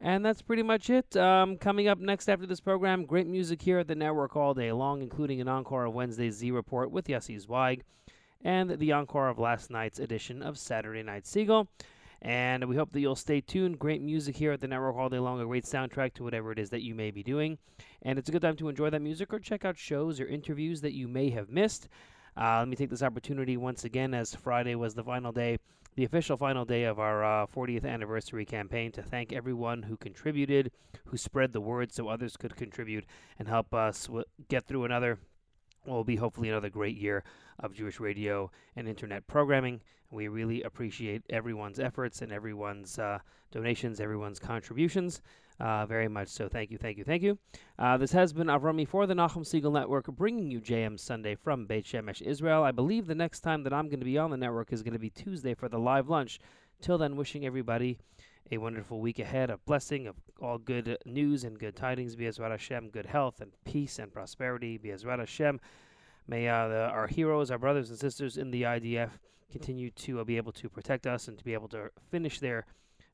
And 0.00 0.24
that's 0.24 0.42
pretty 0.42 0.62
much 0.62 0.90
it. 0.90 1.16
Um, 1.16 1.56
coming 1.56 1.88
up 1.88 1.98
next 1.98 2.28
after 2.28 2.46
this 2.46 2.60
program, 2.60 3.04
great 3.04 3.26
music 3.26 3.60
here 3.60 3.80
at 3.80 3.88
the 3.88 3.96
network 3.96 4.36
all 4.36 4.54
day 4.54 4.70
long, 4.70 5.02
including 5.02 5.40
an 5.40 5.48
encore 5.48 5.86
of 5.86 5.94
Wednesday's 5.94 6.36
Z 6.36 6.52
Report 6.52 6.92
with 6.92 7.08
Yossi 7.08 7.36
Zweig 7.40 7.82
and 8.44 8.78
the 8.78 8.92
encore 8.92 9.28
of 9.28 9.38
last 9.38 9.70
night's 9.70 9.98
edition 9.98 10.42
of 10.42 10.58
Saturday 10.58 11.02
Night 11.02 11.24
Segal. 11.24 11.68
And 12.20 12.64
we 12.64 12.76
hope 12.76 12.90
that 12.92 13.00
you'll 13.00 13.14
stay 13.14 13.40
tuned. 13.40 13.78
Great 13.78 14.02
music 14.02 14.36
here 14.36 14.52
at 14.52 14.60
the 14.60 14.66
network 14.66 14.96
all 14.96 15.08
day 15.08 15.18
long, 15.18 15.40
a 15.40 15.46
great 15.46 15.64
soundtrack 15.64 16.14
to 16.14 16.24
whatever 16.24 16.50
it 16.50 16.58
is 16.58 16.70
that 16.70 16.82
you 16.82 16.94
may 16.94 17.10
be 17.10 17.22
doing. 17.22 17.58
And 18.02 18.18
it's 18.18 18.28
a 18.28 18.32
good 18.32 18.42
time 18.42 18.56
to 18.56 18.68
enjoy 18.68 18.90
that 18.90 19.02
music 19.02 19.32
or 19.32 19.38
check 19.38 19.64
out 19.64 19.78
shows 19.78 20.18
or 20.18 20.26
interviews 20.26 20.80
that 20.80 20.94
you 20.94 21.06
may 21.06 21.30
have 21.30 21.48
missed. 21.48 21.88
Uh, 22.36 22.58
let 22.60 22.68
me 22.68 22.76
take 22.76 22.90
this 22.90 23.02
opportunity 23.02 23.56
once 23.56 23.84
again, 23.84 24.14
as 24.14 24.34
Friday 24.34 24.74
was 24.74 24.94
the 24.94 25.02
final 25.02 25.32
day, 25.32 25.58
the 25.96 26.04
official 26.04 26.36
final 26.36 26.64
day 26.64 26.84
of 26.84 27.00
our 27.00 27.24
uh, 27.24 27.46
40th 27.46 27.84
anniversary 27.84 28.44
campaign, 28.44 28.92
to 28.92 29.02
thank 29.02 29.32
everyone 29.32 29.82
who 29.82 29.96
contributed, 29.96 30.70
who 31.06 31.16
spread 31.16 31.52
the 31.52 31.60
word 31.60 31.92
so 31.92 32.08
others 32.08 32.36
could 32.36 32.54
contribute 32.54 33.04
and 33.38 33.48
help 33.48 33.74
us 33.74 34.06
w- 34.06 34.24
get 34.48 34.66
through 34.66 34.84
another 34.84 35.18
will 35.88 36.04
be 36.04 36.16
hopefully 36.16 36.48
another 36.48 36.70
great 36.70 36.96
year 36.96 37.24
of 37.60 37.74
Jewish 37.74 38.00
radio 38.00 38.50
and 38.76 38.88
internet 38.88 39.26
programming. 39.26 39.80
We 40.10 40.28
really 40.28 40.62
appreciate 40.62 41.22
everyone's 41.28 41.78
efforts 41.78 42.22
and 42.22 42.32
everyone's 42.32 42.98
uh, 42.98 43.18
donations, 43.50 44.00
everyone's 44.00 44.38
contributions. 44.38 45.20
Uh, 45.60 45.84
very 45.86 46.08
much 46.08 46.28
so. 46.28 46.48
Thank 46.48 46.70
you, 46.70 46.78
thank 46.78 46.98
you, 46.98 47.04
thank 47.04 47.22
you. 47.22 47.36
Uh, 47.78 47.96
this 47.96 48.12
has 48.12 48.32
been 48.32 48.46
Avrumi 48.46 48.86
for 48.86 49.06
the 49.06 49.14
Nachum 49.14 49.42
Segal 49.42 49.72
Network, 49.72 50.06
bringing 50.06 50.50
you 50.50 50.60
JM 50.60 50.98
Sunday 51.00 51.34
from 51.34 51.66
Beit 51.66 51.84
Shemesh, 51.84 52.22
Israel. 52.22 52.62
I 52.62 52.70
believe 52.70 53.06
the 53.06 53.14
next 53.14 53.40
time 53.40 53.64
that 53.64 53.72
I'm 53.72 53.88
going 53.88 53.98
to 53.98 54.04
be 54.04 54.18
on 54.18 54.30
the 54.30 54.36
network 54.36 54.72
is 54.72 54.82
going 54.82 54.92
to 54.92 55.00
be 55.00 55.10
Tuesday 55.10 55.54
for 55.54 55.68
the 55.68 55.78
live 55.78 56.08
lunch. 56.08 56.38
Till 56.80 56.96
then, 56.96 57.16
wishing 57.16 57.44
everybody 57.44 57.98
a 58.50 58.58
wonderful 58.58 59.00
week 59.00 59.18
ahead 59.18 59.50
of 59.50 59.64
blessing, 59.66 60.06
of 60.06 60.16
all 60.40 60.58
good 60.58 60.96
news 61.04 61.44
and 61.44 61.58
good 61.58 61.76
tidings. 61.76 62.16
Be'ezrat 62.16 62.50
Hashem, 62.50 62.88
good 62.90 63.06
health 63.06 63.40
and 63.40 63.52
peace 63.64 63.98
and 63.98 64.12
prosperity. 64.12 64.78
Be'ezrat 64.78 65.18
Hashem. 65.18 65.60
May 66.26 66.48
uh, 66.48 66.68
the, 66.68 66.80
our 66.88 67.06
heroes, 67.06 67.50
our 67.50 67.58
brothers 67.58 67.90
and 67.90 67.98
sisters 67.98 68.38
in 68.38 68.50
the 68.50 68.62
IDF, 68.62 69.10
continue 69.50 69.90
to 69.90 70.20
uh, 70.20 70.24
be 70.24 70.36
able 70.36 70.52
to 70.52 70.68
protect 70.68 71.06
us 71.06 71.28
and 71.28 71.36
to 71.38 71.44
be 71.44 71.54
able 71.54 71.68
to 71.68 71.90
finish 72.10 72.38
their 72.38 72.66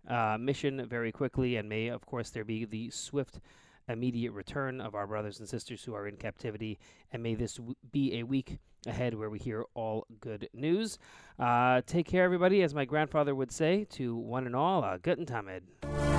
uh, 0.09 0.37
mission 0.39 0.87
very 0.89 1.13
quickly. 1.13 1.57
And 1.57 1.69
may, 1.69 1.89
of 1.89 2.07
course, 2.07 2.31
there 2.31 2.45
be 2.45 2.65
the 2.65 2.91
swift, 2.91 3.41
immediate 3.89 4.33
return 4.33 4.81
of 4.81 4.95
our 4.95 5.07
brothers 5.07 5.41
and 5.41 5.49
sisters 5.49 5.85
who 5.85 5.95
are 5.95 6.07
in 6.07 6.17
captivity. 6.17 6.79
And 7.13 7.23
may 7.23 7.35
this 7.35 7.55
w- 7.57 7.75
be 7.93 8.19
a 8.19 8.23
week 8.23 8.59
ahead 8.87 9.15
where 9.15 9.31
we 9.31 9.39
hear 9.39 9.65
all 9.75 10.07
good 10.21 10.49
news. 10.53 10.99
Uh, 11.39 11.81
take 11.87 12.07
care, 12.07 12.25
everybody, 12.25 12.63
as 12.63 12.75
my 12.75 12.85
grandfather 12.85 13.35
would 13.35 13.51
say 13.53 13.85
to 13.91 14.17
one 14.17 14.47
and 14.47 14.55
all. 14.55 14.85
Uh, 14.85 14.99
Guten. 14.99 16.14